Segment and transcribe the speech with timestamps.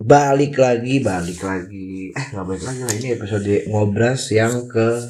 [0.00, 2.10] balik lagi, balik lagi.
[2.10, 5.06] Eh nggak balik lagi lah ini episode ngobras yang ke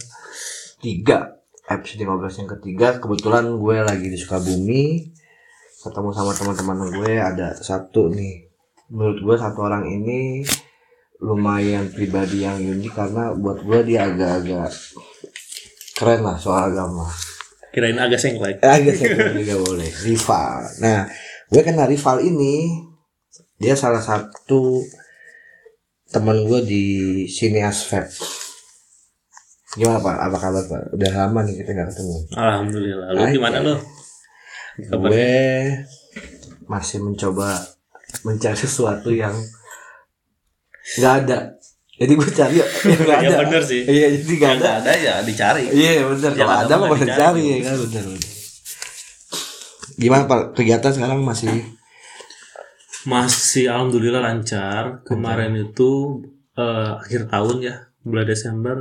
[0.84, 1.40] tiga.
[1.64, 3.00] Episode ngobras yang ketiga.
[3.00, 5.08] Kebetulan gue lagi di Sukabumi,
[5.80, 8.44] ketemu sama teman-teman gue ada satu nih.
[8.92, 10.44] Menurut gue satu orang ini
[11.24, 14.72] lumayan pribadi yang unik karena buat gue dia agak-agak
[15.96, 17.08] keren lah soal agama.
[17.72, 18.60] Kirain agak sengklek.
[18.60, 19.90] Agak saya juga boleh.
[20.04, 20.62] Rival.
[20.78, 21.08] Nah,
[21.48, 22.92] gue kenal rival ini.
[23.64, 24.84] Dia salah satu
[26.06, 26.84] teman gue di
[27.24, 28.04] Sineas Fab.
[29.74, 30.16] Gimana Pak?
[30.20, 30.82] Apa kabar Pak?
[30.92, 32.16] Udah lama nih kita nggak ketemu.
[32.36, 33.06] Alhamdulillah.
[33.10, 33.32] Lu Aja.
[33.32, 33.74] gimana lu?
[34.84, 35.08] Kabar?
[35.08, 35.32] Gue
[36.66, 37.56] masih mencoba
[38.22, 39.32] mencari sesuatu yang
[41.00, 41.56] nggak ada.
[41.94, 43.36] Jadi gue cari yang nggak Ya ada.
[43.48, 43.80] bener sih.
[43.82, 44.68] Iya, jadi nggak ada.
[44.84, 45.62] Ada ya dicari.
[45.72, 46.30] Iya bener.
[46.36, 47.16] Kalau ada mah dicari.
[47.16, 48.30] cari ya kan bener bener.
[49.96, 50.40] Gimana Pak?
[50.52, 51.73] Kegiatan sekarang masih
[53.04, 55.04] Masih alhamdulillah lancar.
[55.04, 56.22] Kemarin itu
[56.56, 57.74] eh, akhir tahun ya,
[58.04, 58.76] bulan Desember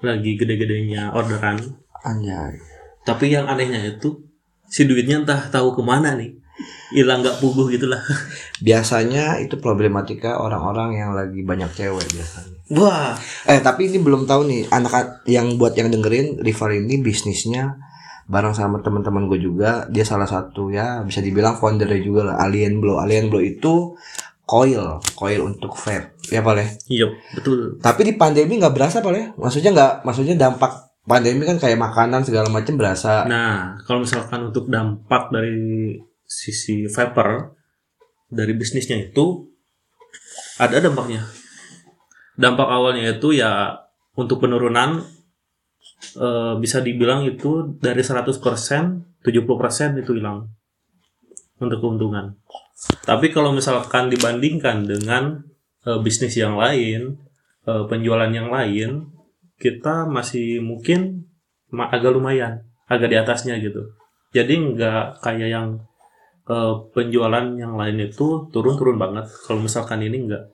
[0.00, 1.60] lagi gede-gedenya orderan.
[2.00, 2.56] anjay.
[3.04, 4.24] Tapi yang anehnya itu
[4.64, 6.40] si duitnya entah tahu ke mana nih.
[6.92, 8.00] Hilang nggak puguh gitu lah.
[8.66, 12.56] Biasanya itu problematika orang-orang yang lagi banyak cewek biasanya.
[12.76, 13.16] Wah,
[13.48, 17.76] Eh tapi ini belum tahu nih anak yang buat yang dengerin River ini bisnisnya
[18.30, 22.78] bareng sama teman-teman gue juga dia salah satu ya bisa dibilang foundernya juga lah Alien
[22.78, 23.98] Blow Alien Blow itu
[24.46, 27.82] coil coil untuk vape ya boleh iya betul.
[27.82, 32.46] tapi di pandemi nggak berasa boleh maksudnya nggak maksudnya dampak pandemi kan kayak makanan segala
[32.52, 37.58] macam berasa Nah, kalau misalkan untuk dampak dari sisi vapor
[38.30, 39.50] dari bisnisnya itu
[40.62, 41.26] ada dampaknya.
[42.38, 43.74] Dampak awalnya itu ya
[44.14, 45.02] untuk penurunan
[46.16, 50.48] eh, bisa dibilang itu dari 100% 70% itu hilang
[51.60, 52.36] untuk keuntungan.
[53.04, 55.44] Tapi kalau misalkan dibandingkan dengan
[55.84, 57.20] eh, bisnis yang lain,
[57.68, 59.12] eh, penjualan yang lain,
[59.60, 61.28] kita masih mungkin
[61.70, 63.92] agak lumayan, agak di atasnya gitu.
[64.32, 65.68] Jadi nggak kayak yang
[66.48, 69.28] eh, penjualan yang lain itu turun-turun banget.
[69.44, 70.44] Kalau misalkan ini nggak,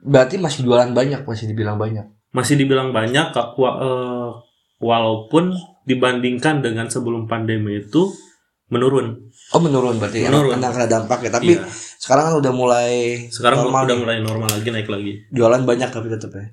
[0.00, 4.28] berarti masih jualan banyak masih dibilang banyak masih dibilang banyak, Kak, wa- eh,
[4.84, 8.12] walaupun dibandingkan dengan sebelum pandemi itu
[8.68, 9.32] menurun.
[9.52, 10.56] oh menurun berarti Menurun.
[10.56, 11.64] karena kena dampaknya tapi Iya.
[11.96, 12.92] sekarang kan udah mulai
[13.28, 14.02] Sekarang normal udah nih.
[14.02, 15.12] mulai normal lagi, naik lagi.
[15.30, 16.46] jualan banyak tapi tetap ya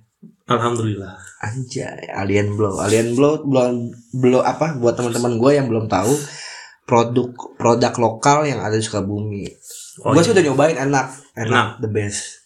[0.44, 1.16] Alhamdulillah.
[1.40, 2.76] Anjay, Alien Blow.
[2.78, 6.12] Alien Blow belum belum apa buat teman-teman gue yang belum tahu
[6.84, 9.48] produk produk lokal yang ada di Sukabumi.
[10.04, 10.26] Oh, gue iya.
[10.28, 11.68] sih udah nyobain enak, enak, Enak.
[11.80, 12.41] the best.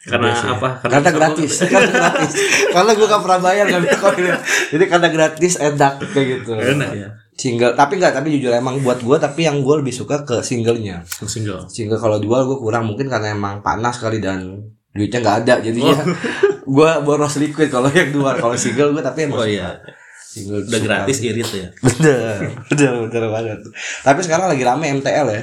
[0.00, 0.50] Karena best ya.
[0.54, 0.68] apa?
[0.88, 2.32] Karena, gratis, karena gratis.
[2.72, 4.24] karena gue gak pernah bayar nggak bisa koin.
[4.70, 6.52] Jadi karena gratis enak kayak gitu.
[6.56, 7.08] Enak ya.
[7.32, 11.04] Single, tapi nggak, tapi jujur emang buat gue, tapi yang gue lebih suka ke singlenya.
[11.06, 11.64] Single.
[11.66, 14.60] Single kalau jual gue kurang mungkin karena emang panas kali dan
[14.90, 15.94] duitnya nggak ada jadinya
[16.76, 19.78] gue boros liquid kalau yang dua kalau single gue tapi emang Oh iya.
[20.20, 21.68] single Udah gratis irit ya.
[21.78, 23.58] bener bener bener banget
[24.00, 25.42] tapi sekarang lagi rame MTL ya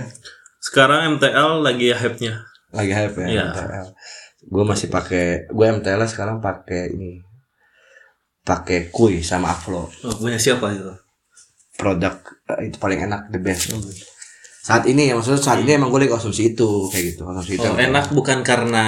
[0.59, 2.43] Sekarang MTL lagi hype-nya.
[2.69, 3.43] lagi hype ya Iya.
[3.47, 3.87] MTL
[4.47, 7.19] gue masih pakai gue MTL sekarang pakai ini
[8.47, 9.91] pakai kui sama Aflo.
[10.07, 10.87] Oh, punya siapa itu?
[11.77, 12.15] produk
[12.57, 13.69] eh, itu paling enak the best
[14.67, 17.63] saat ini ya maksudnya saat ini emang gue lagi konsumsi itu kayak gitu konsumsi itu
[17.63, 18.85] Oh, enak bukan karena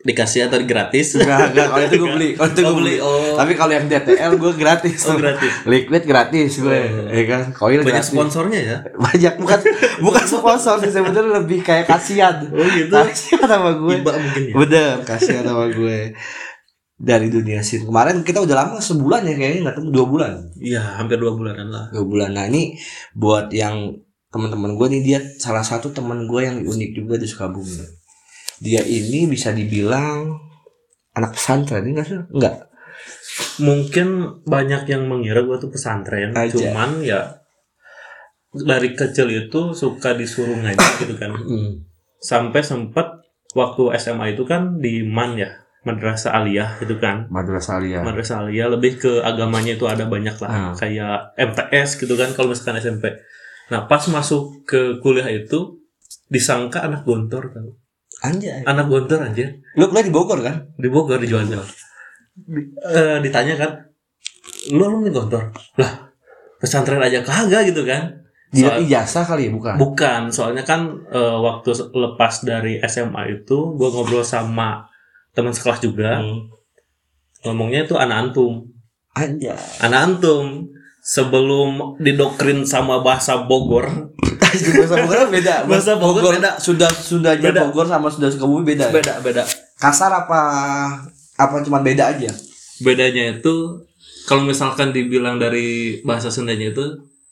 [0.00, 1.12] dikasih atau gratis.
[1.14, 2.94] Enggak, enggak, kalau itu gue beli, kalau itu Oh, gue beli.
[2.98, 3.36] oh.
[3.36, 4.98] Tapi kalau yang DTL gue gratis.
[5.04, 5.52] Oh, gratis.
[5.64, 7.42] Liquid gratis gue, ya kan.
[7.52, 8.08] Koil Banyak gratis.
[8.08, 8.76] sponsornya ya.
[8.90, 9.58] banyak bukan
[10.00, 12.90] bukan sponsor sih sebenarnya lebih kayak kasihan Oh, gitu.
[12.90, 14.54] kasihan sama gue Iba mungkin ya.
[14.56, 16.16] bener kasihan sama gue
[16.94, 20.82] dari dunia sin kemarin kita udah lama sebulan ya kayaknya nggak temu dua bulan Iya,
[20.96, 21.84] hampir dua bulanan lah.
[21.90, 22.78] dua bulan nah ini
[23.12, 23.98] buat yang
[24.32, 27.84] teman-teman gue nih dia salah satu teman gue yang unik juga di Sukabumi
[28.58, 30.40] dia ini bisa dibilang
[31.12, 32.56] anak pesantren ini nggak sih nggak
[33.58, 34.08] Mungkin
[34.44, 36.52] banyak yang mengira gue tuh pesantren, Aja.
[36.52, 37.40] cuman ya
[38.52, 41.32] dari kecil itu suka disuruh ngaji gitu kan.
[41.32, 41.80] Hmm.
[42.20, 43.24] Sampai sempat
[43.56, 45.50] waktu SMA itu kan di MAN ya,
[45.82, 47.26] Madrasah Aliyah itu kan.
[47.32, 50.72] madrasah alia Madrasah Aliyah lebih ke agamanya itu ada banyak lah, Ah.
[50.76, 53.08] kayak MTS gitu kan kalau misalkan SMP.
[53.72, 55.80] Nah, pas masuk ke kuliah itu
[56.28, 57.72] disangka anak gontor tau.
[58.20, 59.48] anjay Anak gontor aja.
[59.72, 61.58] lu kuliah di Bogor kan di Bogor di Juanda.
[62.86, 63.70] Eh, ditanya kan,
[64.68, 65.52] lu alumni Gontor?
[65.74, 66.12] Lah,
[66.56, 68.20] pesantren aja kagak gitu kan?
[68.48, 73.72] dia Soal- ijazah kali ya bukan Bukan, soalnya kan eh, waktu lepas dari SMA itu,
[73.72, 74.84] gue ngobrol sama
[75.32, 76.52] teman sekelas juga, Hmm.
[77.42, 78.68] ngomongnya itu anak antum,
[79.10, 80.68] anjay anak antum.
[81.02, 85.54] Sebelum didoktrin sama bahasa Bogor bahasa Bogor kan beda.
[85.68, 86.50] Bahasa Bogor beda.
[86.56, 87.66] Sudah sudahnya Beda.
[87.66, 88.86] Bogor sama sudah Sukabumi beda.
[88.86, 88.94] ya?
[88.94, 89.42] beda beda
[89.74, 90.40] Kasar apa
[91.34, 92.30] apa cuma beda aja?
[92.78, 93.82] bedanya itu
[94.22, 96.86] kalau misalkan dibilang dari bahasa Sundanya itu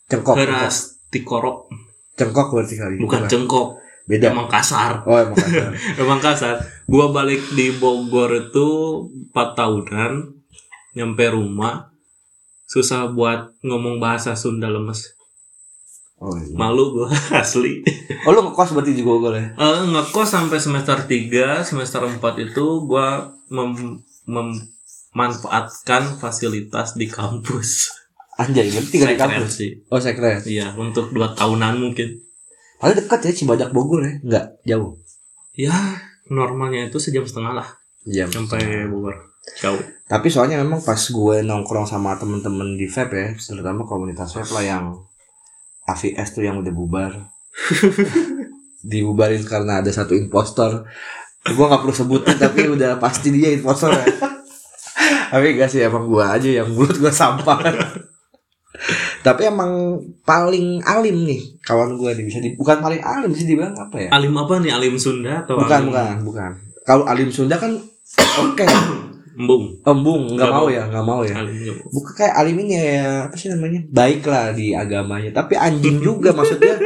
[0.06, 0.34] Cengkok.
[0.34, 1.70] keras tikorok
[2.14, 2.96] Cengkok berarti kali.
[2.98, 4.30] bukan cengkok Beda.
[4.30, 5.70] emang kasar Oh emang kasar.
[6.02, 8.68] emang kasar gua balik di Bogor itu
[9.30, 10.12] 4 tahunan
[10.92, 11.89] nyampe rumah
[12.70, 15.18] susah buat ngomong bahasa Sunda lemes
[16.16, 16.52] Oh, iya.
[16.52, 17.08] malu gua
[17.40, 17.80] asli
[18.22, 19.50] oh lu ngekos berarti di Bogor ya?
[19.50, 25.40] Eh, ngekos sampai semester 3 semester 4 itu gua mem- memanfaatkan
[26.14, 27.88] fasilitas di kampus
[28.36, 29.50] Anjay, berarti tinggal di kampus.
[29.54, 30.44] sih Oh sekret.
[30.44, 32.20] iya untuk dua tahunan mungkin
[32.76, 34.12] Paling dekat ya Cibadak Bogor ya?
[34.18, 35.00] Enggak, jauh.
[35.54, 35.72] ya
[36.26, 37.68] normalnya itu sejam setengah lah
[38.02, 38.28] Jam.
[38.28, 43.86] sampai Bogor jauh Tapi soalnya memang pas gue nongkrong sama temen-temen di vape ya, terutama
[43.86, 44.84] komunitas vape lah yang
[45.86, 47.12] AVS tuh yang udah bubar.
[48.90, 50.82] Dibubarin karena ada satu impostor.
[51.46, 54.04] Gue nggak perlu sebutin tapi udah pasti dia impostor ya.
[55.30, 57.58] tapi gak sih emang gue aja yang mulut gue sampah.
[59.20, 63.76] tapi emang paling alim nih kawan gue nih bisa di, bukan paling alim bisa dibilang
[63.76, 64.08] apa ya?
[64.10, 66.52] alim apa nih alim Sunda atau Bukan alim bukan bukan.
[66.88, 67.76] Kalau alim Sunda kan
[68.40, 68.64] oke
[69.40, 69.64] embung.
[69.82, 71.40] Embung nggak mau ya nggak mau ya.
[71.88, 73.80] bukan kayak alim ini ya apa sih namanya?
[73.88, 75.32] Baik lah di agamanya.
[75.32, 76.76] Tapi anjing juga maksudnya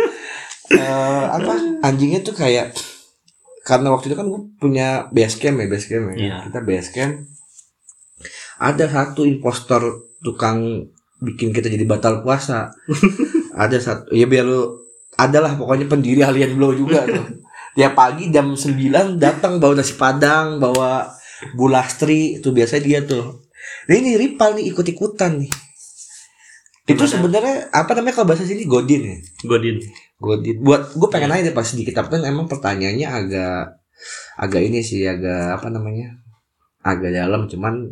[0.71, 1.83] eh, apa?
[1.83, 2.73] Anjingnya tuh kayak
[3.67, 6.15] karena waktu itu kan gue punya base camp ya base camp ya.
[6.15, 6.37] Iya.
[6.47, 7.15] kita base camp
[8.61, 10.89] ada satu impostor tukang
[11.21, 12.71] bikin kita jadi batal puasa.
[13.55, 14.83] Ada satu ya biar lu
[15.15, 17.39] adalah pokoknya pendiri alien blow juga tuh.
[17.79, 21.11] Tiap pagi jam 9 datang bawa nasi padang bawa
[21.53, 23.43] bulastri itu biasa dia tuh.
[23.89, 25.53] Nah ini Ripal nih ikut-ikutan nih.
[26.85, 27.09] Itu Gimana?
[27.09, 29.17] sebenarnya apa namanya kalau bahasa sini godin ya?
[29.43, 29.81] Godin.
[30.21, 30.61] Godin.
[30.61, 33.81] Buat gue pengen nanya deh pas di kitab kan emang pertanyaannya agak
[34.37, 36.13] agak ini sih agak apa namanya
[36.85, 37.89] agak dalam cuman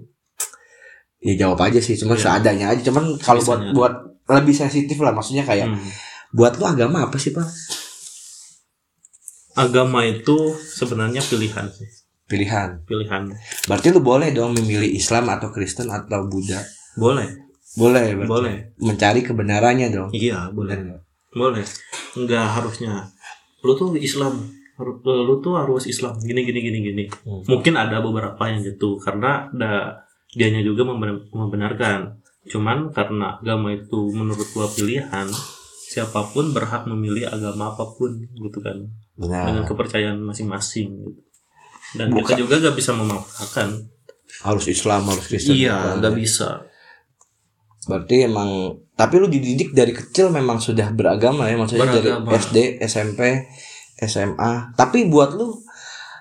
[1.18, 2.24] ya jawab aja sih cuman Iya.
[2.28, 2.82] seadanya aja.
[2.84, 3.94] Cuman kalau buat buat
[4.28, 5.88] lebih sensitif lah maksudnya kayak Hmm.
[6.32, 7.48] buat lu agama apa sih pak?
[9.52, 11.88] Agama itu sebenarnya pilihan sih
[12.26, 12.80] pilihan.
[12.84, 13.22] Pilihan.
[13.66, 16.60] Berarti lu boleh dong memilih Islam atau Kristen atau Buddha.
[16.94, 17.28] Boleh.
[17.72, 18.28] Boleh berarti.
[18.28, 18.56] boleh.
[18.78, 20.10] Mencari kebenarannya dong.
[20.12, 21.00] Iya boleh.
[21.32, 21.64] Boleh.
[22.12, 23.08] Nggak harusnya.
[23.64, 24.44] Lu tuh Islam.
[24.76, 26.16] Haru- lu tuh harus Islam.
[26.18, 27.04] Gini gini gini gini.
[27.24, 27.44] Hmm.
[27.46, 32.20] mungkin ada beberapa yang gitu karena ada dianya juga memben- membenarkan.
[32.48, 35.28] Cuman karena agama itu menurut gua pilihan
[35.86, 38.80] siapa pun berhak memilih agama apa pun gitu kan.
[39.14, 41.20] Dengan benar kepercayaan masing-masing gitu.
[41.98, 42.24] Dan Bukan.
[42.24, 43.68] kita juga gak bisa memaksakan
[44.42, 46.66] harus Islam harus Kristen iya nggak bisa
[47.82, 52.30] Berarti emang tapi lu dididik dari kecil memang sudah beragama ya maksudnya Beragama.
[52.30, 52.56] dari SD,
[52.86, 53.20] SMP,
[53.98, 54.76] SMA.
[54.78, 55.50] Tapi buat lu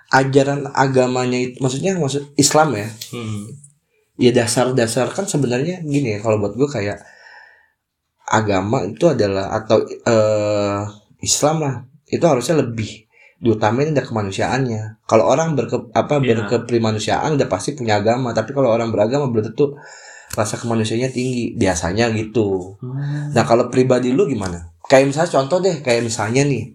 [0.09, 2.89] ajaran agamanya itu maksudnya maksud Islam ya.
[3.13, 3.43] hmm.
[4.17, 6.97] Ya dasar-dasar kan sebenarnya gini ya kalau buat gue kayak
[8.25, 10.81] agama itu adalah atau eh
[11.21, 11.75] Islam lah
[12.09, 13.05] itu harusnya lebih
[13.41, 15.01] diutamain ada kemanusiaannya.
[15.03, 16.45] Kalau orang berke, apa Iya.
[16.45, 19.73] berkeprimanusiaan udah pasti punya agama, tapi kalau orang beragama belum tentu
[20.31, 21.57] rasa kemanusiaannya tinggi.
[21.57, 22.77] Biasanya gitu.
[23.33, 24.69] Nah kalau pribadi lu gimana?
[24.85, 26.69] Kayak misalnya contoh deh, kayak misalnya nih,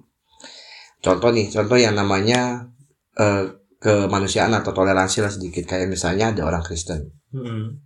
[0.98, 2.66] contoh nih, contoh yang namanya
[3.14, 3.46] eh,
[3.78, 5.64] kemanusiaan atau toleransi lah sedikit.
[5.64, 7.78] Kayak misalnya ada orang Kristen, Hmm.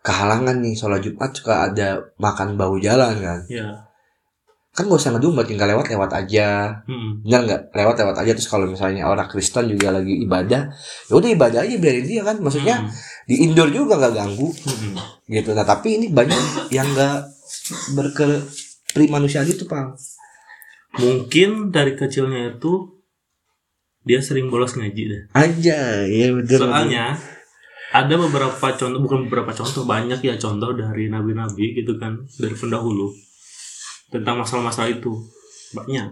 [0.00, 3.40] kehalangan nih sholat Jumat suka ada makan bau jalan kan?
[3.50, 3.87] ya
[4.78, 6.70] Kan gak usah ngedumel, tinggal lewat lewat aja.
[6.86, 7.18] Hmm.
[7.26, 7.60] Bener nggak?
[7.74, 8.30] Lewat lewat aja.
[8.30, 10.70] Terus kalau misalnya orang Kristen juga lagi ibadah,
[11.10, 12.38] ya udah ibadah aja biarin dia kan.
[12.38, 12.94] Maksudnya Hmm.
[13.26, 14.94] di indoor juga nggak ganggu Hmm.
[15.26, 15.50] gitu.
[15.50, 17.18] Nah tapi ini banyak yang nggak
[17.98, 19.98] berkeprimanusiaan itu pak.
[20.88, 22.96] mungkin dari kecilnya itu
[24.02, 26.64] dia sering bolos ngaji deh Aja, ya betul.
[26.64, 27.12] soalnya
[27.92, 33.12] ada beberapa contoh bukan beberapa contoh banyak ya contoh dari nabi-nabi gitu kan dari pendahulu
[34.08, 35.12] tentang masalah-masalah itu
[35.76, 36.08] banyak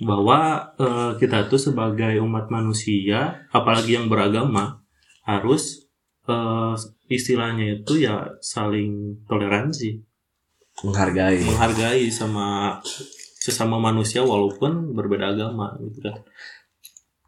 [0.00, 4.80] bahwa eh, kita tuh sebagai umat manusia apalagi yang beragama
[5.26, 5.90] harus
[6.24, 6.74] eh,
[7.10, 10.00] istilahnya itu ya saling toleransi
[10.86, 11.44] menghargai.
[11.44, 12.78] menghargai sama
[13.40, 16.16] sesama manusia walaupun berbeda agama gitu kan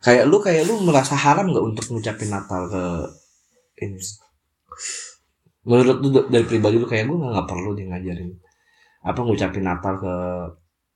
[0.02, 2.84] Kayak lu kayak lu merasa haram nggak untuk ngucapin Natal ke
[3.86, 4.02] ini?
[5.62, 8.34] Menurut lu dari pribadi lu kayak gue nggak perlu dia ngajarin
[9.02, 10.14] apa ngucapin Natal ke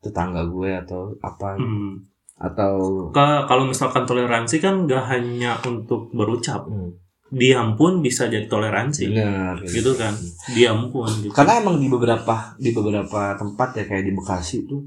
[0.01, 1.99] tetangga gue atau apa Hmm.
[2.37, 6.63] atau Ka- kalau misalkan toleransi kan gak hanya untuk berucap.
[6.65, 6.93] Hmm,
[7.27, 9.11] diam pun bisa jadi toleransi.
[9.11, 9.57] Bener.
[9.65, 10.15] Gitu kan?
[10.49, 11.33] Diam pun gitu.
[11.33, 14.85] karena emang di beberapa di beberapa tempat ya kayak di Bekasi itu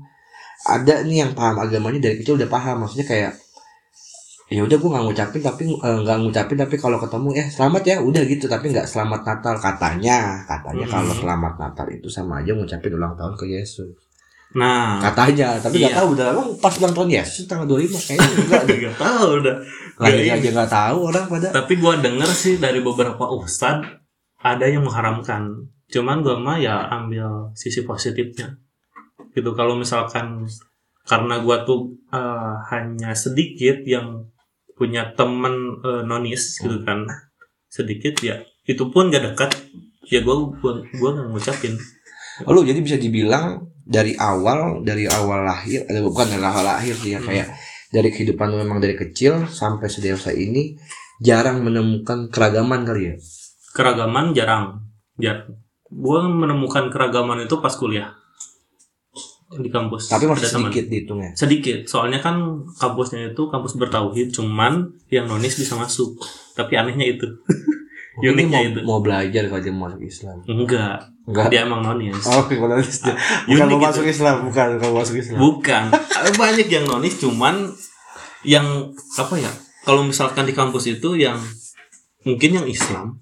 [0.62, 2.84] ada nih yang paham agamanya dari kecil udah paham.
[2.84, 3.32] Maksudnya kayak
[4.50, 7.96] ya udah gue nggak ngucapin tapi eh, nggak ngucapin tapi kalau ketemu ya selamat ya.
[8.01, 9.56] Udah gitu tapi nggak selamat Natal.
[9.56, 10.94] Katanya katanya Hmm.
[10.98, 13.94] kalau selamat Natal itu sama aja ngucapin ulang tahun ke Yesus.
[14.50, 16.00] Nah katanya tapi nggak Iya.
[16.01, 19.56] tahu bener emang pas ulang tahun Yesus tanggal 25 kayaknya enggak nggak tahu udah.
[20.01, 21.48] Lagi aja nggak tahu orang pada.
[21.53, 23.86] Tapi gua denger sih dari beberapa ustad
[24.41, 25.70] ada yang mengharamkan.
[25.86, 28.58] Cuman gua mah ya ambil sisi positifnya.
[29.29, 30.50] Gitu kalau misalkan
[31.06, 34.25] karena gua tuh eh, hanya sedikit yang
[34.79, 37.03] punya temen eh, nonis gitu kan.
[37.67, 39.51] Sedikit ya itu pun gak dekat.
[40.07, 41.75] Ya gua gua gua nggak ngucapin.
[42.48, 47.13] Lu jadi bisa dibilang dari awal dari awal lahir ada bukan dari awal lahir sih
[47.13, 47.27] ya Hmm.
[47.27, 47.48] kayak
[47.91, 50.77] dari kehidupan lu memang dari kecil sampai sedewasa ini
[51.19, 53.15] jarang menemukan keragaman kali ya?
[53.75, 54.88] Keragaman jarang.
[55.19, 55.59] Jarang
[55.89, 58.13] gua menemukan keragaman itu pas kuliah
[59.58, 60.13] di kampus.
[60.13, 60.70] Tapi masih Ada teman.
[60.70, 61.32] sedikit dihitungnya.
[61.34, 61.79] Sedikit.
[61.89, 62.38] Soalnya kan
[62.77, 66.22] kampusnya itu kampus bertauhid cuman yang nonis bisa masuk.
[66.53, 67.25] Tapi anehnya itu.
[68.20, 68.79] Uniknya mau, itu.
[68.84, 70.38] mau belajar kalau dia mau masuk Islam.
[70.44, 71.00] Enggak.
[71.24, 71.48] Enggak?
[71.50, 72.20] Dia emang nonis.
[72.27, 73.15] Oh nonis dia.
[73.48, 73.88] Bukan mau gitu.
[73.89, 75.39] masuk Islam bukan kalau masuk Islam.
[75.39, 75.84] Bukan.
[76.36, 77.72] Banyak yang nonis cuman
[78.44, 79.51] yang apa ya
[79.88, 81.39] kalau misalkan di kampus itu yang
[82.27, 83.20] mungkin yang Islam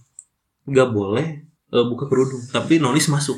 [0.65, 2.41] nggak boleh eh, buka kerudung.
[2.49, 3.37] Tapi nonis masuk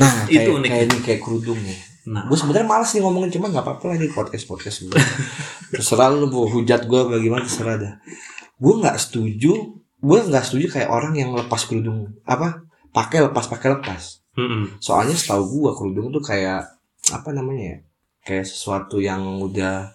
[0.00, 0.68] nah Itu kayak, unik.
[0.70, 1.76] kayak ini kayak kerudung ya.
[2.02, 2.26] Nah.
[2.26, 4.96] Gue sebenarnya malas nih ngomongin cuman nggak apa-apa lah di podcast podcast gue
[5.72, 7.94] terserah lu mau hujat gue bagaimana terserah dah.
[8.58, 9.52] Gue nggak setuju
[10.02, 14.18] gue nggak setuju kayak orang yang lepas kerudung apa pakai lepas pakai lepas.
[14.32, 14.80] Mm-mm.
[14.80, 16.64] soalnya setahu gue kerudung tuh kayak
[17.12, 17.78] apa namanya ya
[18.24, 19.92] kayak sesuatu yang udah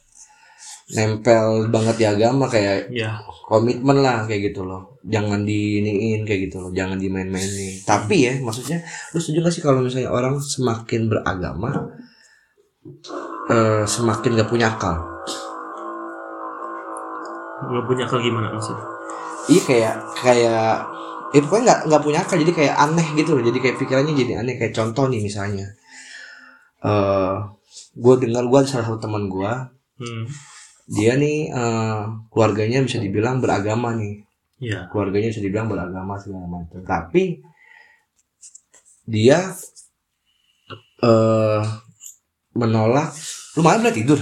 [0.87, 4.99] nempel banget di agama kayak ya komitmen lah kayak gitu loh.
[5.07, 6.71] Jangan diiniin kayak gitu loh.
[6.71, 7.83] Jangan dimain-mainin.
[7.83, 8.79] Tapi ya maksudnya
[9.11, 11.91] lu setuju gak sih kalau misalnya orang semakin beragama
[13.51, 14.95] eh, semakin gak punya akal?
[17.67, 18.85] Nggak punya akal gimana maksudnya?
[19.47, 20.71] Iya kayak kayak
[21.35, 22.35] ya pokoknya nggak nggak punya akal.
[22.39, 23.43] Jadi kayak aneh gitu loh.
[23.43, 24.55] Jadi kayak pikirannya jadi aneh.
[24.55, 25.67] Kayak contoh nih misalnya.
[26.83, 27.35] Eh
[27.97, 29.51] gue dengar gue salah satu teman gue
[30.01, 30.23] hmm.
[30.87, 32.01] Dia nih eh,
[32.31, 34.23] keluarganya bisa dibilang beragama nih.
[34.57, 36.79] Ya keluarganya bisa dibilang beragama segala macam.
[36.87, 37.43] Tapi
[39.03, 39.51] dia
[41.03, 41.63] eh
[42.55, 43.11] menolak.
[43.59, 44.19] Lu malam udah tidur?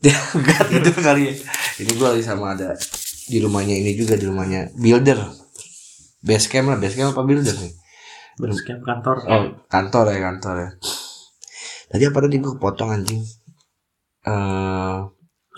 [0.00, 1.34] Dia enggak tidur kali ya.
[1.78, 2.74] Ini gua lagi sama ada
[3.28, 5.20] di rumahnya ini juga di rumahnya builder.
[6.24, 7.74] Base camp lah base camp apa builder nih?
[8.38, 9.16] Basecamp kantor.
[9.28, 10.70] Oh kantor ya kantor ya.
[11.92, 13.22] Tadi apa tadi gua kepotong anjing
[14.24, 14.98] eh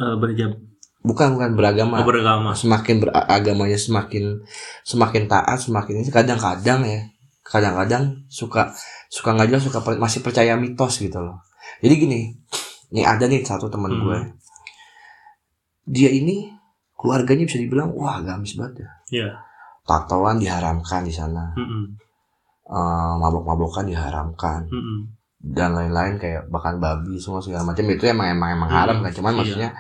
[0.00, 0.56] Eh, berjam
[1.00, 2.00] bukan bukan beragama.
[2.00, 2.52] Oh, beragama.
[2.52, 4.40] Semakin beragamanya semakin
[4.80, 6.08] semakin taat semakin ini.
[6.08, 7.04] Kadang-kadang ya
[7.40, 8.72] kadang-kadang suka
[9.08, 11.40] suka nggak jelas suka per- masih percaya mitos gitu loh.
[11.80, 12.20] Jadi gini
[12.90, 14.02] nih ada nih satu teman Hmm.
[14.02, 14.18] gue.
[15.84, 16.48] Dia ini
[16.94, 18.90] keluarganya bisa dibilang wah gamis banget ya.
[19.10, 19.28] Ya
[19.82, 21.50] tatoan diharamkan di sana.
[21.56, 21.84] Mm-mm.
[22.70, 24.64] Eh, mabok-mabokan diharamkan.
[24.70, 24.98] Mm-mm.
[25.40, 27.80] Dan lain-lain kayak bahkan babi semua segala macam.
[27.88, 29.38] Itu emang emang emang haram Hmm, kan cuman iya.
[29.40, 29.70] maksudnya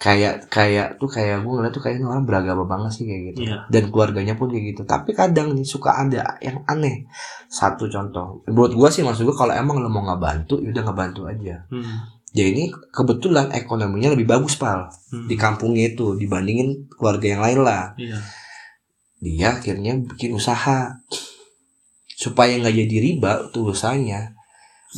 [0.00, 3.40] kayak kayak tuh kayak gue ngeliat tuh kayak ini orang beragama banget sih kayak gitu.
[3.44, 3.68] Iya.
[3.68, 4.82] dan keluarganya pun kayak gitu.
[4.88, 7.04] Tapi kadang nih suka ada yang aneh.
[7.52, 8.40] Satu contoh.
[8.48, 11.68] Buat gue sih maksud gue kalau emang lo mau ngebantu ya udah ngebantu aja.
[11.68, 11.96] Mm.
[12.30, 14.88] ya ini kebetulan ekonominya lebih bagus pal.
[15.12, 15.26] Mm.
[15.28, 17.92] di kampungnya itu dibandingin keluarga yang lain lah.
[18.00, 18.16] Iya.
[19.20, 20.96] dia akhirnya bikin usaha.
[22.16, 24.39] Supaya nggak jadi riba tuh usahanya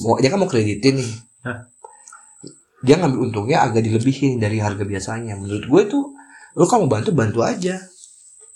[0.01, 1.13] mau dia kan mau kreditin nih.
[1.45, 1.73] Hah?
[2.83, 5.39] dia ngambil untungnya agak dilebihin dari harga biasanya.
[5.39, 6.05] Menurut gue tuh
[6.59, 7.79] lo kalau mau bantu bantu aja.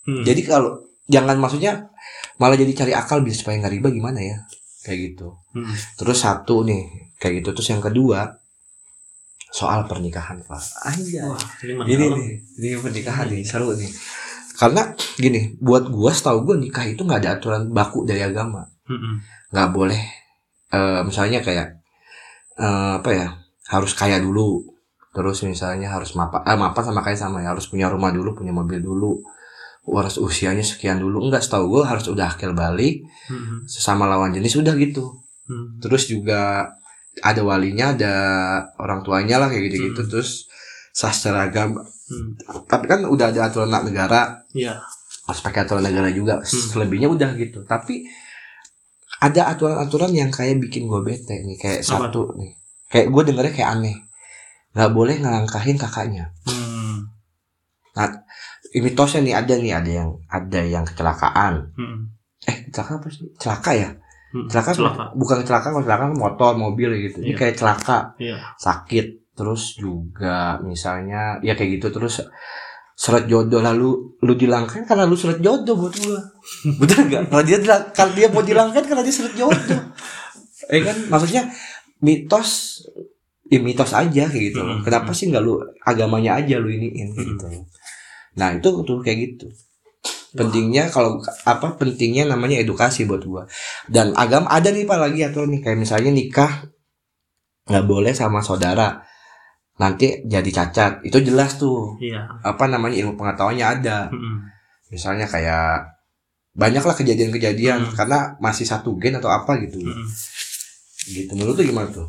[0.06, 0.22] Mm.
[0.22, 1.90] jadi kalau jangan maksudnya
[2.38, 4.36] malah jadi cari akal biar supaya nggak riba gimana ya?
[4.82, 5.28] Kayak gitu.
[5.54, 5.74] Mm.
[5.98, 7.48] terus satu nih kayak gitu.
[7.54, 8.34] Terus yang kedua
[9.54, 10.62] soal pernikahan pak.
[10.84, 11.42] Aja Wah,
[11.86, 12.28] ini nih
[12.58, 13.88] ini pernikahan nih seru nih.
[14.58, 18.66] Karena gini buat gua setahu gua nikah itu nggak ada aturan baku dari agama.
[19.54, 20.02] Nggak boleh
[20.76, 21.68] eh, misalnya kayak
[22.56, 23.28] eh, apa ya
[23.68, 24.62] harus kaya dulu
[25.10, 28.52] terus misalnya harus mapan eh, mapan sama kaya sama ya harus punya rumah dulu punya
[28.52, 29.16] mobil dulu
[29.86, 33.64] harus usianya sekian dulu enggak setahu gua harus udah akil balik Mm-mm.
[33.64, 35.16] sesama lawan jenis udah gitu
[35.46, 35.78] Mm.
[35.78, 36.66] terus juga
[37.22, 38.14] ada walinya ada
[38.76, 40.10] orang tuanya lah kayak gitu gitu Hmm.
[40.10, 40.50] terus
[40.90, 42.34] sah secara agama Mm.
[42.66, 44.74] tapi kan udah ada aturan negara Iya.
[45.22, 46.50] harus pakai aturan negara juga Hmm.
[46.66, 48.10] selebihnya udah gitu tapi
[49.18, 52.08] ada aturan-aturan yang kayak bikin gue bete nih kayak Apa?
[52.08, 52.52] satu nih
[52.86, 53.96] kayak gue dengernya kayak aneh
[54.72, 57.00] nggak boleh ngelangkahin kakaknya Mm.
[57.96, 58.12] Nah,
[58.76, 61.72] mitosnya nih ada nih ada yang ada yang kecelakaan.
[61.72, 62.12] Hmm.
[62.44, 63.24] Eh, kecelakaan apa sih?
[63.40, 63.88] Celaka ya?
[64.36, 64.44] Hmm.
[64.52, 65.04] Celaka, Celaka.
[65.16, 67.24] bukan kecelakaan, kalau kecelakaan motor, mobil gitu.
[67.24, 67.38] Ini Iya.
[67.40, 68.36] kayak celaka, Iya.
[68.60, 72.20] sakit, terus juga misalnya ya kayak gitu terus
[72.96, 76.20] seret jodoh lalu lu dilangkain karena lu seret jodoh buat gua.
[76.80, 77.28] Betul nggak?
[77.28, 77.58] Kalau dia
[77.92, 79.82] kalau dia mau dilangkain karena dia seret jodoh.
[80.66, 81.46] Eh kan maksudnya
[82.02, 82.82] mitos
[83.46, 84.58] ya mitos aja kayak gitu.
[84.64, 84.80] loh.
[84.80, 84.82] Hmm.
[84.82, 87.44] Kenapa sih nggak lu agamanya aja lu iniin kayak gitu.
[88.36, 89.46] Nah, itu tuh kayak gitu.
[90.36, 93.48] Pentingnya kalau apa pentingnya namanya edukasi buat gua.
[93.88, 96.68] Dan agama ada nih Pak lagi atau nih kayak misalnya nikah
[97.70, 99.06] nggak boleh sama saudara.
[99.76, 101.04] Nanti jadi cacat.
[101.04, 102.00] Itu jelas tuh.
[102.00, 102.24] Iya.
[102.40, 104.08] Apa namanya ilmu pengetahuannya ada.
[104.08, 104.48] Hmm.
[104.88, 105.84] Misalnya kayak
[106.56, 107.92] banyaklah kejadian-kejadian Hmm.
[107.92, 109.76] karena masih satu gen atau apa gitu.
[109.84, 110.08] Hmm.
[111.06, 111.30] Gitu.
[111.36, 112.08] Menurut tuh gimana tuh?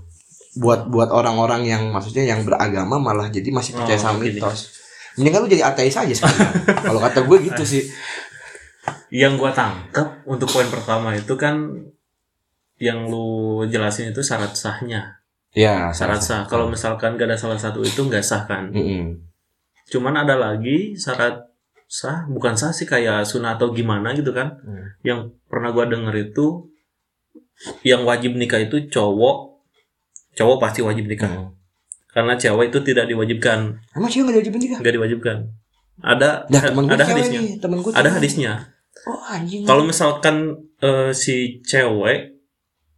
[0.58, 4.74] Buat buat orang-orang yang maksudnya yang beragama malah jadi masih percaya Oh, sama mitos.
[5.18, 6.50] Mendingan lu jadi ateis aja sekarang.
[6.88, 7.84] Kalau kata gue gitu sih.
[9.12, 11.68] Yang gua tangkap untuk poin pertama itu kan
[12.78, 15.17] yang lu jelasin itu syarat sahnya.
[15.58, 16.46] Ya, Syarat sah.
[16.46, 18.70] Kalau misalkan gak ada salah satu itu nggak sah kan.
[18.70, 19.18] Mm-mm.
[19.88, 21.50] Cuman ada lagi syarat
[21.88, 24.54] sah, bukan sah sih kayak sunah atau gimana gitu kan.
[24.60, 24.86] Hmm.
[25.02, 26.70] Yang pernah gua denger itu
[27.82, 29.58] yang wajib nikah itu cowok
[30.36, 31.50] cowok pasti wajib nikah Hmm.
[32.08, 34.78] karena cewek itu tidak diwajibkan Emang cewek gak diwajibin nikah?
[34.78, 35.38] nggak diwajibkan
[35.98, 38.52] ada Dah temen ada hadisnya nih, temen gue ada hadisnya
[39.06, 39.66] Oh anjing.
[39.66, 42.38] kalau misalkan eh, si cewek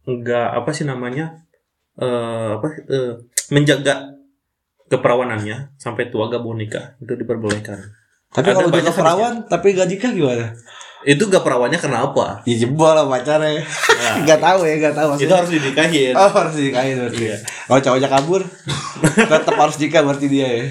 [0.02, 1.40] nggak apa sih namanya
[2.00, 3.12] eh, apa eh,
[3.52, 3.94] menjaga
[4.88, 7.78] keperawanannya sampai tua gak mau nikah itu diperbolehkan
[8.30, 10.46] tapi ada kalau udah banyak keperawan tapi gak nikah gimana?
[11.00, 13.64] itu gak perawannya kenapa Ya jebol lah pacarnya.
[13.64, 17.24] nah, gak tahu ya, gak tahu itu harus dinikahin Oh harus dinikahin berarti.
[17.24, 17.36] Iya.
[17.40, 18.42] Kalau cowoknya kabur,
[19.32, 20.64] tetap harus nikah berarti dia ya.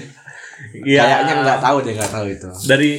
[0.86, 1.02] Iya.
[1.02, 2.48] Kayaknya nggak tahu deh, nggak tahu itu.
[2.70, 2.90] dari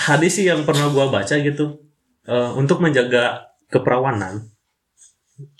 [0.00, 1.76] hadis sih yang pernah gua baca gitu
[2.24, 4.48] eh, untuk menjaga keperawanan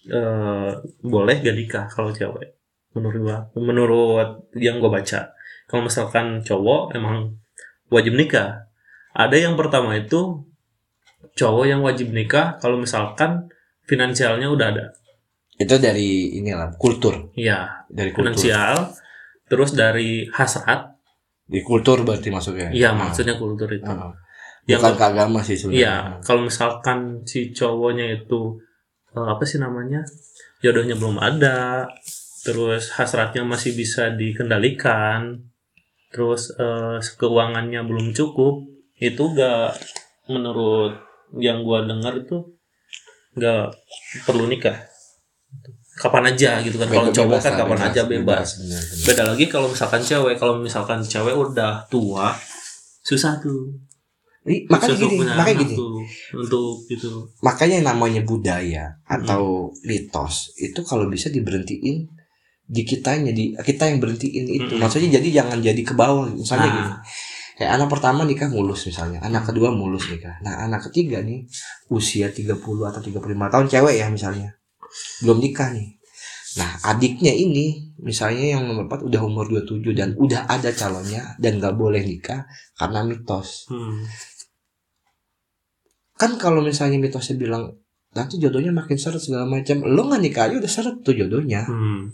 [0.09, 0.71] eh,
[1.03, 2.55] boleh gak nikah kalau cewek
[2.93, 5.31] menurut gua menurut yang gua baca
[5.69, 7.37] kalau misalkan cowok emang
[7.89, 8.67] wajib nikah
[9.13, 10.43] ada yang pertama itu
[11.35, 13.47] cowok yang wajib nikah kalau misalkan
[13.87, 14.87] finansialnya udah ada
[15.59, 18.31] Itu dari inilah kultur, iya dari kultur.
[18.31, 18.95] finansial
[19.51, 20.95] terus dari hasrat
[21.49, 22.71] Di kultur berarti masuknya.
[22.71, 24.15] iya Nah, maksudnya kultur itu nah.
[24.71, 25.81] yang Bukan ke agama sih sebenarnya.
[25.83, 28.61] Iya, kalau misalkan si cowoknya itu
[29.15, 30.05] eh, apa sih namanya
[30.59, 31.87] jodohnya belum ada,
[32.43, 35.39] terus hasratnya masih bisa dikendalikan,
[36.11, 38.67] terus eh, keuangannya belum cukup,
[38.99, 39.79] itu gak
[40.27, 40.99] menurut
[41.39, 42.57] yang gua dengar itu
[43.37, 43.71] gak
[44.27, 44.75] perlu nikah.
[45.99, 46.87] Kapan aja gitu kan?
[46.87, 48.49] Kalau Bebas- cowok bebas kan kapan aja bebas.
[48.63, 48.83] benar.
[49.03, 52.35] Beda lagi kalau misalkan cewek, kalau misalkan cewek udah tua,
[53.03, 53.75] susah tuh.
[54.47, 55.77] Makanya gini, makanya gini.
[56.33, 57.11] untuk itu.
[57.43, 59.77] Makanya yang namanya budaya atau Hmm.
[59.85, 62.09] mitos itu kalau bisa diberhentiin
[62.69, 64.73] di kitanya di kita yang berhentiin itu.
[64.73, 64.81] Mm-mm.
[64.81, 66.75] Maksudnya jadi jangan jadi ke bawah misalnya Nah.
[66.77, 66.93] gini.
[67.59, 70.39] Kayak anak pertama nikah mulus misalnya, anak kedua mulus nikah.
[70.47, 71.43] Nah, anak ketiga nih
[71.91, 74.55] usia 30 atau 35 tahun cewek ya misalnya.
[75.27, 75.98] Belum nikah nih.
[76.59, 81.63] Nah, adiknya ini misalnya yang nomor 4 udah umur 27 dan udah ada calonnya dan
[81.63, 83.71] gak boleh nikah karena mitos.
[83.71, 84.03] Hmm.
[86.19, 87.79] Kan kalau misalnya mitosnya bilang
[88.11, 91.63] nanti jodohnya makin seret segala macam, lo nggak nikah aja udah seret tuh jodohnya.
[91.63, 92.11] Hmm.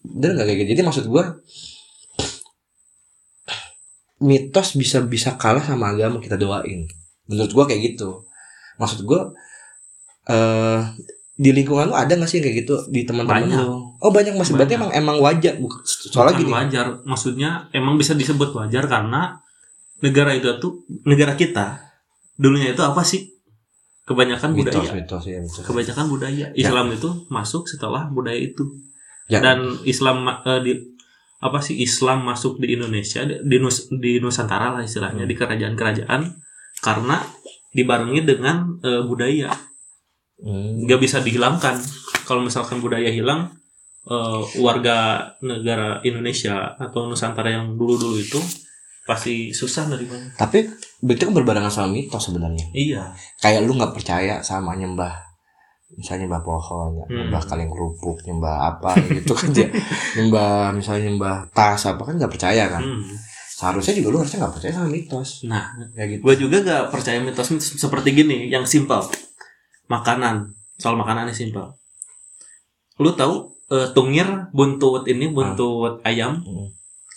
[0.00, 0.70] Bener nggak kayak gitu?
[0.72, 1.24] Jadi maksud gua
[4.20, 6.88] mitos bisa bisa kalah sama agama kita doain.
[7.28, 8.24] Menurut gua kayak gitu.
[8.80, 9.36] Maksud gua
[10.24, 10.80] eh
[11.40, 13.96] di lingkungan lu ada gak sih yang kayak gitu di teman-teman lu?
[13.96, 15.56] Oh banyak masih berarti emang emang wajar.
[15.56, 16.52] Buk- Soalnya Bukan gini.
[16.52, 19.40] wajar, maksudnya emang bisa disebut wajar karena
[19.98, 20.72] negara itu tuh
[21.02, 21.80] negara kita
[22.34, 23.32] dulunya itu apa sih?
[24.02, 24.90] Kebanyakan Mitos, budaya.
[24.92, 25.38] mitos ya.
[25.38, 25.62] Mitos.
[25.62, 26.46] Kebanyakan budaya.
[26.52, 28.66] Islam itu masuk setelah budaya itu.
[29.26, 29.38] Ya.
[29.38, 30.72] Dan Islam eh, di
[31.38, 35.30] apa sih Islam masuk di Indonesia di, di Nus- di Nusantara lah istilahnya Hmm.
[35.30, 36.22] di kerajaan-kerajaan
[36.76, 37.16] karena
[37.70, 39.54] dibarengi dengan eh, budaya.
[40.40, 40.82] Hmm.
[40.82, 41.76] nggak bisa dihilangkan
[42.24, 43.52] kalau misalkan budaya hilang
[44.02, 44.96] eh, warga
[45.38, 48.40] negara Indonesia atau Nusantara yang dulu-dulu itu
[49.02, 50.64] pasti susah dari mana Tapi
[51.02, 52.66] itu kan berbarengan sama mitos sebenarnya.
[52.70, 55.12] iya kayak lu nggak percaya sama nyembah
[55.92, 57.26] misalnya nyembah pohon Hmm.
[57.26, 59.66] nyembah kaleng kerupuk nyembah apa gitu kan ya
[60.14, 63.02] nyembah misalnya nyembah tas apa kan nggak percaya kan Hmm.
[63.50, 67.18] seharusnya juga lu harusnya nggak percaya sama mitos nah kayak gitu gue juga nggak percaya
[67.18, 69.02] mitos-mitos seperti gini yang simpel
[69.90, 70.54] makanan.
[70.78, 71.74] Soal makanan ini simpel.
[73.02, 76.38] Lu tahu eh, tungir buntut ini buntut ayam?
[76.40, 76.70] Hmm.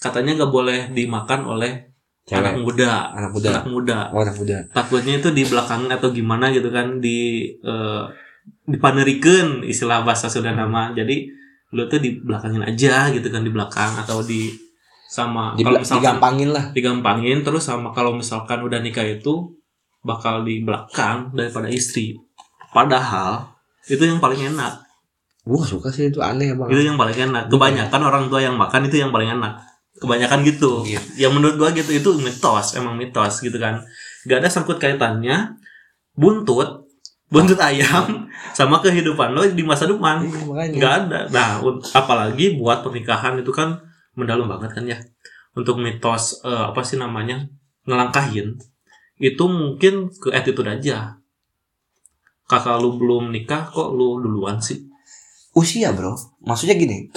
[0.03, 1.87] katanya nggak boleh dimakan oleh
[2.27, 3.15] anak cewek muda.
[3.15, 3.49] Anak muda.
[3.55, 3.97] Anak muda.
[4.11, 4.57] Oh anak muda.
[4.75, 8.03] Takutnya itu di belakang atau gimana gitu kan di eh,
[8.67, 10.91] dipanerikan istilah bahasa sudah nama.
[10.91, 11.31] Jadi
[11.71, 14.51] lu tuh di belakangin aja gitu kan di belakang atau di
[15.09, 16.65] sama Di, kalau misalkan digampangin lah.
[16.73, 19.53] digampangin terus sama kalau misalkan udah nikah itu
[20.01, 22.17] bakal di belakang daripada istri
[22.73, 23.53] padahal
[23.87, 24.83] itu yang paling enak.
[25.43, 27.51] Gue gak suka sih itu aneh bang itu yang paling enak.
[27.51, 29.59] Kebanyakan orang tua yang makan itu yang paling enak.
[29.99, 30.83] Kebanyakan gitu.
[30.83, 30.99] Iya.
[31.27, 33.83] yang menurut gua gitu itu mitos emang mitos gitu kan.
[34.25, 35.55] Gak ada sangkut kaitannya
[36.17, 36.83] buntut
[37.33, 40.21] buntut ayam sama kehidupan lo di masa depan.
[40.23, 41.19] Iya, nggak ada.
[41.33, 41.49] Nah
[41.93, 43.81] apalagi buat pernikahan itu kan
[44.15, 44.97] mendalam banget kan ya.
[45.53, 47.45] Untuk mitos eh, apa sih namanya
[47.83, 48.55] ngelangkahin
[49.21, 51.22] itu mungkin ke attitude aja
[52.49, 54.83] kakak lu belum nikah kok lu duluan sih?
[55.53, 56.15] Usia bro.
[56.43, 57.07] Maksudnya gini.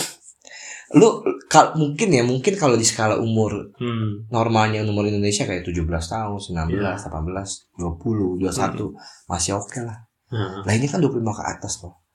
[0.95, 4.31] Lu kal mungkin ya mungkin kalau di skala umur hmm.
[4.31, 6.95] normalnya umur Indonesia kayak 17 tahun 19 Iya.
[6.95, 8.95] 18 20 21
[9.27, 9.99] masih oke lah.
[10.31, 12.07] Nah, lah ini kan 25 ke atas loh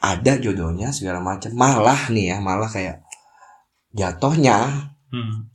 [0.00, 1.50] ada jodohnya segala macam.
[1.56, 3.02] Malah nih ya malah kayak
[3.96, 5.48] jatuhnya hmm.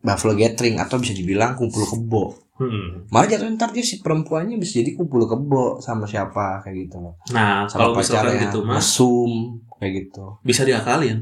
[0.00, 2.88] buffalo gathering atau bisa dibilang kumpul kebo Hmm.
[3.08, 7.14] malah jatuhnya ntar dia si perempuannya bisa jadi kumpul kebo sama siapa kayak gitu loh
[7.30, 9.32] Nah, sama kalau misalkan pacarnya gitu mas, mesum
[9.76, 11.18] kayak gitu bisa diakalin.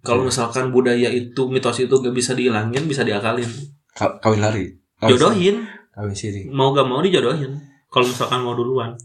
[0.00, 0.28] Kalau Iya.
[0.32, 3.44] misalkan budaya itu, mitos itu gak bisa dihilangin, bisa diakalin.
[3.92, 5.56] Ka- kawin lari Kawin Jodohin,
[5.92, 7.52] kawin siri mau gak mau dijodohin.
[7.86, 8.96] Kalau misalkan mau duluan,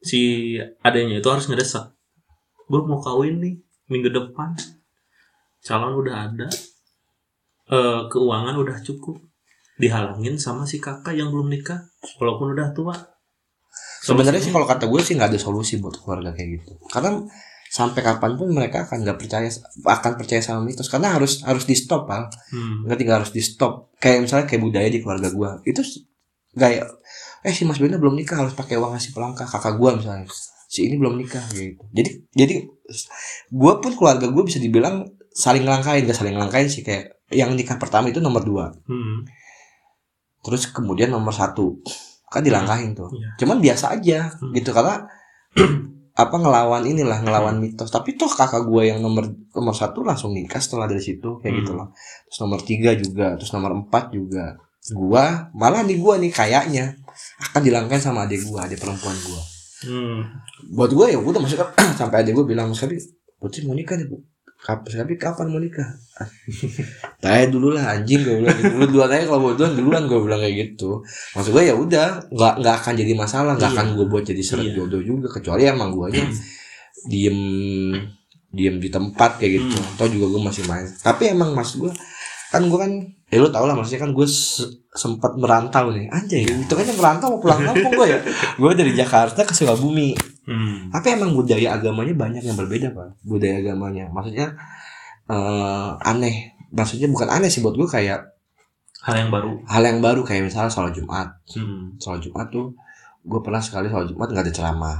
[0.00, 1.94] si adanya itu harus ngedesak.
[2.66, 3.54] Gue mau kawin nih
[3.86, 4.50] minggu depan,
[5.60, 6.48] calon udah ada,
[7.68, 9.14] eh keuangan udah cukup,
[9.80, 11.80] dihalangin sama si kakak yang belum nikah,
[12.20, 12.94] walaupun udah tua.
[14.00, 16.72] sebenarnya sih kalau kata gue sih nggak ada solusi buat keluarga kayak gitu.
[16.88, 17.20] Karena
[17.68, 19.46] sampai kapan pun mereka akan nggak percaya
[19.84, 20.88] akan percaya sama mitos.
[20.88, 22.88] Karena harus harus di stop pak Hmm.
[22.88, 25.80] nggak harus di stop kayak misalnya kayak budaya di keluarga gue itu
[26.56, 26.88] kayak
[27.44, 29.44] eh si Mas Benda belum nikah harus pakai uang ngasih pelangkah.
[29.44, 30.24] Kakak gue misalnya
[30.66, 31.84] si ini belum nikah gitu.
[31.92, 32.54] Jadi jadi
[33.52, 35.04] gue pun keluarga gue bisa dibilang
[35.36, 36.08] saling ngelangkain.
[36.08, 38.72] Gak saling ngelangkain sih kayak yang nikah pertama itu nomor dua.
[38.88, 39.28] Hmm.
[40.40, 41.80] Terus kemudian nomor satu.
[42.26, 43.10] Kan dilangkahin tuh.
[43.10, 43.34] Iya.
[43.38, 44.52] cuman biasa aja Hmm.
[44.52, 44.70] gitu.
[44.70, 45.02] Karena
[46.14, 47.88] apa ngelawan inilah ngelawan mitos.
[47.88, 51.60] Tapi toh kakak gue yang nomor nomor satu langsung nikah setelah dari situ kayak Hmm.
[51.60, 51.88] gitu loh.
[52.26, 54.54] Terus nomor tiga juga terus nomor empat juga.
[54.90, 56.96] Gua malah nih gua nih kayaknya
[57.42, 59.42] akan dilangkahin sama adik gua adik perempuan gua.
[59.80, 60.20] Hmm.
[60.68, 61.64] buat gue ya udah maksudnya
[61.98, 63.00] sampai adik gue bilang Kabi
[63.40, 64.20] putri mau nikah nih bu
[64.60, 65.88] kapan Kabi kapan mau nikah
[67.18, 68.74] Tanya dulu lah anjing gue bilang gitu.
[68.74, 71.00] Lu duluan aja kalau mau duluan duluan gue bilang kayak gitu.
[71.32, 73.76] Maksud gue ya udah nggak nggak akan jadi masalah nggak Iya.
[73.78, 74.74] akan gue buat jadi seret Iya.
[74.76, 76.22] jodoh juga kecuali emang gue aja
[77.02, 77.38] diem
[78.50, 79.74] diem di tempat kayak gitu.
[79.74, 79.90] Hmm.
[79.94, 80.84] Atau juga gue masih main.
[80.84, 81.90] Tapi emang mas gue
[82.50, 82.90] kan gue kan
[83.30, 87.30] ya lu tau lah maksudnya kan gue se- sempat merantau nih anjay itu kan merantau
[87.30, 88.18] mau pulang kampung gue ya
[88.58, 90.18] gue dari Jakarta ke Sukabumi
[90.50, 90.90] Hmm.
[90.90, 94.50] tapi emang budaya agamanya banyak yang berbeda pak budaya agamanya maksudnya
[95.26, 96.34] eh aneh
[96.68, 98.20] maksudnya bukan aneh sih buat gue kayak
[99.00, 99.56] Hal yang baru.
[99.64, 101.94] hal yang baru kayak misalnya sholat jumat Hmm.
[101.96, 102.74] sholat jumat tuh
[103.22, 104.98] gue pernah sekali sholat jumat nggak ada ceramah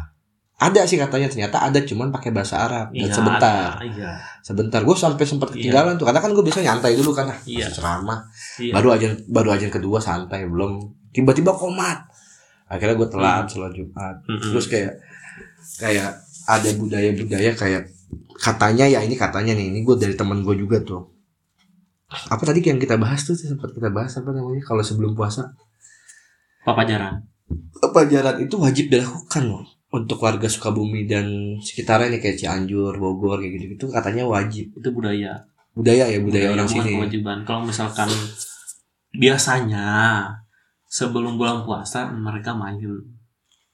[0.57, 4.13] ada sih katanya ternyata ada cuman pakai bahasa Arab dan Iya, sebentar Iya.
[4.41, 7.67] sebentar gue sampai sempat ketinggalan tuh karena kan gue biasa nyantai dulu kan ah, Iya.
[7.69, 8.23] ceramah
[8.57, 8.73] Iya.
[8.73, 10.79] baru aja baru aja kedua santai belum
[11.11, 12.07] tiba-tiba komat
[12.67, 14.49] akhirnya gue telat sholat jumat Mm-mm.
[14.49, 14.95] terus kayak
[15.79, 17.93] kayak ada budaya-budaya kayak
[18.41, 21.05] katanya ya ini katanya nih ini gue dari teman gue juga tuh
[22.11, 25.55] apa tadi yang kita bahas tuh sempat kita bahas apa namanya kalau sebelum puasa
[26.67, 27.23] papajaran.
[27.81, 33.59] pelajaran itu wajib dilakukan loh untuk warga Sukabumi dan sekitarnya nih kayak Cianjur Bogor kayak
[33.59, 35.43] gitu gitu katanya wajib Itu budaya.
[35.75, 37.39] budaya ya budaya, orang bukan sini kewajiban.
[37.47, 38.11] Kalau misalkan
[39.15, 39.87] biasanya
[40.87, 42.79] sebelum bulan puasa mereka main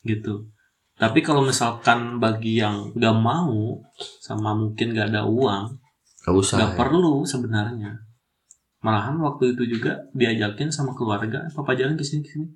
[0.05, 0.49] gitu.
[0.97, 3.85] Tapi kalau misalkan bagi yang gak mau
[4.25, 5.77] sama mungkin gak ada uang,
[6.25, 6.77] gak usah gak ya.
[6.81, 8.01] perlu sebenarnya.
[8.81, 12.49] Malahan waktu itu juga diajakin sama keluarga, papa jalan ke sini ke sini.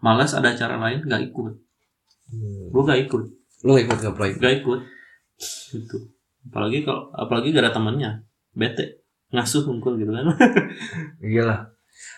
[0.00, 1.52] Malas ada acara lain gak ikut.
[2.32, 2.64] Hmm.
[2.72, 3.22] Gue gak ikut,
[3.62, 4.40] lu ikut gak pernah ikut?
[4.40, 4.80] gak ikut.
[5.76, 5.96] Gitu.
[6.48, 8.10] Apalagi kalau apalagi gak ada temannya,
[8.56, 9.04] bete,
[9.36, 10.32] ngasuh unggul gitu kan.
[11.24, 11.68] iyalah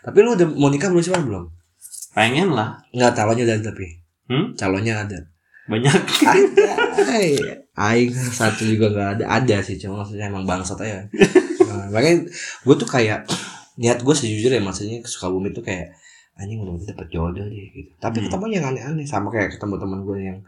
[0.07, 1.51] tapi lu udah mau nikah belum sih belum
[2.15, 4.55] Pengen lah, nggak calonnya ada tapi Hmm?
[4.57, 5.19] calonnya ada
[5.65, 5.95] banyak.
[5.97, 7.17] ada
[7.91, 11.09] aing satu juga nggak ada ada sih cuma maksudnya emang bangsat aja
[11.65, 12.29] nah, makanya
[12.63, 13.27] gue tuh kayak
[13.75, 15.91] niat gue sejujurnya maksudnya ke Sukabumi tuh kayak
[16.35, 18.27] anjing udah dapet jodoh deh gitu tapi Hmm.
[18.29, 20.39] ketemu yang aneh-aneh sama kayak ketemu teman gue yang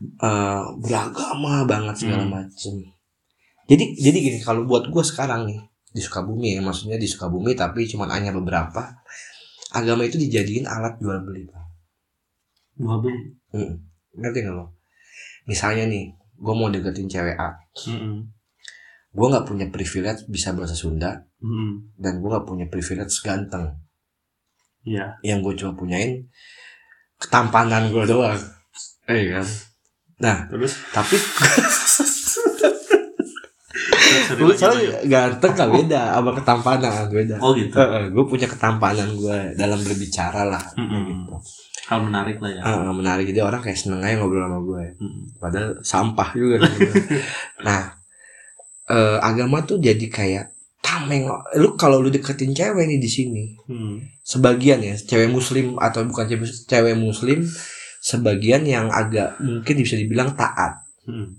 [0.00, 2.34] eh, beragama banget segala Hmm.
[2.38, 2.74] macem
[3.66, 5.58] jadi jadi gini kalau buat gue sekarang nih
[5.90, 9.02] di Sukabumi ya maksudnya di Sukabumi tapi cuma hanya beberapa
[9.70, 11.64] agama itu dijadiin alat jual beli pak
[12.78, 13.18] Gua beli.
[14.20, 14.76] Ngerti nggak lo?
[15.48, 17.56] Misalnya nih gue mau deketin cewek A.
[17.88, 18.28] Mm-mm.
[19.10, 21.18] gue nggak punya privilege bisa bahasa Sunda.
[21.42, 21.96] Mm-mm.
[21.98, 23.80] dan gue nggak punya privilege ganteng.
[24.80, 25.20] Iya.
[25.20, 26.24] yang gue cuma punyain
[27.20, 28.40] ketampanan gue doang.
[29.04, 29.44] Eh kan?
[30.24, 30.72] Nah Terus?
[30.88, 31.20] tapi
[34.32, 37.74] gue soalnya ganteng gak beda sama ketampanan beda Oh gitu.
[38.10, 41.04] gue punya ketampanan gue dalam berbicara lah kayak Mm-mm.
[41.08, 41.36] gitu
[41.90, 42.62] Hal menarik lah ya.
[42.62, 45.22] Heeh, menarik jadi orang kayak seneng aja ngobrol sama gue Mm-mm.
[45.36, 46.56] padahal sampah juga
[47.66, 47.94] nah
[48.86, 50.44] eh, agama tuh jadi kayak
[50.80, 54.00] tameng lu kalau lu deketin cewek nih di sini Hmm.
[54.20, 57.44] sebagian ya cewek muslim atau bukan cewek, cewek muslim
[58.00, 61.36] sebagian yang agak mungkin bisa dibilang taat Hmm.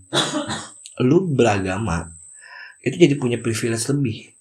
[1.02, 2.06] lu beragama
[2.82, 4.34] itu jadi punya privilege lebih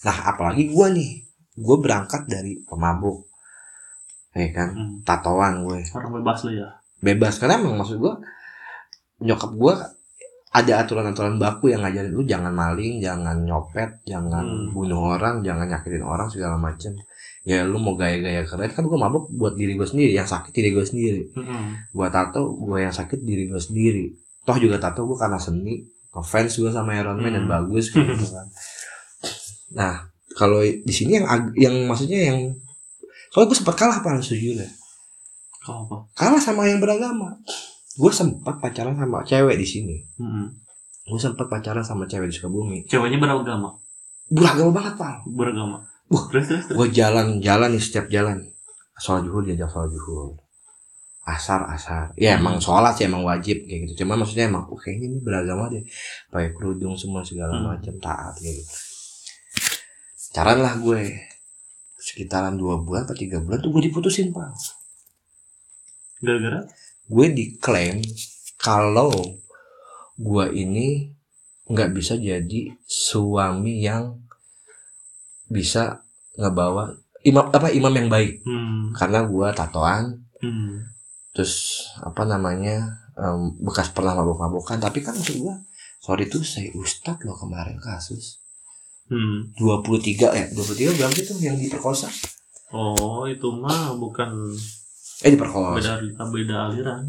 [0.00, 1.22] nah apalagi gua nih
[1.54, 3.28] gue berangkat dari pemabuk
[4.32, 4.92] ya kan Hmm.
[5.02, 6.68] tatoan gue Orang bebas lah ya.
[7.00, 8.14] bebas karena emang maksud gua
[9.20, 9.74] nyokap gua
[10.50, 14.74] ada aturan-aturan baku yang ngajarin lu jangan maling, jangan nyopet, jangan Hmm.
[14.74, 16.98] bunuh orang, jangan nyakitin orang segala macem.
[17.46, 20.74] Ya lu mau gaya-gaya keren kan gua mabuk buat diri gua sendiri, yang sakit diri
[20.74, 21.30] gua sendiri.
[21.94, 24.10] Gua tato gua yang sakit diri gua sendiri.
[24.42, 27.52] Toh juga tato gua karena seni, ngefans juga sama Iron Man dan Hmm.
[27.52, 28.46] bagus gitu kan.
[29.70, 29.94] Nah,
[30.32, 32.38] kalau di sini yang yang maksudnya yang
[33.28, 34.66] soalnya gue sempat kalah pak sejujurnya
[35.60, 35.96] Kau apa?
[36.14, 37.38] kalah sama yang beragama
[37.92, 40.50] gue sempat pacaran sama cewek di sini Mm-mm.
[41.04, 43.70] gue sempat pacaran sama cewek di Sukabumi Ceweknya beragama.
[44.26, 45.78] beragama banget pak Beragama.
[46.08, 46.26] Wah.
[46.26, 46.64] Terus terus.
[46.64, 46.74] terus.
[46.74, 48.50] gue jalan-jalan nih setiap jalan
[48.96, 50.34] sholat zuhur diajak sholat zuhur
[51.30, 52.42] asar asar ya Hmm.
[52.42, 55.84] emang sholat sih emang wajib kayak gitu cuman maksudnya emang oh, kayaknya ini beragama deh
[56.28, 57.70] pakai kerudung semua segala Hmm.
[57.72, 58.74] macam taat kayak gitu
[60.30, 61.00] Pacaran lah gue
[61.98, 64.54] sekitaran dua bulan atau tiga bulan tuh gue diputusin pak
[66.20, 66.62] Gara-gara?
[67.06, 67.98] gue diklaim
[68.56, 69.10] kalau
[70.14, 71.10] gue ini
[71.66, 74.22] nggak bisa jadi suami yang
[75.46, 76.02] bisa
[76.34, 78.94] ngebawa imam apa imam yang baik Hmm.
[78.94, 80.24] karena gue tatoan.
[81.30, 81.54] Terus
[81.98, 82.82] apa namanya
[83.14, 85.54] em, bekas pernah mabuk-mabukan tapi kan maksud gue
[85.98, 88.38] sorry tuh saya ustadz loh kemarin kasus
[89.06, 89.50] Hmm.
[89.54, 92.06] 23 ya 23 berapa sih tuh yang diperkosa
[92.70, 94.30] Oh, itu mah bukan
[95.20, 97.02] eh diperkosa beda beda aliran.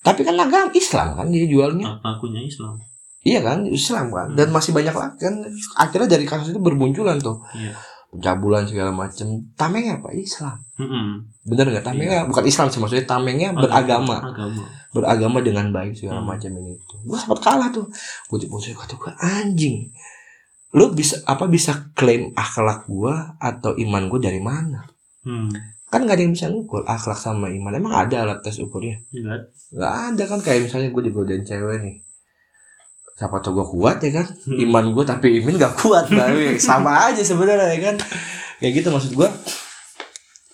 [0.00, 2.74] tapi kan agama Islam kan dia jualnya Akunya Islam.
[3.22, 5.46] Iya kan, Islam kan, dan masih banyak lagi kan.
[5.78, 7.70] Akhirnya dari kasus itu bermunculan tuh Iya.
[8.12, 9.40] Pencabulan segala macam.
[9.56, 10.12] Tamengnya apa?
[10.12, 10.60] Islam.
[10.76, 11.06] Mm-mm.
[11.48, 11.84] Bener nggak?
[11.84, 13.08] Tamengnya bukan Islam sih maksudnya.
[13.08, 14.64] Tamengnya beragama, Agama.
[14.92, 16.28] beragama dengan baik segala Hmm.
[16.28, 16.94] macam ini itu.
[17.08, 17.88] Gue sempat kalah tuh.
[18.28, 19.76] Gue saya kata gue anjing.
[20.76, 24.84] Lu bisa apa bisa klaim akhlak gue atau iman gue dari mana?
[25.24, 25.48] Hmm.
[25.88, 27.72] Kan gak ada yang bisa ngukur akhlak sama iman.
[27.72, 29.00] Emang ada alat tes ukurnya?
[29.12, 29.52] Enggak.
[29.72, 31.96] Gak ada kan kayak misalnya gue digodain cewek nih.
[33.22, 34.26] Siapa tau gue kuat ya kan?
[34.26, 34.58] Hmm.
[34.66, 37.96] iman gue tapi imin gak kuat tapi sama aja sebenarnya ya kan
[38.58, 39.30] kayak gitu maksud gue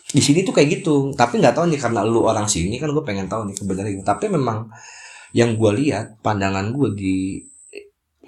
[0.08, 3.04] di sini tuh kayak gitu tapi nggak tahu nih karena lu orang sini kan gue
[3.04, 4.04] pengen tahu nih kebenaran gitu.
[4.04, 4.68] tapi memang
[5.36, 7.16] yang gue lihat pandangan gue di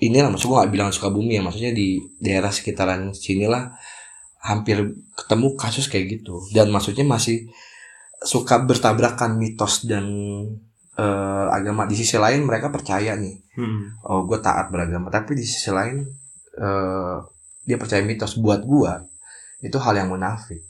[0.01, 3.73] inilah maksud gue nggak bilang Sukabumi ya maksudnya di daerah sekitaran sinilah
[4.41, 7.49] hampir ketemu kasus kayak gitu dan maksudnya masih
[8.25, 10.09] suka bertabrakan mitos dan
[10.97, 11.85] eh, agama.
[11.85, 13.37] Di sisi lain mereka percaya nih.
[13.55, 14.01] Hmm.
[14.09, 15.09] oh gue taat beragama.
[15.09, 16.03] Tapi di sisi lain
[16.57, 17.17] eh
[17.65, 18.35] dia percaya mitos.
[18.37, 18.93] Buat gue
[19.61, 20.65] itu hal yang munafik.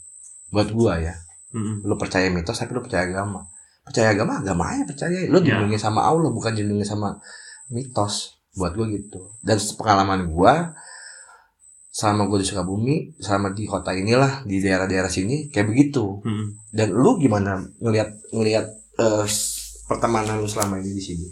[0.51, 1.15] Buat gue ya.
[1.51, 1.83] Mm-mm.
[1.83, 3.43] lu percaya mitos tapi lu percaya agama.
[3.83, 5.27] Percaya agama agama aja percaya.
[5.27, 5.55] Lu Ya.
[5.55, 7.19] dilindungi sama Allah bukan dilindungi sama
[7.69, 8.39] mitos.
[8.55, 9.31] Buat gue gitu.
[9.39, 10.53] Dan pengalaman gue
[11.91, 16.23] selama gue di Sukabumi selama di kota inilah di daerah-daerah sini kayak begitu.
[16.23, 16.71] Mm-mm.
[16.71, 18.65] dan lu gimana ngelihat ngelihat
[19.27, 19.60] s-
[19.91, 21.27] pertemanan lu selama ini di sini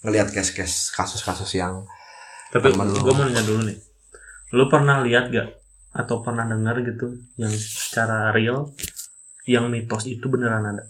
[0.00, 1.84] ngelihat kes-kes kasus-kasus yang
[2.48, 3.04] Tapi Temen lu.
[3.04, 3.76] gue mau nanya dulu nih.
[4.56, 5.48] Lu pernah lihat gak
[5.90, 8.72] atau pernah dengar gitu yang secara real
[9.44, 10.84] yang mitos itu beneran ada?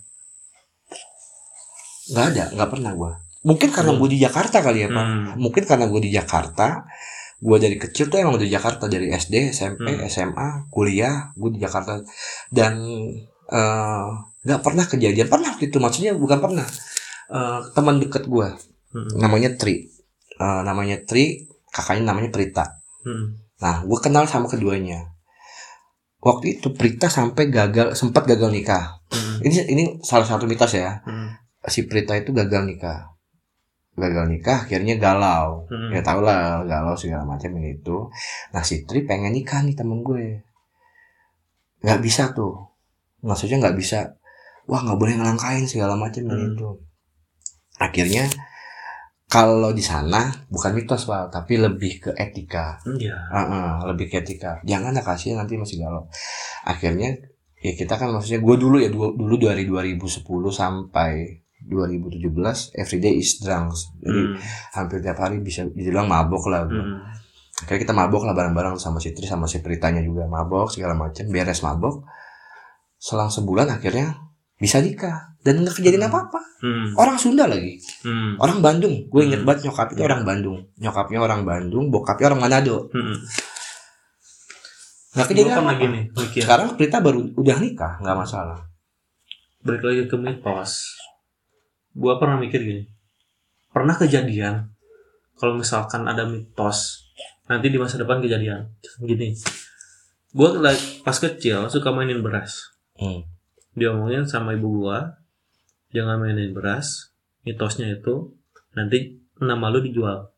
[2.08, 4.00] nggak ada nggak pernah gua mungkin karena Hmm.
[4.00, 5.24] gue di Jakarta kali ya pak Hmm.
[5.36, 6.88] mungkin karena gue di Jakarta
[7.38, 10.08] gue dari kecil tuh emang di Jakarta dari SD SMP Hmm.
[10.08, 12.00] SMA kuliah gue di Jakarta
[12.48, 12.80] dan
[13.48, 14.08] eh,
[14.40, 16.64] nggak pernah kejadian pernah gitu maksudnya bukan pernah
[17.28, 18.48] Eh, teman deket gue
[18.88, 19.20] Hmm.
[19.20, 19.84] namanya Tri.
[20.34, 22.64] Eh, namanya Tri kakaknya namanya Prita.
[23.04, 23.36] Hmm.
[23.58, 25.12] nah gue kenal sama keduanya.
[26.18, 28.96] Waktu itu Prita sampai gagal sempat gagal nikah.
[29.12, 29.44] Hmm.
[29.44, 31.04] ini ini salah satu mitos ya.
[31.04, 31.36] Hmm.
[31.66, 33.12] si Prita itu gagal nikah.
[33.92, 35.68] Gagal nikah akhirnya galau.
[35.68, 35.92] Hmm.
[35.92, 38.08] ya tau lah galau segala macam ini itu.
[38.50, 40.40] Nah si Tri pengen nikah nih temen gue.
[41.84, 42.56] Nggak bisa tuh.
[43.20, 44.16] Maksudnya nggak bisa.
[44.64, 46.52] Wah nggak boleh ngelangkain segala macam ini Hmm.
[46.54, 46.68] itu
[47.78, 48.26] akhirnya
[49.28, 53.12] kalau di sana bukan mitos pak tapi lebih ke etika Iya.
[53.28, 56.08] Ah, ah, lebih ke etika jangan lah kasih nanti masih galau
[56.64, 57.12] akhirnya
[57.58, 62.22] ya kita kan maksudnya gue dulu ya dulu, dulu dari 2010 sampai 2017
[62.72, 64.38] everyday is drunk jadi Hmm.
[64.72, 67.02] hampir tiap hari bisa dibilang mabok lah gue Hmm.
[67.66, 71.26] kayak kita mabok lah bareng-bareng sama si Tri sama si Pritanya juga mabok segala macam
[71.28, 72.06] beres mabok
[72.96, 74.27] selang sebulan akhirnya
[74.58, 76.42] bisa nikah dan nggak kejadian apa-apa.
[76.58, 76.90] Hmm.
[76.94, 77.78] orang Sunda lagi.
[78.02, 78.34] Hmm.
[78.36, 79.06] orang Bandung.
[79.06, 79.46] Gue inget Hmm.
[79.46, 80.58] banget nyokap itu orang Bandung.
[80.76, 82.90] Nyokapnya orang Bandung bokapnya orang Manado.
[82.90, 83.14] Hmm.
[85.10, 85.80] nggak Gue kejadian apa-apa.
[85.80, 86.40] gini mikir.
[86.42, 88.58] sekarang Prita baru udah nikah nggak masalah.
[89.60, 90.94] Balik lagi ke mitos
[91.92, 92.82] gua pernah mikir gini.
[93.68, 94.70] Pernah kejadian
[95.34, 97.06] kalau misalkan ada mitos
[97.46, 98.70] nanti di masa depan kejadian.
[99.00, 99.34] Gini.
[100.30, 102.70] Gua lagi- pas kecil suka mainin beras.
[102.94, 103.22] Hmm.
[103.78, 105.16] Diomongin sama ibu gua
[105.88, 108.34] jangan mainin beras mitosnya itu
[108.74, 110.28] nanti nama lu dijual.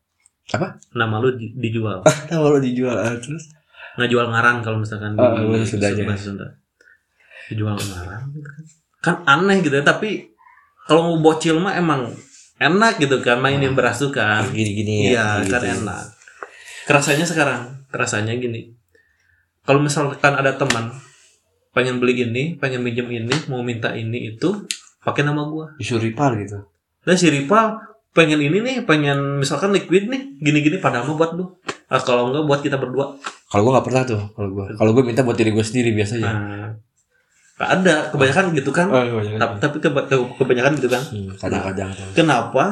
[0.51, 0.77] Apa?
[0.93, 2.03] nama lu di- dijual.
[2.07, 3.51] Nah, kalau dijual ah, terus?
[3.97, 6.03] Nggak jual ngarang kalau misalkan Oh, bahasa Sundanya.
[6.05, 6.47] bahasa Sunda
[7.47, 8.63] dijual ngarang gitu kan.
[9.01, 10.31] Kan aneh gitu ya tapi
[10.81, 12.13] kalau mau bocil mah emang
[12.57, 14.45] enak gitu kan mainin beras tuh kan.
[14.47, 15.51] Gini-gini iya gitu.
[15.51, 16.03] kan enak.
[16.85, 18.71] Kerasanya sekarang kerasanya gini.
[19.61, 20.89] Kalau misalkan ada teman
[21.71, 24.67] pengen beli ini pengen minjem ini mau minta ini itu
[24.99, 26.59] pakai nama gua disuruh ripal gitu
[27.01, 27.79] dan si Rival
[28.11, 31.47] pengen ini nih pengen misalkan liquid nih gini-gini padahal mah buat lu
[31.87, 35.03] Ah, kalau enggak buat kita berdua kalau gue nggak pernah tuh kalau gue kalau gue
[35.03, 36.67] minta buat diri gue sendiri biasanya Nah,
[37.57, 38.87] nggak ada kebanyakan gitu kan.
[38.87, 39.37] oh, iya, iya.
[39.37, 41.03] Tapi, tapi keba- ke- kebanyakan gitu kan.
[41.03, 42.65] Hmm, kadang-kadang tuh Kenapa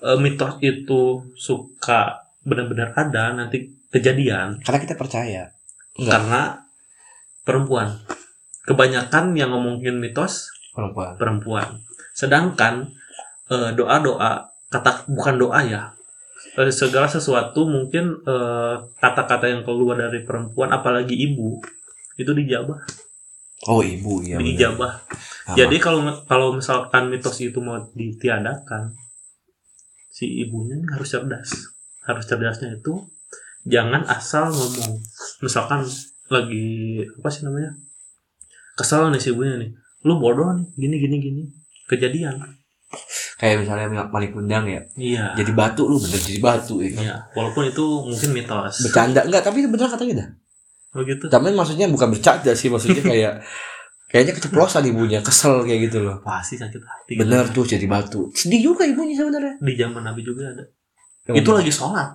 [0.00, 1.00] eh, mitos itu
[1.34, 3.58] suka benar-benar ada nanti
[3.88, 4.62] kejadian?
[4.62, 5.50] karena kita percaya
[5.94, 6.12] Enggak.
[6.14, 6.40] Karena
[7.42, 7.88] perempuan.
[8.70, 11.82] Kebanyakan yang ngomongin mitos perempuan perempuan.
[12.14, 12.94] Sedangkan
[13.50, 15.82] eh, doa-doa kata bukan doa ya.
[16.54, 21.58] Eh, segala sesuatu mungkin eh, kata-kata yang keluar dari perempuan apalagi ibu
[22.14, 22.78] itu dijabah,
[23.66, 24.38] oh ibu ya.
[24.38, 25.56] Sama.
[25.56, 28.92] Jadi kalau kalau misalkan mitos itu mau ditiadakan,
[30.12, 31.50] si ibunya harus cerdas.
[32.04, 33.08] Harus cerdasnya itu
[33.64, 35.00] jangan asal ngomong.
[35.40, 35.88] Misalkan
[36.28, 37.72] lagi apa sih namanya?
[38.80, 39.70] Kesal nih si ibunya nih.
[40.00, 41.42] Lu bodoh nih, gini gini gini.
[41.86, 42.40] Kejadian.
[43.36, 45.32] kayak misalnya maling kundang ya Iya.
[45.32, 47.02] jadi batu lu bener jadi batu ya kan?
[47.02, 48.82] Iya, walaupun itu mungkin mitos.
[48.82, 50.28] bercanda enggak tapi bener katanya dah
[50.92, 51.24] Begitu.
[51.30, 53.32] tapi maksudnya bukan bercanda sih maksudnya kayak
[54.10, 57.14] kayaknya keceplosan ibunya kesel kayak gitu loh Pasti sakit hati.
[57.14, 60.64] bener tuh jadi batu sedih juga ibunya sebenarnya Di zaman Nabi juga ada.
[61.30, 62.10] Itu lagi sholat.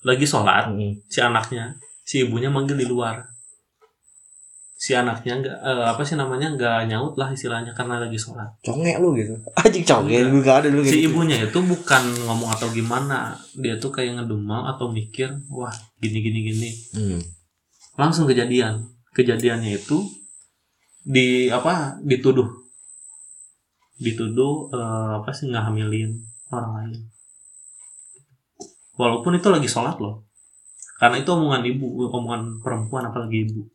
[0.00, 0.70] Lagi sholat.
[0.70, 0.94] Hmm.
[1.04, 3.26] si anaknya si ibunya manggil di luar
[4.74, 8.50] si anaknya nggak eh, apa sih namanya nggak nyaut lah istilahnya karena lagi sholat.
[8.66, 9.34] Congek lu gitu.
[9.62, 11.14] Anjing congek gue gak ada kayak si gitu.
[11.14, 13.38] ibunya itu bukan ngomong atau gimana.
[13.54, 16.70] Dia tuh kayak ngedumel atau mikir wah gini gini gini.
[16.98, 17.20] Hmm.
[17.94, 18.82] langsung kejadian.
[19.14, 20.02] Kejadiannya itu
[21.06, 22.50] di apa dituduh.
[24.02, 26.18] Dituduh eh, apa sih ngehamilin
[26.50, 27.00] orang lain.
[28.98, 30.26] Walaupun itu lagi sholat loh.
[30.98, 33.73] Karena itu omongan ibu omongan perempuan apalagi ibu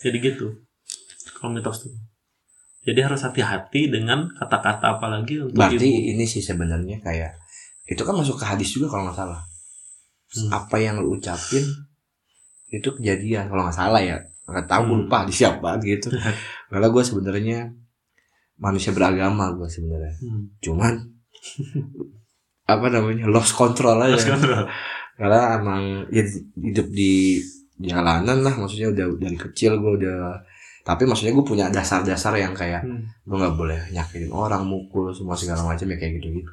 [0.00, 0.52] jadi gitu.
[1.36, 1.92] Kalau mitos tuh.
[2.86, 6.10] Jadi harus hati-hati dengan kata-kata apalagi untuk berarti ibu.
[6.14, 7.34] ini sih sebenarnya kayak
[7.90, 9.42] itu kan masuk ke hadis juga kalau nggak salah.
[10.26, 10.50] Hmm.
[10.50, 11.62] apa yang lu ucapin
[12.70, 13.46] itu kejadian.
[13.50, 14.94] Kalau nggak salah ya nggak tahu Hmm.
[15.06, 16.10] lupa hadis siapa gitu.
[16.70, 17.58] Karena gue sebenarnya
[18.56, 20.14] manusia beragama gue sebenarnya.
[20.22, 20.42] Hmm.
[20.62, 20.94] cuman
[22.66, 24.18] apa namanya lost control aja.
[24.18, 24.40] Terus kan,
[25.16, 26.22] karena emang ya,
[26.58, 27.38] hidup di
[27.76, 30.40] jalanan lah maksudnya udah dari kecil gue udah
[30.86, 33.26] tapi maksudnya gue punya dasar-dasar yang kayak hmm.
[33.28, 36.52] lu nggak boleh nyakitin orang mukul semua segala macam ya kayak gitu gitu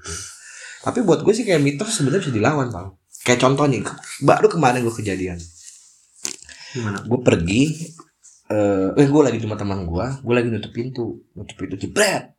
[0.83, 2.87] tapi buat gue sih kayak mitos sebenarnya bisa dilawan bang.
[3.23, 3.81] Kayak contoh nih
[4.19, 5.39] baru kemarin gue kejadian.
[6.75, 6.99] Gimana?
[7.07, 7.87] Gue pergi
[8.51, 12.35] eh eh gue lagi di rumah teman gue gue lagi nutup pintu nutup pintu jebret!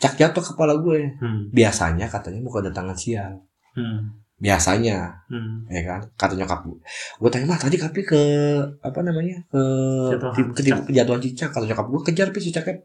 [0.00, 1.52] Cak jatuh kepala gue hmm.
[1.52, 3.44] biasanya katanya mau kedatangan sial.
[3.76, 4.16] Hmm.
[4.38, 5.26] Biasanya.
[5.26, 5.66] Hmm.
[5.66, 6.00] ya kan?
[6.14, 6.78] Kata nyokap gue
[7.18, 8.20] gue tanya mah tadi kapi ke
[8.80, 9.62] apa namanya ke
[10.32, 10.60] ke, ke,
[11.20, 11.50] cicak.
[11.50, 12.78] kata nyokap gue kejar pi cicaknya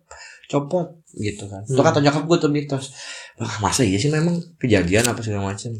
[0.49, 1.61] copot gitu kan.
[1.63, 1.85] Itu Hmm.
[1.85, 2.85] kata nyokap gue tuh mitos
[3.37, 5.73] Wah, masa iya sih memang kejadian apa segala macam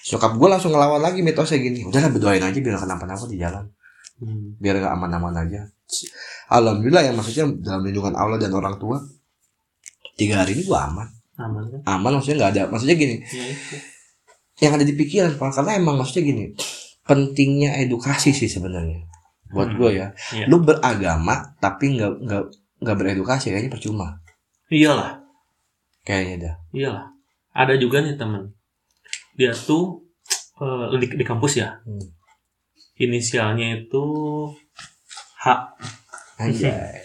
[0.00, 1.84] nyokap gue langsung ngelawan lagi mitosnya gini.
[1.84, 3.64] Udahlah berdoain aja biar kenapa-napa di jalan.
[4.20, 4.52] Hmm.
[4.60, 5.64] biar gak aman-aman aja.
[6.52, 9.00] Alhamdulillah ya maksudnya dalam lindungan Allah dan orang tua
[10.20, 11.08] tiga hari ini gue aman.
[11.40, 11.80] Aman kan?
[11.88, 13.16] Aman maksudnya nggak ada maksudnya gini.
[13.24, 13.48] Ya
[14.60, 15.56] yang ada di pikiran Pak.
[15.56, 16.44] Karena emang maksudnya gini
[17.02, 19.02] pentingnya edukasi sih sebenarnya.
[19.50, 19.78] Buat Hmm.
[19.82, 20.06] gue ya.
[20.30, 20.46] Iya.
[20.46, 22.42] lu beragama tapi nggak nggak
[22.80, 24.20] nggak beredukasi kayaknya percuma.
[24.70, 25.18] Iyalah.
[26.00, 26.54] Kayaknya dah.
[26.70, 27.06] Iyalah.
[27.50, 28.54] Ada juga nih temen.
[29.34, 30.06] Dia tuh
[30.60, 31.80] eh, di, di kampus ya.
[31.82, 32.04] Hmm.
[32.94, 34.04] inisialnya itu
[35.40, 35.46] H.
[36.36, 37.00] Anjay.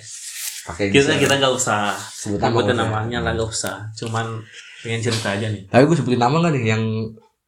[0.68, 3.88] Pakai kita kita nggak usah sebutin namanya lah nggak usah.
[3.96, 4.44] Cuman
[4.84, 5.66] pengen cerita aja nih.
[5.72, 6.64] Tapi gue sebutin nama nggak nih?
[6.68, 6.84] Yang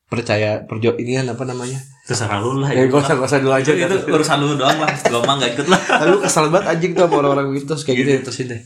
[0.07, 1.79] percaya perjo ini apa namanya?
[2.07, 2.95] Terserah lu lah ya itu.
[2.95, 4.91] gue usah gak usah dulu aja itu, itu urusan lu doang lah.
[5.11, 5.81] Gua mah nggak ikut lah.
[6.11, 8.61] Lu kesel banget anjing tuh sama orang-orang mitos kayak gitu ya terusin deh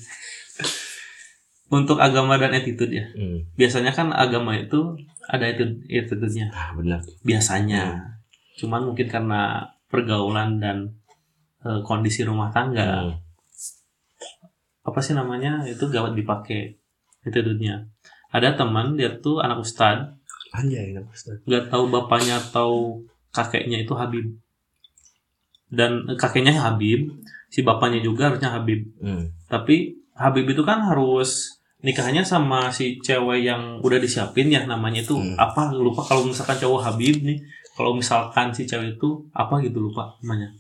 [1.72, 3.08] untuk agama dan attitude ya.
[3.16, 3.48] Hmm.
[3.56, 5.00] biasanya kan agama itu
[5.32, 6.52] ada attitude attitude-nya.
[6.52, 7.00] Ah benar.
[7.24, 8.12] Biasanya.
[8.60, 11.00] Cuman mungkin karena pergaulan dan
[11.64, 13.08] eh, kondisi rumah tangga.
[13.08, 13.16] Hmm.
[14.82, 15.64] apa sih namanya?
[15.64, 16.76] Itu gawat dipakai
[17.24, 17.88] attitude-nya.
[18.36, 20.20] Ada teman dia tuh anak ustad
[20.52, 20.92] anjay
[21.48, 23.00] nggak tahu bapaknya atau
[23.32, 24.28] kakeknya itu Habib.
[25.72, 27.16] Dan eh, kakeknya Habib
[27.48, 28.88] si bapaknya juga harusnya Habib.
[29.00, 29.32] Hmm.
[29.48, 35.16] tapi Habib itu kan harus nikahnya sama si cewek yang udah disiapin ya namanya itu
[35.18, 35.36] Hmm.
[35.36, 35.72] apa?
[35.74, 37.40] Lupa kalau misalkan cowok Habib nih
[37.74, 40.52] kalau misalkan si cewek itu apa gitu lupa namanya.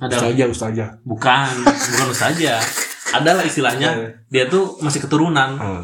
[0.00, 0.90] Ada Ustazah Ustazah.
[1.04, 2.56] Bukan bukan saja
[3.12, 3.90] ada lah istilahnya.
[4.26, 5.50] Dia tuh masih keturunan.
[5.58, 5.82] Ah.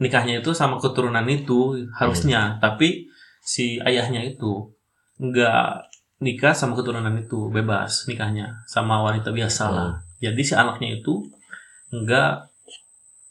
[0.00, 2.58] Nikahnya itu sama keturunan itu harusnya.
[2.62, 3.06] Tapi
[3.42, 4.74] si ayahnya itu
[5.16, 5.86] nggak
[6.20, 9.92] nikah sama keturunan itu bebas nikahnya sama wanita biasa lah.
[10.20, 11.20] Jadi si anaknya itu
[11.92, 12.32] nggak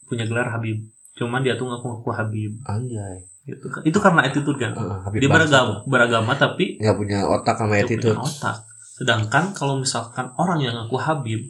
[0.06, 0.86] punya gelar Habib.
[1.18, 2.52] Cuman dia tuh ngaku-ngaku Habib.
[2.70, 3.26] Anjay.
[3.46, 3.66] Gitu.
[3.86, 4.74] Itu karena attitude kan?
[4.78, 5.90] Habib dia beragama tuh.
[5.90, 8.58] beragama tapi nggak punya otak sama attitude punya otak.
[8.96, 11.42] Sedangkan kalau misalkan orang yang ngaku Habib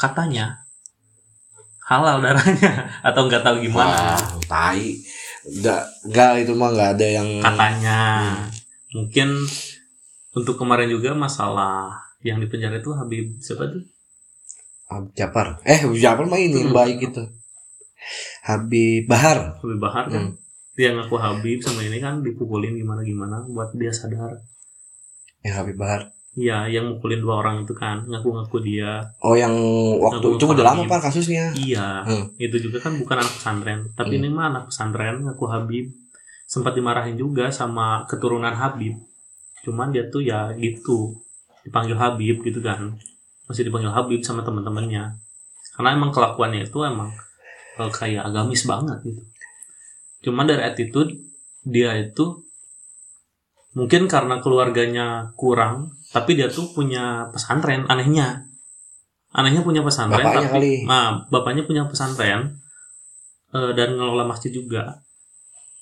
[0.00, 0.69] katanya
[1.90, 2.72] halal darahnya
[3.08, 4.94] atau nggak tahu gimana Wah, tai.
[5.40, 7.98] Enggak, enggak itu mah enggak ada yang katanya
[8.92, 9.28] mungkin
[10.30, 11.90] untuk kemarin juga masalah
[12.22, 13.82] yang di penjara itu Habib siapa tuh
[14.86, 15.58] Habib Japar.
[15.64, 16.74] Eh, Habib Japar mah ini Hmm.
[16.74, 17.22] baik gitu.
[18.42, 19.58] Habib Bahar.
[19.58, 20.34] Habib Bahar kan Hmm.
[20.74, 24.38] dia ngaku Habib sama ini kan dipukulin gimana gimana buat dia sadar
[25.40, 26.10] Yang Habib Bahar.
[26.30, 29.02] Iya, yang mukulin dua orang itu kan ngaku-ngaku dia.
[29.18, 29.50] Oh, yang
[29.98, 30.86] waktu itu udah lama.
[30.86, 31.50] Pak kasusnya.
[31.58, 32.30] Iya, Hmm.
[32.38, 34.18] itu juga kan bukan anak pesantren, tapi Hmm.
[34.22, 35.90] ini mah anak pesantren ngaku Habib.
[36.46, 38.94] Sempat dimarahin juga sama keturunan Habib.
[39.66, 41.18] Cuman dia tuh ya gitu,
[41.66, 42.94] dipanggil Habib gitu kan.
[43.50, 45.10] Masih dipanggil Habib sama teman-temannya.
[45.74, 47.10] Karena emang kelakuannya itu emang
[47.74, 49.22] eh, kayak agamis banget gitu.
[50.26, 51.16] Cuman dari attitude
[51.62, 52.44] dia itu
[53.72, 58.44] mungkin karena keluarganya kurang, tapi dia tuh punya pesantren anehnya.
[59.30, 60.72] Anehnya punya pesantren Bapaknya tapi kali.
[60.82, 62.58] nah, bapaknya punya pesantren
[63.50, 64.98] eh, dan ngelola masjid juga.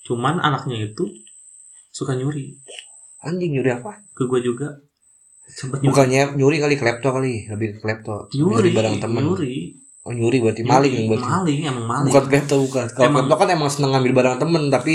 [0.04, 1.08] Cuman anaknya itu
[1.88, 2.52] suka nyuri.
[3.24, 4.04] Anjing nyuri apa?
[4.12, 4.76] Ke gue juga
[5.48, 5.88] sempat nyuri.
[5.90, 8.28] Bukannya nyuri kali klepto kali, lebih klepto.
[8.30, 9.24] Nyuri, barang temen.
[9.24, 9.56] nyuri,
[10.04, 10.92] Oh, nyuri berarti maling Nyuri.
[10.94, 11.28] yang berarti.
[11.28, 12.08] Maling, emang maling.
[12.08, 12.84] Bukan klepto bukan.
[12.86, 14.94] Kalau klepto kan emang seneng ngambil barang temen tapi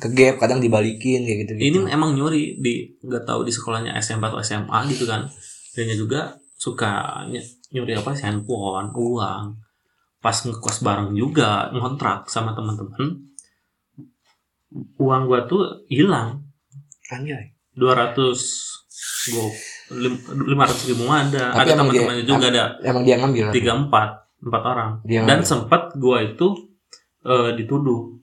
[0.00, 1.52] ke gap kadang dibalikin kayak gitu.
[1.54, 5.28] Ini emang nyuri di nggak tahu di sekolahnya SMP atau SMA gitu kan.
[5.70, 6.20] Dan dia juga
[6.56, 6.90] suka
[7.28, 9.60] ny- nyuri apa sih handphone, uang.
[10.18, 13.28] Pas ngekos bareng juga ngontrak sama teman-teman.
[14.96, 16.46] Uang gua tuh hilang
[17.08, 17.50] Anjay.
[17.74, 18.14] 200
[19.30, 19.44] go
[19.92, 23.50] lim- 500 ribu ada Tapi ada teman-temannya juga ada Emang dia ngambil.
[23.50, 24.08] tiga empat
[24.40, 26.54] empat orang Dia dan sempat gua itu
[27.20, 28.14] eh, dituduh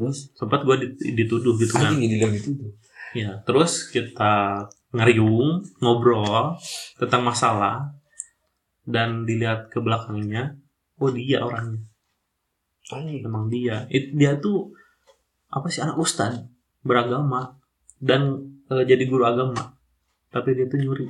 [0.00, 2.72] terus sempat di- dituduh gitu kan itu tuh.
[3.12, 4.64] ya terus kita
[4.96, 6.56] ngeriung ngobrol
[6.96, 7.92] tentang masalah
[8.88, 10.56] dan dilihat ke belakangnya
[10.96, 11.84] oh dia orangnya
[12.90, 13.22] Anjing.
[13.22, 14.72] emang dia It- dia tuh
[15.52, 16.48] apa sih anak ustad
[16.80, 17.60] beragama
[18.00, 18.40] dan
[18.72, 19.76] eh, jadi guru agama
[20.32, 21.06] tapi dia tuh nyuri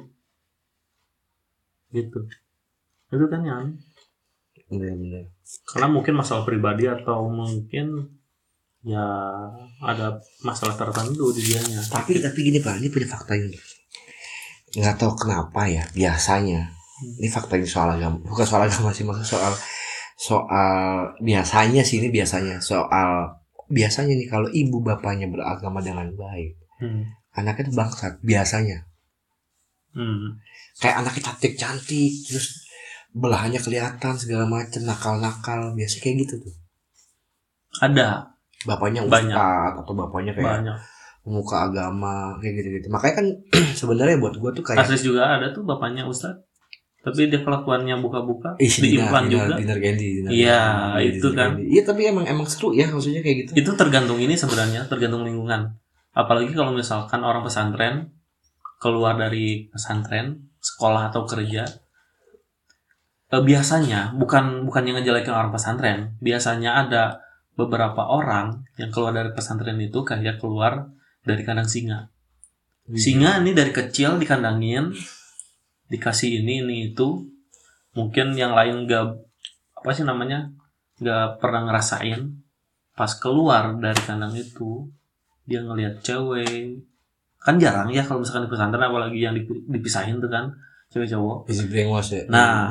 [1.94, 2.20] gitu
[3.10, 3.64] itu kan yang
[4.70, 5.26] Bener-bener.
[5.66, 8.19] karena mungkin masalah pribadi atau mungkin
[8.80, 9.04] ya
[9.84, 13.56] ada masalah tertentu di dianya Tapi tapi gini Pak, ini punya fakta ini.
[14.76, 16.72] Nggak tahu kenapa ya, biasanya.
[17.00, 19.52] Ini fakta ini soal agama, bukan soal agama sih, maksud soal
[20.20, 23.40] soal biasanya sih ini biasanya soal
[23.72, 27.02] biasanya nih kalau ibu bapaknya beragama dengan baik, hmm.
[27.40, 28.84] anaknya tuh bangsat biasanya.
[29.96, 30.36] Hmm.
[30.76, 32.68] Kayak anaknya cantik cantik, terus
[33.16, 36.54] belahannya kelihatan segala macam nakal-nakal, biasa kayak gitu tuh.
[37.80, 38.34] ada
[38.68, 39.32] Bapaknya Banyak.
[39.32, 40.76] ustad atau bapaknya kayak banyak
[41.20, 42.86] pemuka agama kayak gitu-gitu.
[42.92, 43.26] Makanya kan
[43.80, 46.36] sebenarnya buat gua tuh kayak kasus juga ada tuh bapaknya ustad
[47.00, 50.60] tapi dia kelakuannya buka-buka Ih, diimplan juga dinner candy, dinner Iya,
[51.00, 51.56] itu kan.
[51.56, 53.50] Iya, tapi emang emang seru ya maksudnya kayak gitu.
[53.56, 55.80] itu tergantung ini sebenarnya tergantung lingkungan
[56.12, 58.12] apalagi kalau misalkan orang pesantren
[58.82, 61.64] keluar dari pesantren sekolah atau kerja
[63.32, 67.02] eh, biasanya bukan bukan yang ngejelekin orang pesantren biasanya ada
[67.60, 70.88] beberapa orang yang keluar dari pesantren itu kayak keluar
[71.20, 72.08] dari kandang singa.
[72.90, 74.90] Singa ini dari kecil dikandangin
[75.92, 77.28] dikasih ini ini itu.
[77.94, 79.04] Mungkin yang lain nggak
[79.82, 80.50] apa sih namanya
[80.98, 82.40] nggak pernah ngerasain.
[82.94, 84.90] Pas keluar dari kandang itu
[85.46, 86.82] dia ngelihat cewek.
[87.40, 90.50] Kan jarang ya kalau misalkan di pesantren apalagi yang dip- dipisahin tuh kan
[90.90, 91.46] cewek cowok.
[91.46, 92.22] Easy brainwash ya.
[92.26, 92.70] Nah.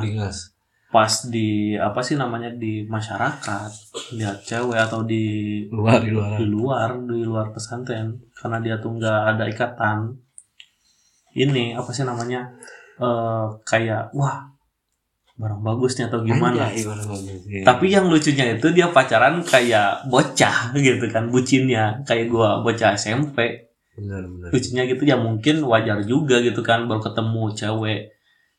[0.90, 3.70] Pas di apa sih namanya di masyarakat
[4.18, 5.22] lihat cewek atau di
[5.70, 6.34] Luar di luar.
[6.34, 10.18] di luar di luar pesantren karena dia tuh nggak ada ikatan
[11.38, 12.42] ini apa sih namanya
[12.98, 14.50] eh kayak wah
[15.40, 17.42] barang bagus nih atau gimana Anjay, barang bagus.
[17.48, 17.64] Iya.
[17.64, 23.70] tapi yang lucunya itu dia pacaran kayak bocah gitu kan bucinnya kayak gua bocah SMP
[23.96, 24.50] benar benar.
[24.52, 28.00] lucunya gitu ya mungkin wajar juga gitu kan baru ketemu cewek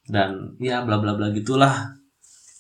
[0.10, 2.01] dan ya bla bla bla gitulah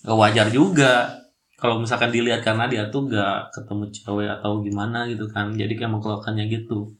[0.01, 1.21] Gak wajar juga.
[1.61, 5.53] Kalau misalkan dilihat karena dia tuh gak ketemu cewek atau gimana gitu kan.
[5.53, 6.93] Jadi kayak mengkeluarkannya gitu.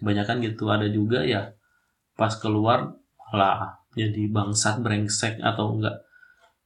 [0.00, 0.68] Kebanyakan gitu.
[0.68, 1.56] Ada juga ya
[2.16, 2.96] pas keluar
[3.32, 6.04] malah jadi bangsat brengsek atau enggak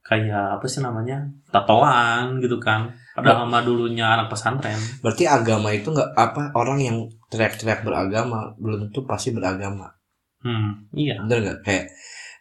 [0.03, 1.23] kayak apa sih namanya?
[1.51, 2.91] Tatoan gitu kan.
[3.15, 4.79] Ada nama dulunya anak pesantren.
[5.03, 6.97] Berarti agama itu nggak apa orang yang
[7.31, 9.95] teriak-teriak beragama belum tentu pasti beragama.
[10.41, 11.21] hmm iya.
[11.23, 11.59] Bener nggak?
[11.63, 11.85] Kayak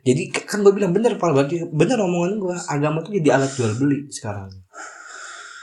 [0.01, 3.73] jadi kan gue bilang bener pak berarti bener omongan gue agama tuh jadi alat jual
[3.75, 4.49] beli sekarang.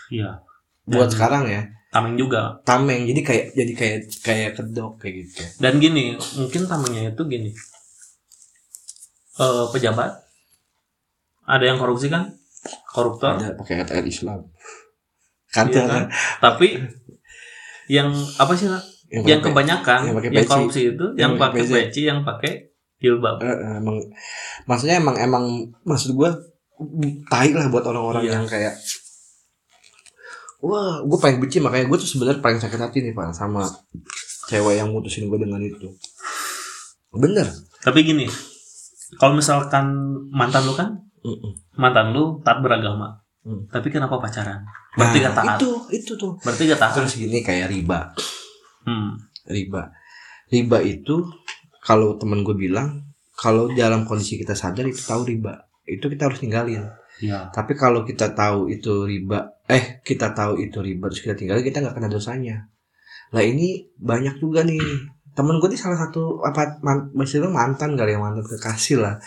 [0.08, 0.40] iya
[0.84, 5.42] Buat Dan- sekarang ya tameng juga tameng jadi kayak jadi kayak kayak kedok kayak gitu.
[5.58, 7.52] dan gini mungkin tamengnya itu gini
[9.36, 10.12] Eh pejabat
[11.44, 12.34] ada yang korupsi kan
[12.88, 14.40] koruptor Ada pakai KTR Islam.
[15.48, 16.04] Kan Iya kan?
[16.40, 16.74] tapi
[17.88, 20.52] yang apa sih lah yang kebanyakan yang pakai yang peci.
[20.52, 22.52] korupsi itu yang, Yang pakai peci yang pakai
[22.98, 23.38] jilbab.
[23.40, 23.98] Eh, eh, emang
[24.66, 25.44] maksudnya emang emang
[25.84, 26.30] maksud gue
[27.26, 28.34] tai lah buat orang-orang Iya.
[28.34, 28.74] yang kayak
[30.60, 33.62] wah gue paling benci makanya gue tuh sebenarnya paling sakit hati nih pak sama
[34.48, 35.90] cewek yang mutusin gue dengan itu.
[37.12, 37.46] Bener.
[37.80, 38.26] Tapi gini
[39.16, 39.94] kalau misalkan
[40.30, 40.90] mantan lu kan
[41.20, 41.54] Mm-mm.
[41.76, 43.64] mantan lu taat beragama Hmm.
[43.72, 44.60] tapi kenapa pacaran?
[44.92, 45.56] Berarti Nah, gak taat?
[45.56, 46.36] itu itu tuh.
[46.44, 47.00] Berarti gak taat?
[47.00, 48.12] Terus gini kayak riba.
[48.84, 49.16] Hmm.
[49.48, 49.88] riba.
[50.52, 51.24] Riba itu
[51.88, 53.08] kalau temen gue bilang
[53.40, 56.88] kalau dalam kondisi kita sadar itu tahu riba itu kita harus tinggalin ya
[57.50, 61.82] Tapi kalau kita tahu itu riba, eh kita tahu itu riba terus kita tinggalin kita
[61.82, 62.70] nggak kena dosanya.
[63.34, 64.78] Lah ini banyak juga nih
[65.34, 69.18] temen gue nih salah satu apa man, maksudnya mantan kali ya mantan kekasih lah.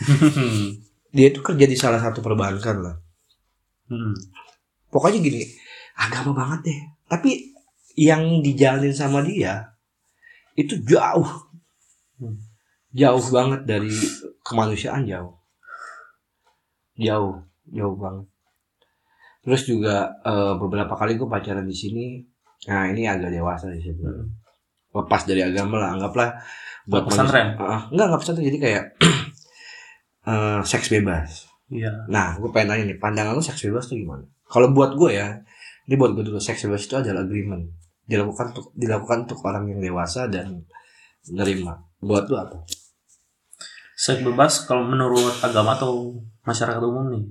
[1.16, 2.94] Dia itu kerja di salah satu perbankan lah.
[3.90, 4.14] Hmm.
[4.86, 5.42] Pokoknya gini
[5.98, 6.80] agama banget deh.
[7.10, 7.50] Tapi
[7.98, 9.74] yang dijalanin sama dia
[10.54, 11.49] itu jauh.
[12.90, 13.92] Jauh banget dari
[14.42, 15.34] kemanusiaan jauh,
[16.96, 17.34] jauh,
[17.66, 18.26] jauh banget.
[19.40, 22.06] Terus juga eh, beberapa kali gue pacaran di sini.
[22.68, 24.28] Nah ini agak dewasa sih sebenarnya.
[24.90, 26.28] Lepas dari agama lah, anggaplah
[26.84, 27.54] buat pesantren?
[27.54, 28.84] manusia- Ah, enggak enggak pesantren jadi kayak
[30.30, 31.46] eh, seks bebas.
[31.70, 32.10] Iya.
[32.10, 34.26] Nah, gue pengen nanya nih, pandangan lu seks bebas tuh gimana?
[34.50, 35.38] Kalau buat gue ya,
[35.86, 37.70] ini buat gue dulu seks bebas itu adalah agreement
[38.10, 40.66] dilakukan untuk dilakukan untuk orang yang dewasa dan
[41.30, 41.78] menerima.
[42.00, 42.56] Buat lu apa?
[43.94, 47.24] Seks bebas kalau menurut agama atau masyarakat umum nih?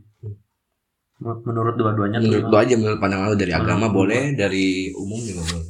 [1.20, 5.20] Men- Menurut dua-duanya Menurut lu aja menurut pandangan lu dari agama Menurut boleh, dari umum
[5.20, 5.68] juga boleh.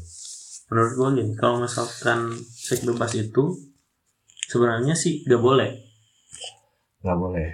[0.69, 3.43] menurut gue gini, kalau misalkan seks bebas itu
[4.45, 5.73] sebenarnya sih gak boleh
[7.01, 7.49] Gak boleh.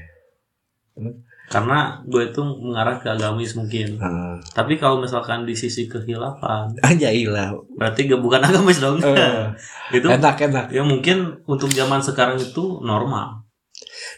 [1.46, 4.02] Karena gue itu mengarah ke agamis mungkin.
[4.02, 7.54] Nah, Tapi kalau misalkan di sisi kehilafan, aja ilah.
[7.78, 8.98] berarti gak bukan agamis dong.
[9.00, 9.46] Eh,
[9.98, 10.66] itu enak enak.
[10.74, 13.46] ya mungkin untuk zaman sekarang itu normal.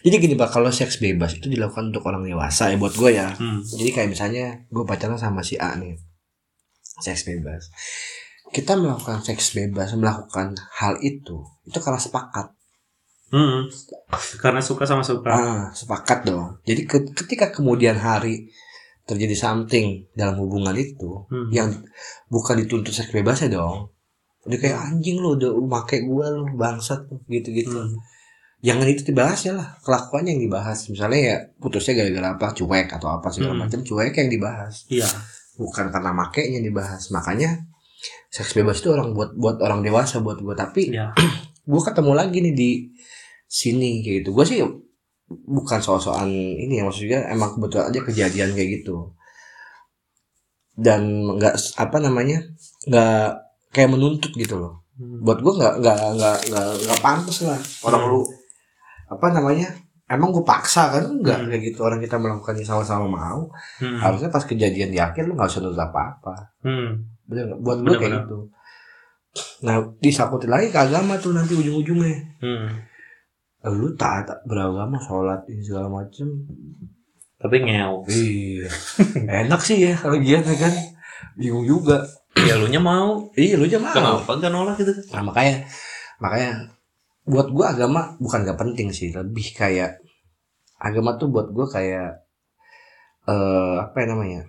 [0.06, 3.34] Jadi gini pak, kalau seks bebas itu dilakukan untuk orang dewasa ya buat gue ya.
[3.36, 3.60] Hmm.
[3.60, 5.98] Jadi kayak misalnya gue pacaran sama si A nih,
[7.04, 7.70] seks bebas.
[8.48, 12.57] Kita melakukan seks bebas, melakukan hal itu, itu karena sepakat.
[13.28, 13.68] Hmm.
[14.38, 15.28] Karena suka sama suka.
[15.28, 16.60] Ah, sepakat dong.
[16.64, 18.48] Jadi ke- ketika kemudian hari
[19.04, 21.48] terjadi something dalam hubungan itu Hmm.
[21.50, 21.70] yang
[22.28, 23.92] bukan dituntut seks bebas ya dong.
[24.44, 27.72] Udah kayak anjing lo udah make gua lo bangsat gitu-gitu.
[27.74, 28.00] Hmm.
[28.58, 30.88] Jangan itu dibahas ya lah, kelakuannya yang dibahas.
[30.88, 33.62] Misalnya ya putusnya gara-gara apa, cuek atau apa segala Hmm.
[33.64, 34.88] macam, cuek yang dibahas.
[34.88, 35.08] Iya.
[35.56, 37.12] Bukan karena makainya yang dibahas.
[37.12, 37.64] Makanya
[38.28, 41.12] seks bebas itu orang buat buat orang dewasa buat gua tapi Iya.
[41.68, 42.72] gue ketemu lagi nih di
[43.48, 44.60] sini kayak gitu gue sih
[45.28, 49.12] bukan soal-soal ini ya maksudnya emang kebetulan aja kejadian kayak gitu
[50.74, 51.02] dan
[51.34, 52.38] nggak apa namanya
[52.86, 53.28] nggak
[53.72, 55.22] kayak menuntut gitu loh Hmm.
[55.22, 58.12] buat gue nggak nggak nggak nggak nggak pantas lah orang Hmm.
[58.12, 58.22] lu
[59.08, 59.70] apa namanya
[60.08, 61.48] emang gue paksa kan nggak Hmm.
[61.48, 63.46] kayak gitu orang kita melakukannya sama-sama mau
[63.78, 64.02] Hmm.
[64.02, 67.06] harusnya pas kejadian di akhir lu nggak usah nuntut apa-apa Hmm.
[67.30, 68.50] bener buat gue kayak gitu
[69.62, 72.68] nah disakutin lagi ke agama tuh nanti ujung-ujungnya Hmm.
[73.70, 76.28] Lu taat beragama sholat ini segala macem
[77.38, 77.94] Tapi ngel.
[78.10, 78.68] iya
[79.46, 80.74] enak sih ya kalau gitu kan
[81.36, 82.02] bingung juga
[82.38, 83.34] Ya lu nya mau.
[83.34, 84.94] iya lu aja mau Kenapa gak nolak gitu?
[85.10, 85.66] Nah, makanya
[86.18, 86.52] makanya
[87.26, 89.98] buat gua agama bukan gak penting sih, lebih kayak
[90.78, 92.22] agama tuh buat gua kayak
[93.28, 94.42] eh apa ya namanya?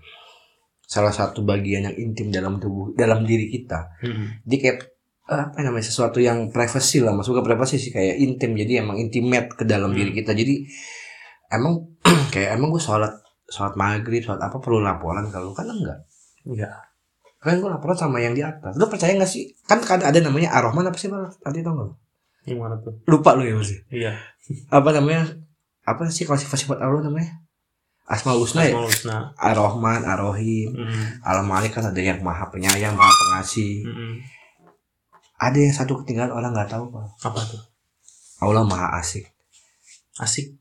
[0.85, 3.93] salah satu bagian yang intim dalam tubuh dalam diri kita.
[4.01, 4.41] Hmm.
[4.45, 4.79] Jadi kayak
[5.29, 5.85] apa namanya?
[5.85, 8.57] sesuatu yang privacy lah, masuk ke privacy sih kayak intim.
[8.57, 9.99] Jadi emang intimate ke dalam Hmm.
[10.01, 10.33] diri kita.
[10.33, 10.64] Jadi
[11.49, 11.85] emang
[12.33, 13.12] kayak emang gua sholat
[13.45, 16.01] sholat maghrib, sholat apa perlu laporan kalau kan enggak.
[16.45, 16.68] Iya.
[17.39, 18.74] Kan gue laporan sama yang di atas.
[18.74, 19.47] Lu percaya gak sih?
[19.62, 21.31] Kan kan ada namanya Ar-Rahman apa sih Bang?
[21.39, 21.95] Tadi tau gak?
[22.45, 22.99] Gimana tuh?
[23.07, 23.79] Lupa lu ya masih.
[23.89, 24.18] Iya.
[24.74, 25.39] Apa namanya?
[25.87, 27.39] Apa sih sifat-sifat Allah namanya?
[28.11, 28.74] Asmaul Husna ya?
[28.74, 29.16] Asmaul Husna.
[29.39, 31.05] Ar-Rahman, Ar-Rahim, Hmm.
[31.22, 33.87] Al-Malik kan ada yang maha penyayang, maha pengasih.
[33.87, 34.16] Hmm.
[35.39, 37.07] Ada yang satu ketinggalan orang nggak tahu Pak.
[37.22, 37.62] Apa tuh?
[38.43, 39.26] Allah maha asik.
[40.18, 40.59] Asik.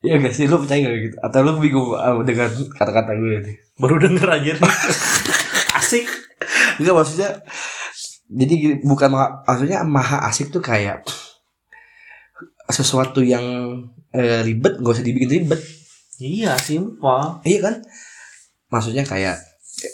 [0.00, 0.48] Iya gak sih?
[0.48, 1.16] Lu percaya gak gitu?
[1.20, 3.52] Atau lu bingung ah, dengan kata-kata gue ini?
[3.76, 4.72] Baru denger aja nih.
[5.76, 6.08] Asik.
[6.80, 7.30] Enggak maksudnya
[8.30, 11.04] jadi bukan maha- maksudnya maha asik tuh kayak
[12.70, 13.44] sesuatu yang
[14.16, 15.60] eh, ribet gak usah dibikin ribet
[16.20, 17.40] Iya, simpel.
[17.48, 17.74] Iya kan?
[18.68, 19.40] Maksudnya kayak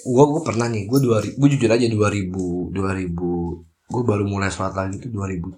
[0.07, 4.75] gua gua pernah nih, gua 2000 gua jujur aja 2000 2000 gua baru mulai sholat
[4.75, 5.57] lagi tuh 2017.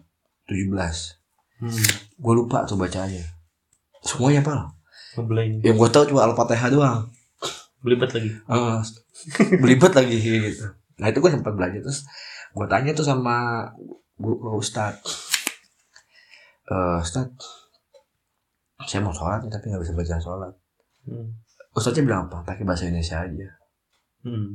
[1.58, 1.86] Hmm.
[2.20, 3.24] Gua lupa tuh bacaannya.
[4.04, 4.78] Semuanya apa?
[5.18, 5.64] Ngeblank.
[5.64, 7.00] Yang gua tahu cuma Al-Fatihah doang.
[7.82, 8.30] Belibet lagi.
[8.34, 8.78] Heeh.
[9.62, 10.66] belibet lagi gitu.
[10.98, 12.06] Nah, itu gua sempat belajar terus
[12.54, 13.66] gua tanya tuh sama
[14.18, 14.98] gua Ustad.
[16.68, 17.32] Eh, Ustad,
[18.84, 20.52] saya mau sholat tapi nggak bisa baca sholat.
[21.08, 21.34] Hmm.
[21.74, 22.44] Ustadznya bilang apa?
[22.46, 23.48] Pakai bahasa Indonesia aja.
[24.28, 24.50] Hmm.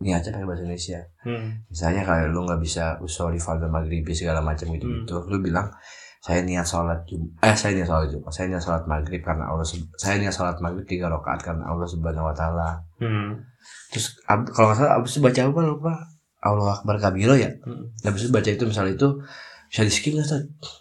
[0.00, 1.00] Ini aja pakai bahasa Indonesia.
[1.20, 1.60] Hmm.
[1.68, 5.68] misalnya kalau lu nggak bisa usoli fardhu maghribi segala macam gitu gitu lu bilang
[6.20, 9.64] saya niat sholat jum eh saya niat sholat jum saya niat sholat maghrib karena Allah
[9.96, 13.40] saya niat sholat maghrib tiga rakaat karena Allah subhanahu wa taala Hmm.
[13.88, 15.92] terus ab- kalau nggak salah abis itu baca apa lupa
[16.40, 17.92] Allah akbar kabiro ya Hmm.
[18.00, 19.08] habis itu baca itu misalnya itu
[19.68, 20.28] bisa di skip nggak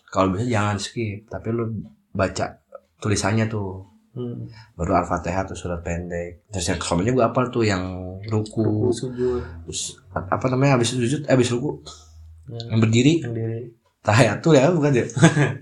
[0.07, 1.67] kalau bisa jangan skip tapi lu
[2.11, 2.55] baca
[2.99, 4.49] tulisannya tuh Hmm.
[4.73, 7.83] baru al-fatihah tuh surat pendek terus yang soalnya gue apal tuh yang
[8.25, 9.37] ruku Sujud.
[9.63, 11.77] terus apa namanya habis sujud eh, habis ruku
[12.45, 12.57] Ya.
[12.67, 13.59] yang berdiri Yang diri.
[14.01, 15.05] tahiyatul ya bukan ya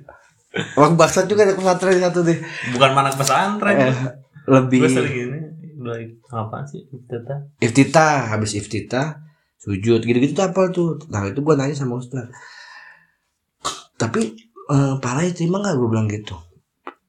[0.80, 2.40] Orang baksa juga ada pesantren satu deh
[2.72, 3.76] Bukan manak pesantren.
[3.84, 3.96] eh,
[4.48, 5.40] lebih Gue sering ini.
[6.28, 6.88] Apa sih?
[6.88, 7.52] Kita.
[7.60, 9.20] iftitah habis iftitah
[9.58, 12.32] sujud gitu-gitu tuh apa tuh nah itu gua nanya sama ustaz
[13.96, 16.40] tapi eh, pahalanya terima nggak gue bilang gitu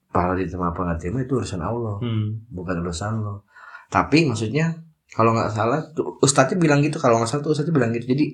[0.08, 2.42] pahala diterima apa nggak terima itu urusan Allah Hmm.
[2.48, 3.44] bukan urusan lo
[3.88, 4.72] tapi maksudnya
[5.08, 5.80] kalau nggak salah
[6.20, 8.26] ustadznya bilang gitu kalau nggak salah tuh ustadznya bilang gitu jadi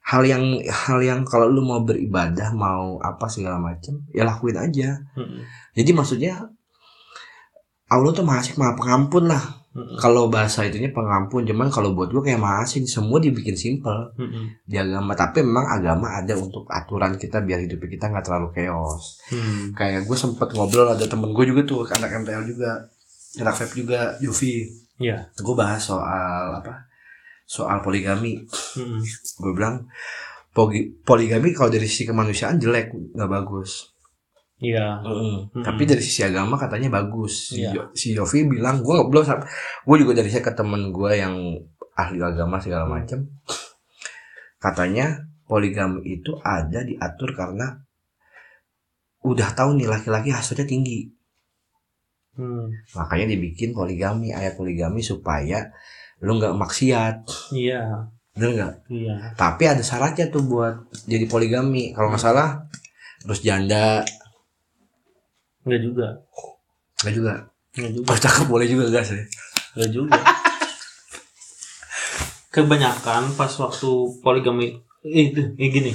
[0.00, 4.96] hal yang hal yang kalau lu mau beribadah mau apa segala macem ya lakuin aja
[5.14, 5.42] Hmm.
[5.72, 6.32] jadi maksudnya
[7.90, 9.94] Allah tuh maha asik maha pengampun lah Hmm.
[10.02, 14.50] kalau bahasa itunya pengampun cuman kalau buat gua kayak maha asik semua dibikin simple Hmm.
[14.60, 19.22] di agama tapi memang agama ada untuk aturan kita biar hidup kita nggak terlalu chaos
[19.30, 19.70] Hmm.
[19.70, 22.82] kayak gue sempet ngobrol ada temen gue juga tuh anak MTL juga
[23.38, 24.66] anak vape juga Yofi
[24.98, 25.30] Iya.
[25.32, 26.90] gue bahas soal apa
[27.46, 28.42] soal poligami
[28.74, 28.98] Hmm.
[29.38, 29.86] gue bilang
[31.00, 33.89] poligami kalau dari sisi kemanusiaan jelek nggak bagus
[34.60, 35.00] Iya.
[35.00, 35.64] Mm.
[35.64, 37.64] tapi dari sisi agama katanya bagus si.
[37.64, 39.24] Yo- si Yofi bilang gue belum
[39.88, 41.32] gue juga dari saya ke temen gue yang
[41.96, 42.92] ahli agama segala Hmm.
[42.94, 43.18] macam
[44.56, 47.80] katanya poligami itu ada diatur karena
[49.20, 51.08] udah tahu nih laki-laki hasilnya tinggi
[52.30, 52.68] Hmm.
[52.94, 55.72] makanya dibikin poligami ayat poligami supaya
[56.20, 57.16] lu nggak maksiat
[57.50, 58.06] Iya.
[58.32, 59.16] bener nggak Iya.
[59.34, 62.64] tapi ada syaratnya tuh buat jadi poligami kalau nggak salah
[63.20, 64.06] terus janda
[65.70, 66.06] Enggak juga.
[67.00, 67.32] nggak juga.
[67.78, 68.06] Enggak juga.
[68.10, 69.22] oh cakep boleh juga gak sih
[69.78, 70.18] Enggak juga.
[72.50, 74.74] Kebanyakan pas waktu poligami
[75.06, 75.94] eh, itu eh, gini.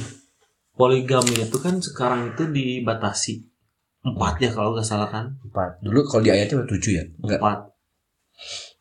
[0.71, 3.43] Poligami itu kan sekarang itu dibatasi.
[4.05, 5.35] Empat ya kalau nggak salah kan?
[5.43, 5.83] Empat.
[5.83, 7.03] Dulu kalau di ayatnya tujuh ya?
[7.19, 7.59] Enggak empat.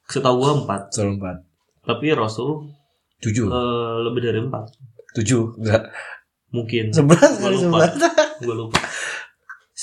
[0.06, 0.94] Setahu gua empat.
[0.94, 1.36] Selalu empat.
[1.82, 2.70] Tapi Rasul
[3.18, 3.50] tujuh.
[3.50, 4.70] eh, lebih dari empat.
[5.18, 5.58] Tujuh.
[5.58, 5.90] Enggak
[6.54, 6.94] mungkin.
[6.94, 7.92] Sebelas Gua kali sebelas.
[8.38, 8.78] gue lupa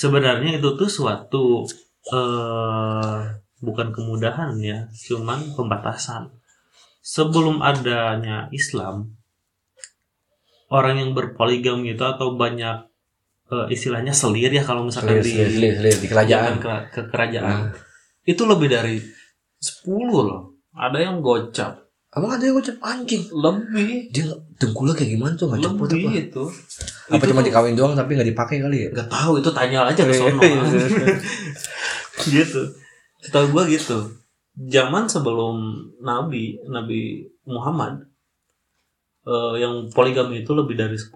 [0.02, 1.46] sebenarnya itu tuh suatu
[2.10, 3.20] eh
[3.62, 6.34] bukan kemudahan ya cuman pembatasan
[7.06, 9.14] sebelum adanya Islam
[10.74, 12.90] orang yang berpoligami itu atau banyak
[13.54, 16.54] eh, istilahnya selir ya kalau misalkan Selir, di selir, selir, selir, di kerajaan.
[16.58, 17.70] ke, ke kerajaan Nah.
[18.26, 18.98] itu lebih dari
[19.62, 19.86] 10
[20.26, 23.24] loh ada yang gocap Abang ada yang ngucap anjing.
[23.32, 24.12] lebih.
[24.12, 25.48] Dia dengkulnya kayak gimana tuh?
[25.48, 25.84] Nggak cepet apa?
[25.88, 26.44] lebih itu.
[27.08, 28.90] Apa Itu cuma tuh- dikawin doang tapi nggak dipakai kali ya?
[28.94, 30.42] Gak tahu itu tanya aja ke sono.
[30.44, 30.60] Iya,
[32.36, 32.62] gitu.
[33.18, 34.12] Setahu gua gitu.
[34.58, 35.56] Zaman sebelum
[35.98, 38.04] nabi nabi Muhammad
[39.24, 41.08] eh, yang poligami itu lebih dari 10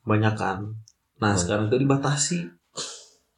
[0.00, 0.78] kebanyakan
[1.18, 1.36] nah Oh.
[1.36, 2.38] sekarang itu dibatasi.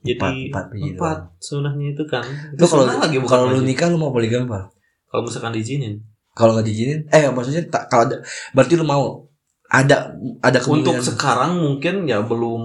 [0.01, 0.17] Jadi
[0.49, 2.21] Empat, empat empat sunahnya itu kan.
[2.53, 4.69] Itu kalau sunah lagi bukan kalau lu nikah lu mau poligami pak?
[5.07, 5.97] kalau misalkan diizinin
[6.41, 8.25] Kalau nggak diizinin, eh maksudnya tak kalau ada,
[8.57, 9.29] berarti lu mau
[9.71, 12.63] ada ada untuk kemungkinan sekarang mungkin ya belum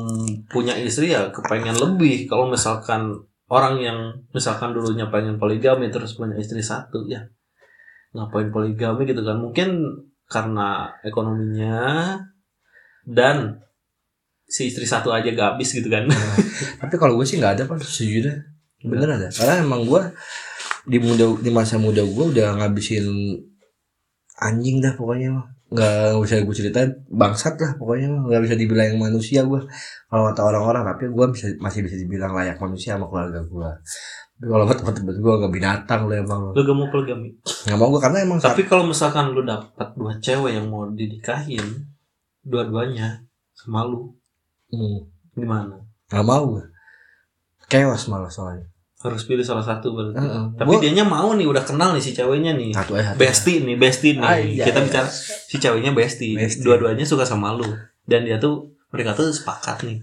[0.50, 2.26] punya istri ya kepengen lebih.
[2.26, 3.14] Kalau misalkan
[3.46, 3.98] orang yang
[4.34, 7.28] misalkan dulunya pengen poligami terus punya istri satu ya
[8.18, 9.38] ngapain poligami gitu kan?
[9.38, 9.70] Mungkin
[10.26, 12.18] karena ekonominya
[13.06, 13.62] dan
[14.50, 16.10] si istri satu aja gak habis gitu kan.
[16.82, 17.86] Tapi kalau gue sih nggak ada pak.
[17.86, 18.50] Sejujurnya
[18.82, 19.28] bener ada.
[19.30, 20.02] Karena emang gue
[20.86, 23.06] di muda di masa muda gue udah ngabisin
[24.40, 25.48] anjing dah pokoknya mah.
[25.66, 26.92] nggak bisa gue ceritain.
[27.10, 28.22] Bangsat lah pokoknya mah.
[28.30, 29.62] Nggak bisa dibilang manusia gue
[30.08, 33.70] kalau kata orang-orang tapi gue bisa masih bisa dibilang layak manusia sama keluarga gue
[34.36, 36.40] tapi kalau kata temen gue nggak binatang lo emang.
[36.52, 39.48] Lo lu gak mau poligami nggak mau gue karena emang saat, tapi kalau misalkan lu
[39.48, 41.64] dapat dua cewek yang mau dinikahin
[42.44, 43.24] dua-duanya
[43.56, 44.12] sama lu
[44.76, 45.00] hmm,
[45.40, 45.80] gimana?
[46.12, 46.66] Nggak mau gue
[47.72, 48.68] kewas malah soalnya
[48.98, 50.44] harus pilih salah satu berarti Heeh.
[50.56, 52.72] Tapi Gua- dianya mau nih, udah kenal nih si ceweknya nih.
[52.72, 54.24] satu aja nih, bestie nih.
[54.24, 54.86] Ah, iya, Kita iya.
[54.86, 56.34] bicara si ceweknya bestie.
[56.34, 56.64] Bestie.
[56.64, 57.68] Dua-duanya suka sama lu.
[58.04, 60.02] Dan dia tuh mereka tuh sepakat nih.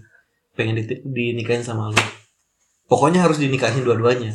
[0.53, 1.99] Pengen di- dinikahin sama lu.
[2.85, 4.31] Pokoknya harus dinikahin dua-duanya.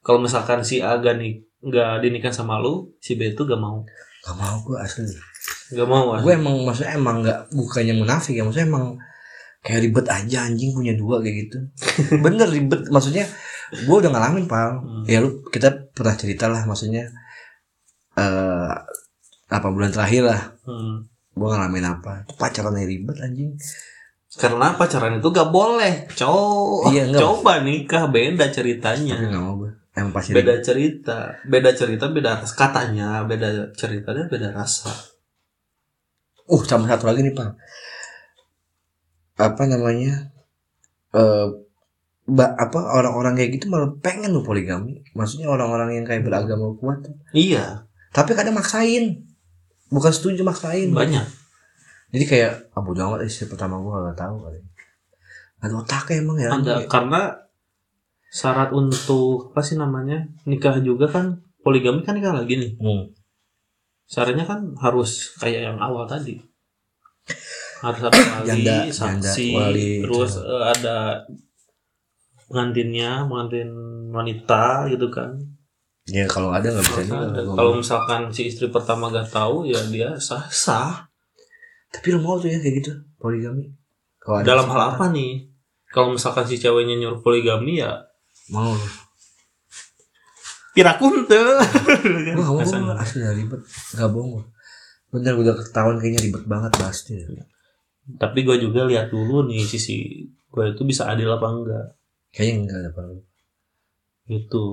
[0.00, 3.82] Kalau misalkan si A gak nih nggak dinikahin sama lu, si B itu gak mau.
[4.22, 5.02] nggak mau gue asli
[5.72, 6.14] Gak mau.
[6.14, 6.22] ah.
[6.22, 8.94] gue emang maksudnya emang nggak bukannya munafik ya maksudnya emang
[9.58, 11.58] kayak ribet aja anjing punya dua kayak gitu
[12.24, 13.26] bener ribet maksudnya
[13.74, 15.04] gue udah ngalamin pal Hmm.
[15.04, 17.08] ya lu kita pernah cerita lah maksudnya
[18.14, 18.72] eh
[19.48, 21.08] apa bulan terakhir lah Hmm.
[21.30, 23.56] gue ngalamin apa pacaran yang ribet anjing
[24.32, 26.08] Karena pacaran itu gak boleh.
[26.10, 29.12] Coba, Iya, coba nikah beda ceritanya.
[29.14, 30.64] tapi mau gue emang pasti beda ribet.
[30.64, 34.88] cerita beda cerita beda ras katanya beda cerita dan beda rasa
[36.42, 37.52] uh sama satu lagi nih pal
[39.34, 40.32] apa namanya
[41.10, 41.46] eh
[42.26, 45.02] ba- apa orang-orang kayak gitu malah pengen lu poligami.
[45.14, 47.02] Maksudnya orang-orang yang kayak beragama kuat
[47.34, 47.86] iya.
[48.12, 49.24] Tapi kadang maksain.
[49.88, 50.92] Bukan setuju maksain.
[50.92, 51.24] Banyak.
[52.12, 54.60] Jadi kayak abu amat istri pertama gua gak tahu kali.
[55.64, 56.50] Ada otaknya emang ya.
[56.52, 57.20] Ada karena
[58.32, 62.72] syarat untuk apa sih namanya nikah juga kan poligami kan nikah lagi nih.
[62.80, 63.04] Hmm.
[64.12, 66.36] syaratnya kan harus kayak yang awal tadi.
[67.80, 68.12] Harus ada
[68.44, 70.96] wali Janda, saksi janda, wali, terus eh, ada
[72.52, 73.72] pengantinnya pengantin
[74.12, 75.40] wanita gitu kan.
[76.04, 77.40] Ya kalau ada nggak bisa juga.
[77.56, 81.08] kalau misalkan si istri pertama gak tahu ya dia sah sah.
[81.88, 82.92] Tapi lu mau tuh ya kayak gitu.
[83.16, 83.72] Poligami.
[84.20, 85.48] Kalau ada dalam hal apa nih?
[85.88, 87.96] Kalau misalkan si ceweknya nyuruh poligami ya
[88.52, 88.76] mau.
[90.76, 91.56] Pirakun tuh.
[92.36, 93.60] Gua gak mau asli ribet.
[93.96, 94.44] Gak bohong.
[95.08, 97.16] Bener udah ketahuan kayaknya ribet banget pasti.
[98.18, 101.86] Tapi gue juga lihat dulu nih sisi gue itu bisa adil apa enggak
[102.32, 103.18] kayaknya enggak ada perlu
[104.26, 104.64] gitu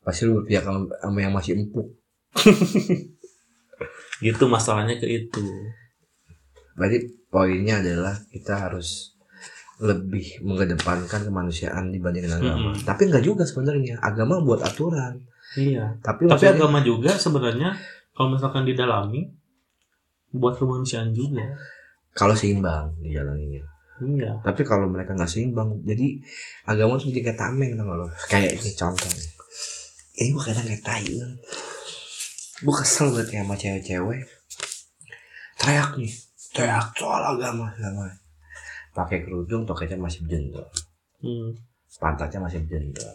[0.00, 1.86] pasti lu berpihak sama sama yang masih empuk
[4.26, 5.44] gitu masalahnya ke itu
[6.74, 6.98] berarti
[7.28, 9.14] poinnya adalah kita harus
[9.80, 12.76] lebih mengedepankan kemanusiaan dibandingkan agama.
[12.76, 12.84] Mm-mm.
[12.84, 13.96] Tapi enggak juga sebenarnya.
[13.96, 15.24] Agama buat aturan.
[15.56, 17.72] iya Tapi, tapi maksudnya- agama juga sebenarnya
[18.12, 19.32] kalau misalkan didalami
[20.30, 21.56] buat kemanusiaan juga
[22.12, 23.64] kalau seimbang di jalan ini.
[24.04, 26.20] Iya Tapi kalau mereka nggak seimbang, jadi
[26.64, 28.06] agama tuh jadi tameng tau lo?
[28.28, 29.10] Kayak ini contoh.
[30.16, 31.12] Ini gue kadang kayak tai.
[32.60, 34.20] Gue kesel banget ya sama cewek-cewek.
[35.60, 36.12] Teriak nih,
[36.56, 38.08] teriak soal agama segala.
[38.96, 40.66] Pakai kerudung, toketnya masih berjendol,
[41.22, 41.54] hmm.
[42.00, 43.12] pantatnya masih berjendol.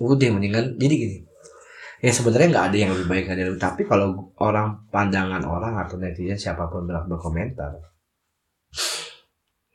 [0.00, 1.27] Udah mendingan, jadi gini.
[1.98, 5.98] Ya sebenarnya nggak ada yang lebih baik dari lu, tapi kalau orang pandangan orang atau
[5.98, 7.74] netizen siapa pun berhak berkomentar,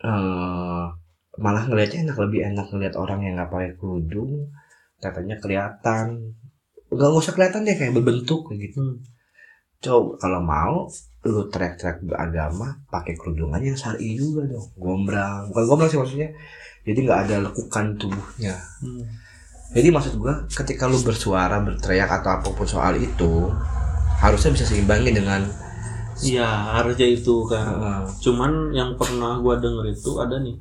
[0.04, 0.86] eh
[1.42, 4.48] malah ngelihatnya enak lebih enak ngelihat orang yang nggak pakai kerudung
[5.04, 6.38] katanya kelihatan.
[6.94, 8.80] Nggak usah kelihatan deh kayak berbentuk kayak gitu.
[8.80, 8.98] Hmm.
[9.84, 10.88] coba kalau mau
[11.28, 14.64] lu teriak-teriak beragama pakai kerudungan yang syar'i juga dong.
[14.80, 15.52] Gombrang.
[15.52, 16.32] Bukan gombrang sih maksudnya.
[16.88, 18.56] Jadi nggak ada lekukan tubuhnya.
[18.80, 19.04] Hmm.
[19.74, 23.50] Jadi maksud gua ketika lu bersuara berteriak atau apa pun soal itu
[24.22, 25.42] harusnya bisa seimbangin dengan
[26.22, 26.46] Iya,
[26.78, 27.66] harusnya itu kan.
[27.74, 30.56] uh, Cuman yang pernah gua denger itu ada nih.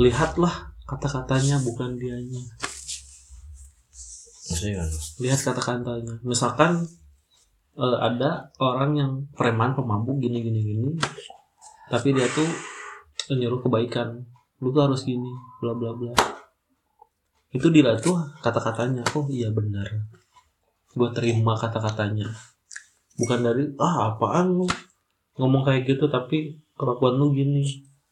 [0.00, 2.40] Lihatlah kata-katanya bukan dianya.
[4.50, 4.88] maksudnya kan
[5.22, 6.14] Lihat kata-katanya.
[6.26, 6.82] Misalkan
[7.78, 10.90] eh, ada orang yang preman pemabuk gini gini gini.
[11.92, 12.48] Tapi dia tuh
[13.30, 14.24] nyuruh kebaikan.
[14.58, 15.30] Lu tuh harus gini,
[15.62, 16.39] bla bla bla.
[17.50, 19.02] Itu dilihat tuh kata-katanya.
[19.18, 19.86] Oh iya benar.
[20.94, 22.30] Gua terima kata-katanya.
[23.18, 24.66] Bukan dari ah apaan lu
[25.38, 27.62] ngomong kayak gitu tapi kelakuan lu gini.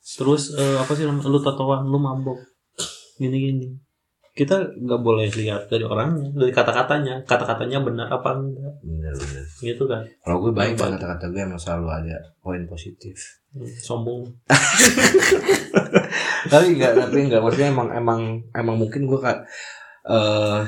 [0.04, 1.30] Terus eh, apa sih namanya?
[1.30, 2.38] lu tatoan, lu mabok.
[3.16, 3.68] Gini gini.
[4.36, 7.26] Kita nggak boleh lihat dari orangnya, dari kata-katanya.
[7.26, 8.74] Kata-katanya benar apa enggak.
[8.84, 10.02] bener-bener Gitu kan.
[10.22, 13.42] kalau gue baik banget kata-kata gue emang selalu ada poin positif.
[13.50, 14.22] Hmm, Sombong.
[16.52, 18.20] tapi enggak tapi enggak maksudnya emang emang
[18.52, 19.42] emang mungkin gue kak
[20.06, 20.62] eh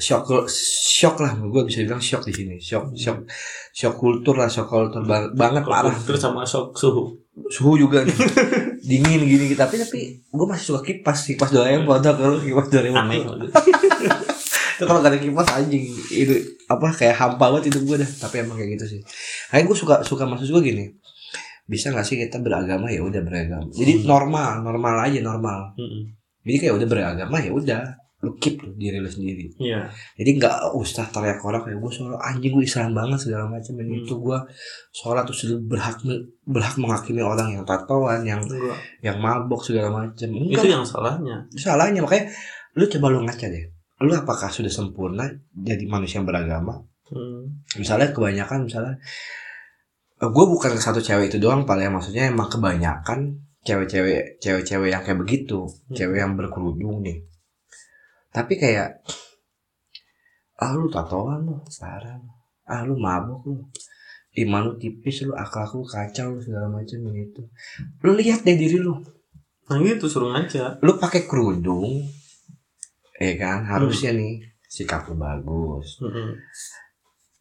[0.00, 1.36] shock shock lah.
[1.36, 2.56] Gue bisa bilang shock di sini.
[2.56, 3.28] Shock shock
[3.70, 5.92] shock kultur lah shock kultur ba- banget parah.
[5.92, 7.20] Terus sama shock suhu.
[7.48, 8.16] suhu juga nih.
[8.88, 13.20] Dingin gini tapi tapi gue masih suka kipas kipas doang foto kalau kipas doang Aneh.
[14.80, 15.84] Itu kalau gak ada kipas anjing.
[16.08, 16.32] Itu
[16.64, 18.08] apa kayak hampa banget itu gue dah.
[18.08, 19.00] Tapi emang kayak gitu sih.
[19.46, 20.84] Kayak gue suka suka maksud gue gini.
[21.64, 23.68] Bisa gak sih kita beragama ya udah beragama.
[23.68, 24.08] Jadi Hmm.
[24.08, 25.76] normal normal aja normal.
[25.76, 26.16] Mm-mm.
[26.40, 27.82] jadi kayak udah beragama ya udah.
[28.20, 29.48] Lu keep tuh diri lu sendiri.
[29.56, 29.88] Iya.
[30.14, 33.72] jadi nggak usah teriak orang kayak gue soal anjing gue Islam banget segala macam.
[33.76, 33.96] Dan Hmm.
[33.98, 34.38] itu gue
[34.90, 35.96] sholat tuh sudah berhak
[36.42, 38.76] berhak menghakimi orang yang tatoan yang Enggak.
[39.00, 40.28] yang mabok segala macam.
[40.28, 41.44] Itu yang salahnya.
[41.54, 42.28] salahnya makanya
[42.72, 43.64] lu coba lu ngaca deh
[44.00, 47.66] lu apakah sudah sempurna jadi manusia yang beragama Hmm.
[47.74, 48.94] misalnya kebanyakan misalnya
[50.16, 53.34] gue bukan satu cewek itu doang paling maksudnya emang kebanyakan
[53.66, 55.90] cewek-cewek cewek-cewek yang kayak begitu Hmm.
[55.90, 57.26] cewek yang berkerudung nih
[58.30, 59.02] tapi kayak
[60.62, 62.30] ah lu tatoan lu parah lu.
[62.70, 63.58] ah lu mabuk lu
[64.46, 67.42] iman lu tipis lu akal lu kacau lu segala macam gitu
[68.06, 69.02] lu lihat deh diri lu
[69.66, 70.78] Nah gitu suruh ngaca.
[70.78, 72.06] lu pakai kerudung
[73.20, 76.32] eh kan harusnya nih sikap lu bagus Mm-mm.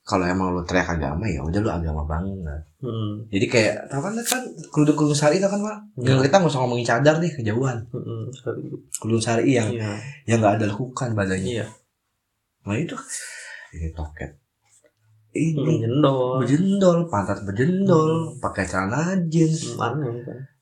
[0.02, 3.26] kalau emang lu teriak agama ya udah lu agama banget Mm-mm.
[3.28, 6.20] jadi kayak tau kan kan kerudung kerudung sari itu kan pak Iya.
[6.20, 7.78] kita nggak usah ngomongin cadar nih kejauhan.
[8.34, 8.62] Sorry.
[8.94, 9.96] kerudung sari yang Iya.
[10.26, 11.66] yang nggak ada lekukan badannya Iya.
[12.62, 12.96] nah itu
[13.72, 14.32] ini toket
[15.32, 16.42] ini Menjendol.
[16.42, 19.94] berjendol pantat berjendol pakai celana jeans kan.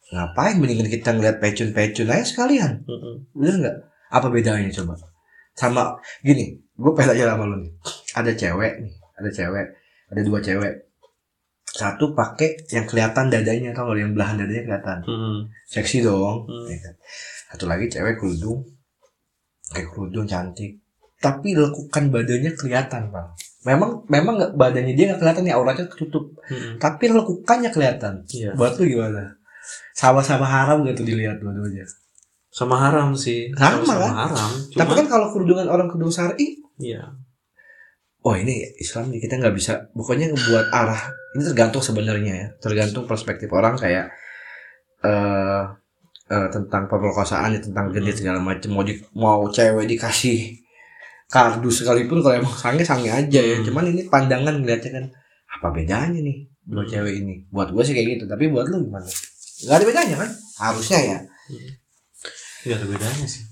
[0.07, 3.31] ngapain mendingan kita ngeliat pecun-pecun aja sekalian Mm-mm.
[3.33, 3.77] bener nggak
[4.13, 4.95] apa bedanya coba?
[5.57, 7.73] Sama gini gue pengen aja sama lu nih.
[8.13, 9.65] Ada cewek nih ada cewek
[10.13, 10.73] ada dua cewek.
[11.67, 14.01] Satu pakai yang kelihatan dadanya tau nggak?
[14.01, 14.97] Yang belahan dadanya kelihatan.
[15.05, 15.37] Mm-mm.
[15.67, 16.65] seksi dong Hmm.
[16.71, 16.93] ya kan?
[17.53, 18.63] satu lagi cewek kerudung
[19.73, 20.79] kayak kerudung cantik.
[21.17, 23.25] Tapi lekukan badannya kelihatan pak
[23.67, 26.31] memang memang nggak badannya dia nggak kelihatan nih auratnya ketutup.
[26.47, 26.79] Mm-mm.
[26.79, 28.23] tapi lekukannya kelihatan.
[28.31, 28.55] Iya.
[28.55, 29.35] buat lu gimana?
[29.91, 31.83] Sama-sama haram gak tuh dilihat dua-duanya
[32.57, 33.53] Sama haram sih.
[33.53, 34.13] Sama, Sama kan?
[34.25, 34.49] haram.
[34.65, 37.05] Cuma, tapi kan kalau kerudungan orang kerudung syari Iya.
[38.19, 41.01] oh ini Islam nih kita nggak bisa pokoknya ngebuat arah
[41.31, 44.09] ini tergantung sebenarnya ya tergantung perspektif orang kayak
[44.99, 45.63] eh
[46.27, 50.59] eh, tentang pemerkosaan ya tentang genit segala macam mau di, mau cewek dikasih
[51.25, 53.65] kardus sekalipun kalau emang sange sange aja ya Hmm.
[53.65, 55.05] cuman ini pandangan ngeliatnya kan
[55.49, 56.91] apa bedanya nih dua Hmm.
[56.91, 59.07] cewek ini buat gue sih kayak gitu tapi buat lu gimana
[59.63, 60.29] nggak ada bedanya kan
[60.59, 61.17] harusnya ya
[62.63, 63.43] Gak ada bedanya sih.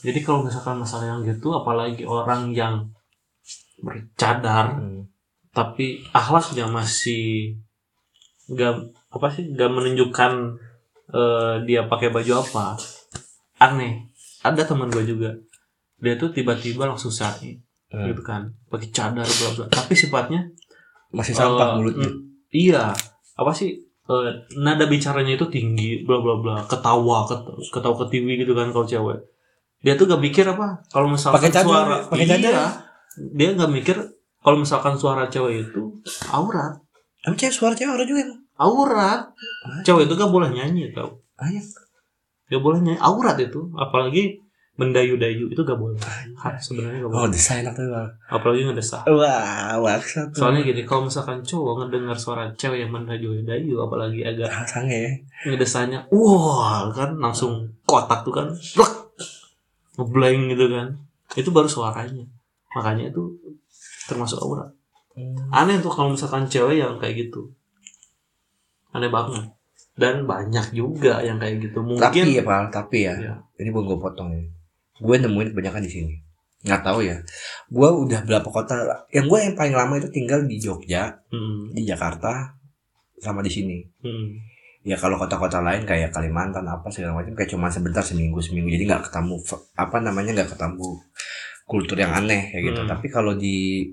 [0.00, 2.88] Jadi kalau misalkan masalah yang gitu, apalagi orang yang
[3.78, 5.08] bercadar, Hmm.
[5.50, 7.56] tapi akhlaknya masih
[8.48, 8.74] gak
[9.08, 10.32] apa sih gak menunjukkan
[11.10, 12.78] eh, dia pakai baju apa.
[13.58, 14.06] Aneh.
[14.40, 15.34] Ada teman gue juga.
[15.98, 17.58] Dia tuh tiba-tiba langsung syari
[17.90, 18.06] Hmm.
[18.06, 18.46] gitu kan.
[18.70, 20.46] Pakai cadar bla bla tapi sifatnya
[21.10, 22.06] masih sampah eh, mulutnya.
[22.06, 22.18] mm,
[22.54, 22.94] iya.
[23.34, 23.74] Apa sih
[24.10, 26.56] eh, nada bicaranya itu tinggi bla bla bla.
[26.66, 29.18] Ketawa ket- ketawa ketiwi gitu kan kalau cewek.
[29.80, 30.82] Dia tuh gak mikir apa?
[30.90, 32.52] Kalau misalkan Pakai cadar, suara cadar.
[32.52, 32.64] iya,
[33.32, 33.96] dia gak mikir
[34.40, 36.76] kalau misalkan suara cewek itu aurat
[37.24, 38.24] Emang cewek suara cewek orang juga?
[38.60, 39.20] Aurat
[39.80, 41.20] cewek itu gak boleh nyanyi tau.
[41.40, 41.64] Ah, iya.
[42.46, 43.00] gak boleh nyanyi.
[43.00, 44.36] Aurat itu apalagi
[44.80, 46.00] mendayu-dayu itu gak boleh.
[46.32, 48.08] Hak sebenarnya gak oh boleh desain enak tuh Bang.
[48.32, 50.40] apalagi ngedesah wah maksud tuh.
[50.40, 55.12] Soalnya gini kalau misalkan cowok ngedengar suara cewek yang mendayu-dayu apalagi agak sange ya?
[55.44, 58.92] ngedesahnya wah kan langsung kotak tuh kan Blek!
[60.00, 60.86] ngeblank gitu kan.
[61.36, 62.24] Itu baru suaranya.
[62.72, 63.36] Makanya itu
[64.08, 64.72] termasuk aurat
[65.50, 67.50] aneh tuh kalau misalkan cewek yang kayak gitu.
[68.94, 69.50] Aneh banget.
[69.98, 71.84] Dan banyak juga yang kayak gitu.
[71.84, 73.14] Mungkin Tapi ya Pak, tapi ya.
[73.18, 73.34] Iya.
[73.60, 74.42] Ini gue potong ya.
[75.00, 76.14] Gue nemuin kebanyakan di sini.
[76.60, 77.16] Nggak tahu ya.
[77.72, 78.76] Gue udah berapa kota.
[79.10, 82.52] Yang gue yang paling lama itu tinggal di Jogja, Mm, di Jakarta,
[83.16, 83.80] sama di sini.
[84.04, 84.28] mm,
[84.80, 88.72] Ya kalau kota-kota lain kayak Kalimantan apa segala macam kayak cuma sebentar seminggu seminggu.
[88.72, 89.36] Jadi nggak ketemu
[89.76, 90.88] apa namanya nggak ketemu
[91.68, 92.80] kultur yang aneh kayak gitu.
[92.84, 92.88] Hmm.
[92.88, 93.84] Tapi kalau di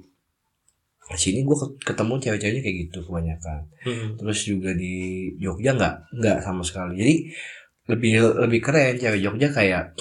[1.15, 3.59] sini gue ketemu cewek-ceweknya kayak gitu kebanyakan.
[3.87, 4.07] mm.
[4.19, 7.15] terus juga di Jogja nggak nggak sama sekali jadi
[7.87, 8.11] lebih
[8.43, 9.95] lebih keren cewek Jogja kayak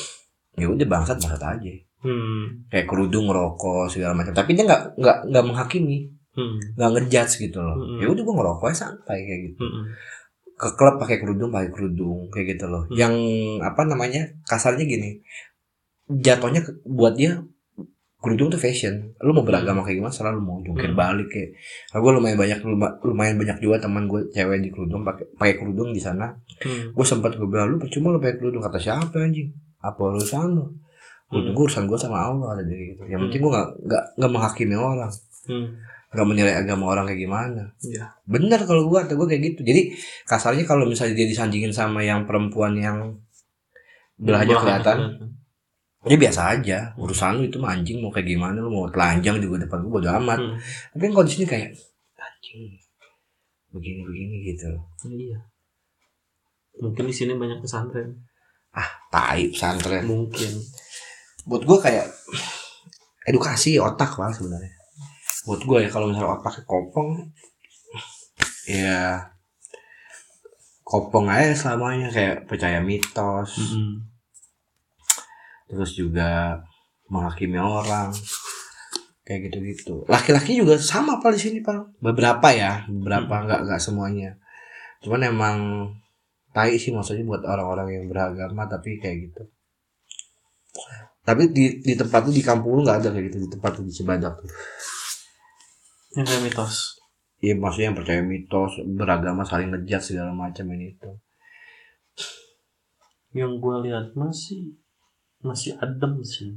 [0.56, 1.72] ya udah bangsat bangsat aja.
[1.96, 4.30] Hmm, kayak kerudung ngerokok segala macam.
[4.30, 5.98] Tapi dia nggak nggak nggak menghakimi.
[6.32, 7.74] Hmm, nggak ngejudge gitu loh.
[7.74, 7.98] Mm-mm.
[7.98, 9.58] ya udah gua ngerokok ya santai kayak gitu.
[9.58, 9.84] Hmm,
[10.52, 12.84] ke klub pakai kerudung pakai kerudung kayak gitu loh.
[12.84, 12.94] Hmm.
[12.94, 13.14] yang
[13.60, 15.20] apa namanya kasarnya gini.
[16.06, 17.42] Jatuhnya ke- buat dia
[18.16, 19.12] kerudung tuh fashion.
[19.18, 20.98] Lu mau beragama kayak gimana selalu mau jungkir Hmm.
[20.98, 21.50] balik kayak.
[21.90, 25.54] Nah, gue lumayan banyak luma- lumayan banyak juga teman gue cewek di kerudung pakai pakai
[25.56, 26.30] kerudung di sana.
[26.58, 26.90] Hmm.
[26.90, 29.50] gue sempat gue bilang lu percuma lu pakai kerudung kata siapa anjing
[29.86, 30.66] apa urusan lu
[31.26, 31.50] Hmm.
[31.50, 35.10] gue urusan gue sama Allah ada gitu yang penting gue nggak nggak menghakimi orang
[35.50, 35.74] Hmm.
[36.14, 38.14] nggak menilai agama orang kayak gimana Iya.
[38.22, 39.90] bener kalau gue kata gue kayak gitu jadi
[40.22, 43.18] kasarnya kalau misalnya dia disandingin sama yang perempuan yang
[44.16, 44.98] belahnya kelihatan
[46.06, 49.66] ya biasa aja urusan lu itu mah anjing mau kayak gimana lu mau telanjang juga
[49.66, 50.54] depan gue bodo amat Hmm.
[50.94, 51.68] tapi di sini kayak
[52.16, 52.60] anjing
[53.74, 54.70] begini begini gitu
[55.04, 55.38] Iya.
[56.76, 58.14] Mungkin di sini banyak pesantren.
[59.08, 60.04] Tai pesantren.
[60.04, 60.52] Mungkin.
[61.46, 62.10] buat gue kayak
[63.24, 64.74] edukasi otak lah sebenarnya.
[65.46, 67.10] Buat gue ya kalau misalnya otaknya kopong
[68.66, 69.30] ya
[70.82, 72.10] kopong aja selamanya.
[72.10, 73.58] Kayak percaya mitos.
[73.62, 74.10] Mm-mm.
[75.66, 76.62] terus juga
[77.10, 78.14] menghakimi orang.
[79.26, 80.06] Kayak gitu-gitu.
[80.06, 83.44] Laki-laki juga sama pak di sini pak beberapa ya beberapa Hmm.
[83.46, 84.38] nggak nggak semuanya.
[85.02, 85.56] Cuman emang
[86.56, 89.44] tai sih maksudnya buat orang-orang yang beragama tapi kayak gitu
[91.20, 93.84] tapi di di tempat tuh di kampung lu nggak ada kayak gitu di tempat tuh
[93.84, 94.48] di Cibadak tuh
[96.16, 96.74] Yang kayak mitos.
[97.36, 101.10] Iya maksudnya yang percaya mitos beragama saling ngejat segala macam ini itu
[103.36, 104.80] Yang gue lihat masih
[105.44, 106.56] masih adem sih.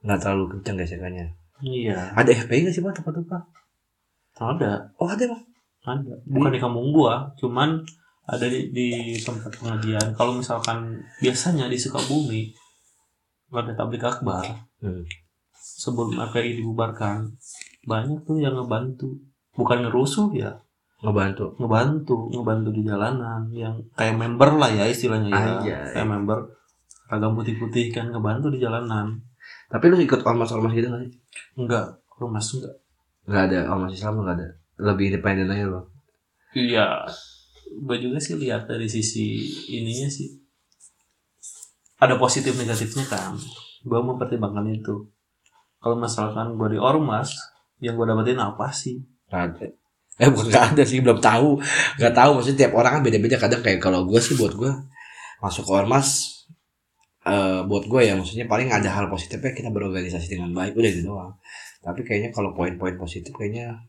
[0.00, 1.26] nggak terlalu kenceng gesekannya
[1.60, 2.14] Iya.
[2.14, 3.42] ada FPI nggak sih pak tempat pak
[4.38, 4.94] Ada.
[4.96, 5.42] oh ada bang
[5.82, 6.14] Ada.
[6.24, 7.80] Bukan di kampung gua, cuman
[8.30, 10.14] ada di, di tempat pengajian.
[10.14, 12.54] Kalau misalkan biasanya di Sukabumi
[13.50, 14.46] ada tablik akbar
[14.80, 15.04] Hmm.
[15.60, 17.36] sebelum FPI dibubarkan
[17.84, 19.12] banyak tuh yang ngebantu.
[19.52, 20.56] Bukan ngerusuh ya.
[21.04, 21.52] Ngebantu.
[21.60, 25.36] Ngebantu ngebantu di jalanan yang kayak member lah ya istilahnya ya.
[25.60, 26.00] Anjay.
[26.00, 26.38] kayak member
[27.12, 29.20] ragam putih-putih kan ngebantu di jalanan.
[29.68, 31.12] Tapi lu ikut ormas-ormas gitu nggak sih?
[31.60, 32.74] Enggak rumah enggak.
[33.28, 34.48] Nggak ada ormas Islam nggak ada.
[34.80, 35.82] Lebih independen aja lo
[36.54, 37.06] iya
[37.70, 40.34] gue juga sih lihat dari sisi ininya sih.
[42.00, 43.38] Ada positif negatifnya kan.
[43.86, 45.06] Gue mempertimbangkan itu.
[45.80, 47.32] Kalau misalkan gue di ormas
[47.80, 49.00] yang gue dapetin apa sih?
[49.30, 49.80] Ada
[50.20, 51.56] eh bukan nggak ada sih belum tahu.
[51.96, 53.40] Nggak tahu maksudnya tiap orang kan beda-beda.
[53.40, 54.72] Kadang kayak kalau gue sih buat gue
[55.40, 56.36] masuk ke ormas
[57.20, 60.76] eh buat gue ya maksudnya paling ada hal positifnya kita berorganisasi dengan baik.
[60.76, 61.32] Udah gitu doang.
[61.80, 63.80] Tapi kayaknya kalau poin-poin positif kayaknya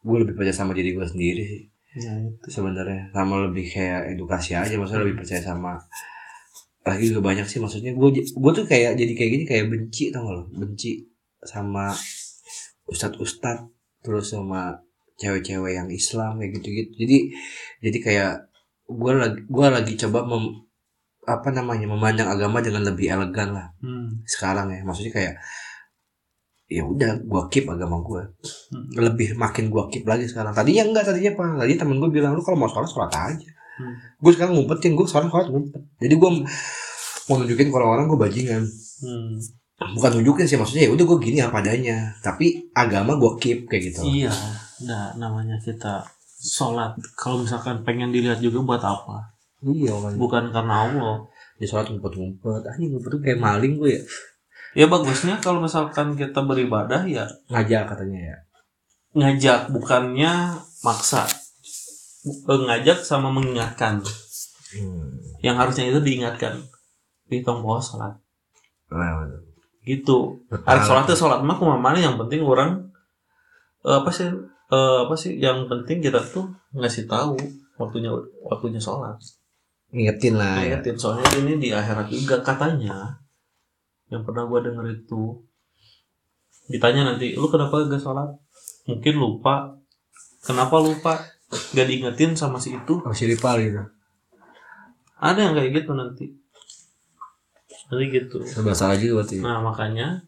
[0.00, 1.62] gue lebih percaya sama diri gue sendiri sih
[1.98, 5.74] ya itu sebenarnya sama lebih kayak edukasi aja maksudnya lebih percaya sama
[6.80, 10.24] lagi juga banyak sih maksudnya gue gue tuh kayak jadi kayak gini kayak benci tau
[10.24, 10.44] gak lo?
[10.48, 11.04] Benci
[11.44, 11.92] sama
[12.88, 13.68] ustadz ustadz
[14.00, 14.80] terus sama
[15.20, 16.92] cewek-cewek yang Islam kayak gitu-gitu.
[17.04, 17.18] Jadi
[17.84, 18.32] jadi kayak
[18.88, 20.44] gue lagi gue lagi coba mem,
[21.28, 24.24] apa namanya memandang agama dengan lebih elegan lah hmm.
[24.24, 24.80] sekarang ya.
[24.80, 25.34] Maksudnya kayak
[26.70, 28.22] ya udah gue keep agama gue
[28.70, 28.86] Hmm.
[28.94, 32.40] lebih makin gue keep lagi sekarang tadinya enggak tadinya apa tadi temen gue bilang lu
[32.40, 33.96] kalau mau sholat sholat aja Hmm.
[34.16, 36.30] gue sekarang ngumpetin gue sekarang sholat ngumpet jadi gue
[37.26, 38.62] mau nunjukin ke orang-orang gue bajingan
[39.00, 39.34] Hmm.
[39.92, 43.90] bukan nunjukin sih maksudnya ya udah gue gini apa adanya tapi agama gue keep kayak
[43.90, 44.30] gitu Iya,
[44.82, 46.04] nah namanya kita
[46.38, 46.92] sholat.
[47.14, 49.28] Kalau misalkan pengen dilihat juga buat apa?
[49.62, 51.16] iya kan Bukan karena Allah.
[51.56, 54.02] di sholat ngumpet-ngumpet ah ini ngumpet tuh kayak maling gue ya
[54.74, 58.38] Ya bagusnya kalau misalkan kita beribadah ya ngajak katanya ya
[59.10, 60.54] ngajak, bukannya
[60.86, 61.26] maksa.
[62.26, 63.98] Eh, Ngajak sama mengingatkan.
[64.76, 65.40] hmm.
[65.42, 66.62] Yang harusnya itu diingatkan.
[67.30, 68.14] Hitung bahwa sholat.
[68.90, 69.26] Nah,
[69.82, 70.44] Gitu.
[70.66, 72.92] Arek sholat itu sholat mah ke mana yang penting orang
[73.82, 74.28] eh, apa sih
[74.70, 76.46] eh, apa sih yang penting kita tuh
[76.76, 77.34] ngasih tahu
[77.80, 78.12] waktunya
[78.44, 79.16] waktunya sholat.
[79.90, 83.18] ngingetin lah ya Ingetin soalnya ini di akhirat juga katanya
[84.10, 85.38] yang pernah gua denger itu
[86.70, 88.30] ditanya nanti lu kenapa gak sholat?
[88.86, 89.74] Mungkin lupa.
[90.42, 91.18] Kenapa lupa?
[91.74, 93.02] Gak diingetin sama si itu.
[93.02, 93.82] Masih rival gitu.
[95.18, 96.26] Ada yang kayak gitu nanti.
[97.90, 98.38] Nanti gitu.
[98.46, 99.42] Serba salah juga berarti.
[99.42, 100.22] Nah makanya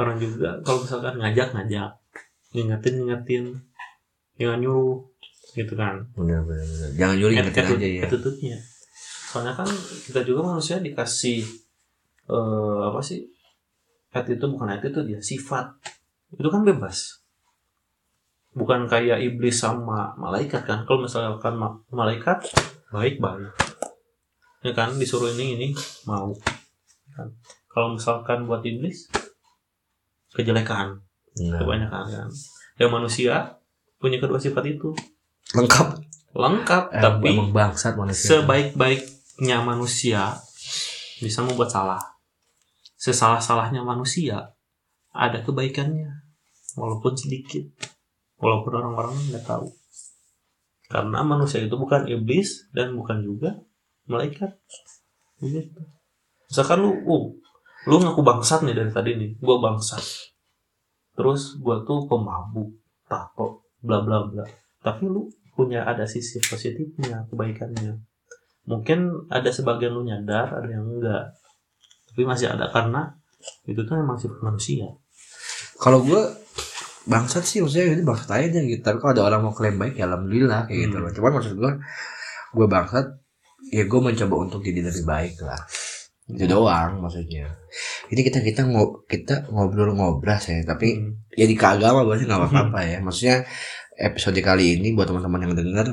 [0.00, 1.90] orang juga kalau misalkan ngajak ngajak.
[2.56, 3.44] Ngingetin ngingetin.
[4.40, 5.04] Jangan nyuruh
[5.52, 6.00] gitu kan.
[6.16, 6.88] Bener bener, bener.
[6.96, 8.58] jangan nyuri ingetin aja ya
[9.30, 9.68] soalnya kan
[10.10, 11.46] kita juga manusia dikasih
[12.30, 13.26] eh apa sih?
[14.10, 15.66] Attitude bukan attitude ya sifat.
[16.30, 17.18] Itu kan bebas.
[18.50, 20.82] Bukan kayak iblis sama malaikat kan?
[20.82, 22.42] Kalau misalkan ma- malaikat
[22.90, 23.50] baik baik.
[24.62, 24.94] Ya kan?
[24.94, 25.68] Disuruh ini ini
[26.04, 26.34] mau.
[27.14, 27.30] Kan?
[27.66, 29.06] Kalau misalkan buat iblis
[30.30, 30.98] kejelekan.
[31.46, 32.28] Nah, kebanyakan kan?
[32.74, 33.34] Yang manusia
[33.98, 34.90] punya kedua sifat itu.
[35.54, 35.86] Lengkap.
[36.30, 38.38] Lengkap Eh, tapi emang bangsat manusia.
[38.38, 40.34] sebaik-baiknya manusia
[41.18, 41.98] bisa membuat salah.
[43.00, 44.52] Sesalah-salahnya manusia
[45.16, 46.20] ada kebaikannya,
[46.76, 47.64] walaupun sedikit,
[48.36, 49.72] walaupun orang-orang nggak tahu.
[50.90, 53.56] Karena manusia itu bukan iblis dan bukan juga
[54.04, 54.52] malaikat.
[55.40, 55.80] Begitu.
[56.50, 57.24] Misalkan lu, uh,
[57.88, 60.02] lu ngaku bangsat nih dari tadi nih, gua bangsat.
[61.14, 62.74] Terus gua tuh pemabuk,
[63.08, 64.44] tato, bla bla bla.
[64.82, 67.96] Tapi lu punya ada sisi positifnya, kebaikannya.
[68.68, 71.39] Mungkin ada sebagian lu nyadar, ada yang enggak.
[72.10, 73.14] Tapi masih ada karena
[73.64, 74.86] itu tuh memang sifat manusia.
[75.80, 76.20] kalau gue
[77.08, 78.82] bangsat sih maksudnya itu bangsat aja gitu.
[78.84, 80.96] Tapi kalau ada orang mau klaim baik ya alhamdulillah kayak gitu.
[81.00, 81.04] Hmm.
[81.08, 81.72] loh cuman maksud gue
[82.52, 83.06] gue bangsat
[83.72, 85.62] ya gue mencoba untuk jadi lebih baik lah.
[86.30, 87.48] Itu doang maksudnya.
[88.12, 91.16] Ini kita kita ngo kita ngobrol ngobras ya tapi Hmm.
[91.32, 92.98] ya di keagama berarti nggak apa-apa ya.
[93.00, 93.36] Maksudnya
[93.96, 95.86] episode kali ini buat teman-teman yang denger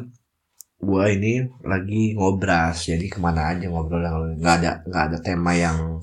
[0.78, 4.02] gua ini lagi ngobras jadi ke mana aja ngobrol
[4.38, 5.98] nggak ada nggak ada tema yang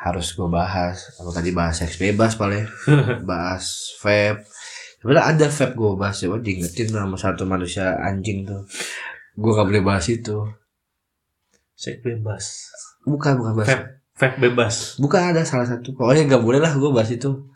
[0.00, 1.12] harus gue bahas.
[1.20, 2.64] Kalau tadi bahas seks bebas paling
[3.30, 4.48] bahas vape.
[5.00, 8.64] Sebenarnya ada vape gue bahas coba diingetin sama satu manusia anjing tuh.
[9.36, 10.40] Gue gak boleh bahas itu.
[11.76, 12.72] Seks bebas.
[13.04, 13.68] bukan bukan bahas.
[13.68, 14.96] Vape, vape bebas.
[14.96, 15.92] bukan ada salah satu.
[15.92, 17.52] Pokoknya gak boleh lah gue bahas itu.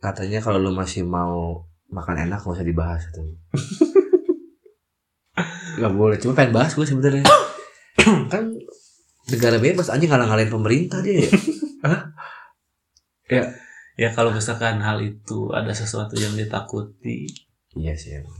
[0.00, 3.34] Katanya kalau lu masih mau makan enak gak usah dibahas itu
[5.80, 7.24] gak boleh cuma pengen bahas gue sebenarnya.
[8.32, 8.56] Kan
[9.30, 11.30] negara bebas anjing ngalah-ngalahin pemerintah dia ya.
[11.86, 12.00] Hah?
[13.30, 13.44] ya
[14.00, 17.28] Ya kalau misalkan hal itu ada sesuatu yang ditakuti,
[17.76, 18.32] iya sih emang.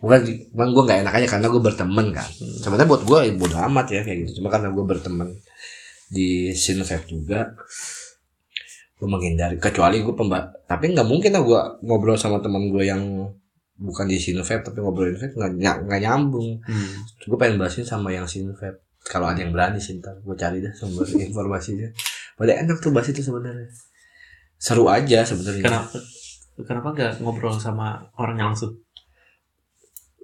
[0.00, 0.24] Bukan
[0.56, 2.24] bukan gue nggak enak aja karena gue berteman kan.
[2.24, 4.40] Hmm, sebenarnya buat gue ya bodo amat ya kayak gitu.
[4.40, 5.28] Cuma karena gue berteman
[6.08, 7.52] di Sinvape juga
[8.96, 9.60] gue menghindari.
[9.60, 13.28] Kecuali gue pemba tapi nggak mungkin lah gue ngobrol sama teman gue yang
[13.82, 17.26] bukan di Sinvape tapi ngobrolin vape nggak nggak nyambung hmm.
[17.26, 20.70] gue pengen bahasin sama yang Sinvape kalau ada yang berani sih ntar gue cari dah
[20.70, 21.90] sumber informasinya
[22.38, 23.66] pada enak tuh bahas itu sebenarnya
[24.56, 25.98] seru aja sebenarnya kenapa
[26.62, 28.78] kenapa nggak ngobrol sama orangnya langsung?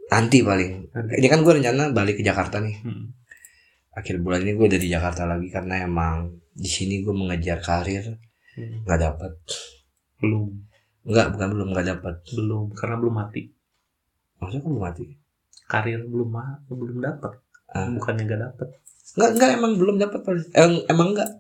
[0.09, 1.13] nanti paling Nanti.
[1.21, 3.13] ini kan gue rencana balik ke Jakarta nih Hmm.
[3.93, 8.17] akhir bulan ini gue udah di Jakarta lagi karena emang di sini gue mengejar karir
[8.57, 8.83] Hmm.
[8.87, 9.33] nggak dapat
[10.19, 10.51] Belum,
[11.07, 13.43] nggak bukan belum nggak dapat belum karena belum mati.
[14.39, 15.05] maksudnya kan belum mati
[15.69, 17.33] Karir belum ma belum dapat.
[17.69, 17.93] Ah.
[17.93, 18.69] Bukannya nggak dapat.
[19.09, 20.21] nggak nggak emang belum dapat
[20.53, 21.31] emang emang nggak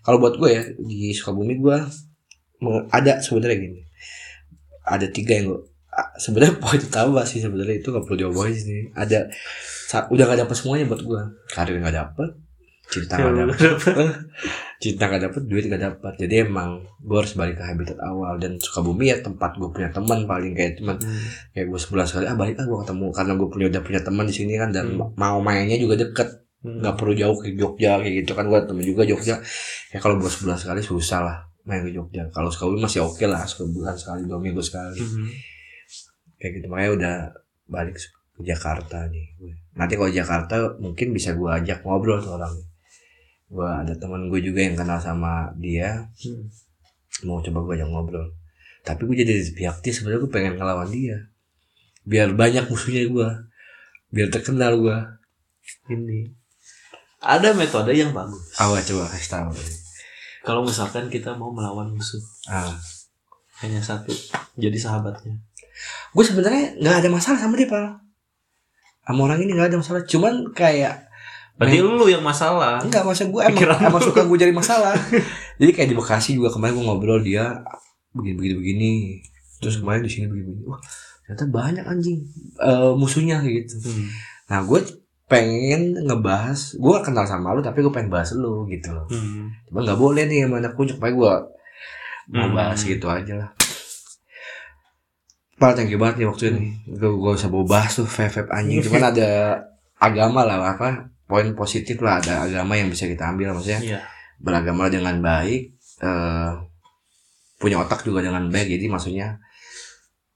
[0.00, 1.76] kalau buat gue ya di Sukabumi gue
[2.88, 3.80] ada sebenarnya gini
[4.88, 5.60] ada tiga yang gue
[6.16, 9.28] sebenarnya poin utama sih sebenarnya itu nggak perlu diomongin sih ada
[10.08, 12.30] udah nggak dapat semuanya buat gue karir nggak dapat
[12.90, 13.94] cinta Belum dapat dapat.
[14.76, 18.56] cinta gak dapet duit gak dapat jadi emang gue harus balik ke habitat awal dan
[18.56, 21.22] Sukabumi ya tempat gue punya teman paling kayak teman Hmm.
[21.50, 24.24] kayak gue sebulan sekali ah balik ah gue ketemu karena gue punya udah punya teman
[24.24, 25.14] di sini kan dan Hmm.
[25.14, 26.28] mau mainnya juga deket
[26.60, 26.76] Hmm.
[26.78, 29.38] nggak perlu jauh ke Jogja kayak gitu kan gue temen juga Jogja
[29.86, 33.40] ya kalau gue sebulan sekali susah lah main ke Jogja kalau Sukabumi masih oke lah
[33.42, 35.28] sebulan sekali dua minggu sekali Hmm.
[36.36, 37.14] kayak gitu makanya udah
[37.66, 38.02] balik ke
[38.42, 39.28] Jakarta nih
[39.70, 42.64] nanti kalau Jakarta mungkin bisa gue ajak ngobrol tuh orangnya
[43.50, 46.06] gue ada teman gue juga yang kenal sama dia.
[46.22, 46.46] Hmm.
[47.26, 48.26] mau coba gue ajak ngobrol.
[48.86, 51.28] Tapi gue jadi di pihak dia sebenarnya gue pengen ngelawan dia.
[52.06, 53.28] Biar banyak musuhnya gue
[54.14, 54.98] biar terkenal gue
[55.90, 56.30] Ini.
[57.20, 58.56] Ada metode yang bagus.
[58.56, 59.52] awal coba kasih tahu.
[60.40, 62.22] Kalau misalkan kita mau melawan musuh.
[62.48, 62.72] Ah.
[63.60, 64.08] Hanya satu,
[64.56, 65.36] jadi sahabatnya.
[66.16, 68.00] gue sebenarnya nggak ada masalah sama dia pak.
[69.04, 70.02] Sama orang ini nggak ada masalah.
[70.08, 71.09] Cuman kayak
[71.56, 72.78] Berarti lu yang masalah.
[72.78, 74.94] enggak maksud gue emang Pikiran emang suka gue jadi masalah
[75.60, 77.60] jadi kayak di Bekasi juga kemarin gue ngobrol dia
[78.10, 78.92] begini begini begini
[79.56, 80.80] terus kemarin di sini begini begini wah
[81.22, 82.24] ternyata banyak anjing
[82.56, 84.08] eh, musuhnya gitu Hmm.
[84.46, 84.80] nah gue
[85.26, 89.52] pengen ngebahas gue gak kenal sama lu tapi gue pengen bahas lu gitu loh Hmm.
[89.64, 91.34] cuma nggak boleh nih sama anak kunjuk makanya gue
[92.30, 92.54] mau Hmm.
[92.54, 93.50] bahas gitu aja lah
[95.54, 96.72] Pal, thank you banget nih waktu ini.
[96.88, 98.80] Gue gak usah bawa bahas tuh vape anjing.
[98.88, 99.60] Cuman ada
[100.00, 104.00] agama lah apa poin positif lah ada agama yang bisa kita ambil maksudnya Iya.
[104.36, 106.50] beragama dengan baik eh
[107.56, 109.38] punya otak juga dengan baik jadi maksudnya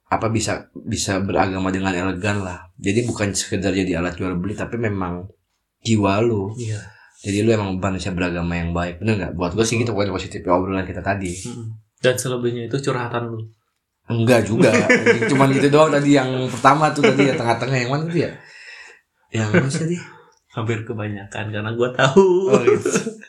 [0.06, 4.76] apa bisa bisa beragama dengan elegan lah jadi bukan sekedar jadi alat jual beli tapi
[4.76, 5.26] memang
[5.80, 6.78] jiwa lu Iya.
[7.20, 10.44] jadi lu emang manusia beragama yang baik bener nggak buat gue sih gitu poin positif
[10.44, 11.32] obrolan kita tadi.
[11.98, 13.40] Dan selebihnya itu curhatan lu.
[14.04, 14.68] enggak juga
[15.32, 18.30] cuman gitu doang tadi yang pertama tuh tadi yang tengah-tengah yang mana tuh ya
[19.32, 19.96] yang mana sih tadi
[20.54, 22.50] Hampir kebanyakan karena gua tahu.
[22.50, 22.88] Oh gitu.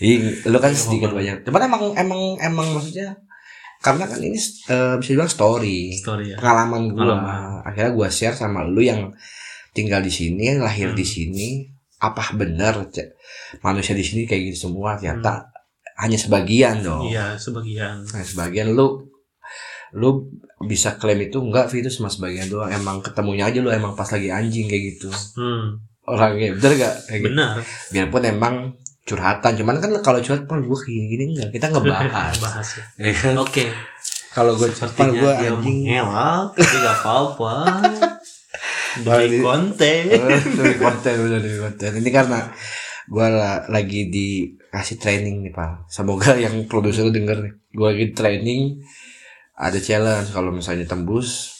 [0.00, 1.44] Iya, lu kan sedikit banyak.
[1.44, 3.12] Cuman emang emang emang maksudnya
[3.78, 6.36] karena kan ini eh, bisa dibilang story, Story ya.
[6.40, 6.96] pengalaman gua.
[7.04, 7.40] Pengalaman.
[7.68, 9.12] Akhirnya gua share sama lu yang
[9.70, 11.12] tinggal di sini, lahir di Hmm.
[11.12, 11.48] sini.
[11.98, 12.80] Apa benar
[13.60, 14.96] manusia di sini kayak gitu semua?
[14.96, 16.00] Ternyata Hmm.
[16.00, 17.10] hanya sebagian dong.
[17.10, 18.08] Iya, sebagian.
[18.08, 19.04] Nah, sebagian lu
[19.92, 20.32] lu
[20.62, 24.28] bisa klaim itu enggak itu cuma sebagian doang emang ketemunya aja lu emang pas lagi
[24.28, 25.80] anjing kayak gitu Hmm,
[26.14, 27.54] orangnya bener gak kayak gitu benar.
[27.92, 28.54] biarpun emang
[29.08, 32.84] curhatan cuman kan kalau curhat pun gue gini gini enggak kita ngebahas Bahas ya.
[33.00, 33.34] Ya kan?
[33.40, 33.64] Oke.
[34.28, 37.54] kalau gue curhat gue anjing mengelak, tapi gak apa-apa.
[39.04, 40.02] Demi konten.
[40.58, 42.38] Demi konten bener demi konten ini karena
[43.08, 43.26] gue
[43.72, 48.84] lagi dikasih training nih pak semoga yang produser denger nih gue lagi training
[49.56, 51.57] ada challenge kalau misalnya tembus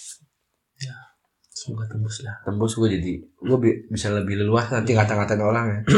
[1.58, 2.38] Semoga tembus lah.
[2.40, 3.58] tembus gue jadi gue
[3.88, 5.78] bisa lebih leluas nanti ngata-ngatain orang ya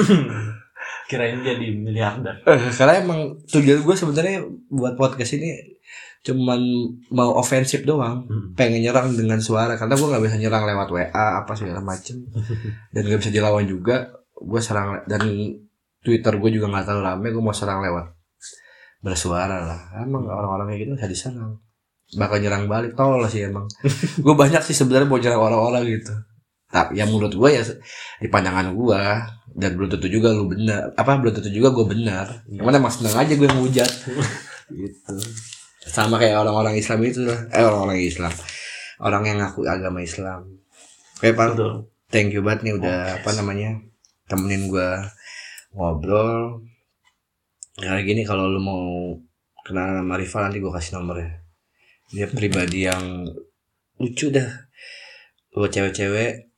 [1.07, 2.41] Kirain jadi miliarder.
[2.41, 5.53] Eh, karena emang tujuan gue sebenarnya buat podcast ini
[6.21, 6.61] cuman
[7.11, 8.53] mau ofensif doang Hmm.
[8.55, 11.09] pengen nyerang dengan suara karena gue nggak bisa nyerang lewat WA
[11.41, 12.21] apa segala macem
[12.93, 15.25] dan nggak bisa dilawan juga gue serang dan
[15.99, 18.13] Twitter gue juga nggak terlalu rame gue mau serang lewat
[18.99, 21.57] bersuara lah emang orang-orang kayak gitu bisa diserang
[22.17, 22.99] bakal nyerang balik.
[22.99, 23.71] Tol sih emang.
[24.25, 26.15] Gue banyak sih sebenarnya mau nyerang orang-orang gitu.
[26.71, 27.67] Tapi yang menurut gue ya
[28.23, 29.03] di pandangan gue
[29.59, 30.95] dan belum tentu juga lu benar.
[30.95, 32.47] Apa belum tentu juga gue benar.
[32.47, 33.93] Yang mana emang seneng aja gue ngehujat.
[34.71, 35.15] Gitu.
[35.83, 37.43] Sama kayak orang-orang Islam itu lah.
[37.51, 38.31] Eh orang-orang Islam.
[39.03, 40.47] Orang yang ngaku agama Islam.
[41.19, 41.59] Kayak Pak.
[42.07, 43.83] Thank you banget nih udah apa namanya
[44.31, 45.11] temenin gua
[45.75, 46.63] ngobrol.
[47.83, 49.19] Kayak gini kalau lu mau
[49.67, 51.40] kenalan sama Riva nanti gua kasih nomornya
[52.11, 53.27] dia pribadi yang
[53.97, 54.49] lucu dah
[55.51, 56.51] buat cewek-cewek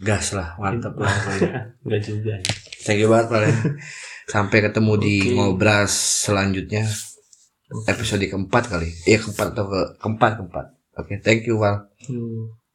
[0.00, 1.12] gas lah mantep lah.
[1.84, 2.34] Enggak juga.
[2.82, 3.40] thank you banget Pak
[4.26, 5.32] sampai ketemu di Oke.
[5.34, 5.92] ngobras
[6.24, 6.84] selanjutnya
[7.84, 12.56] episode keempat kali iya keempat atau ke keempat keempat oke thank you Val Hmm.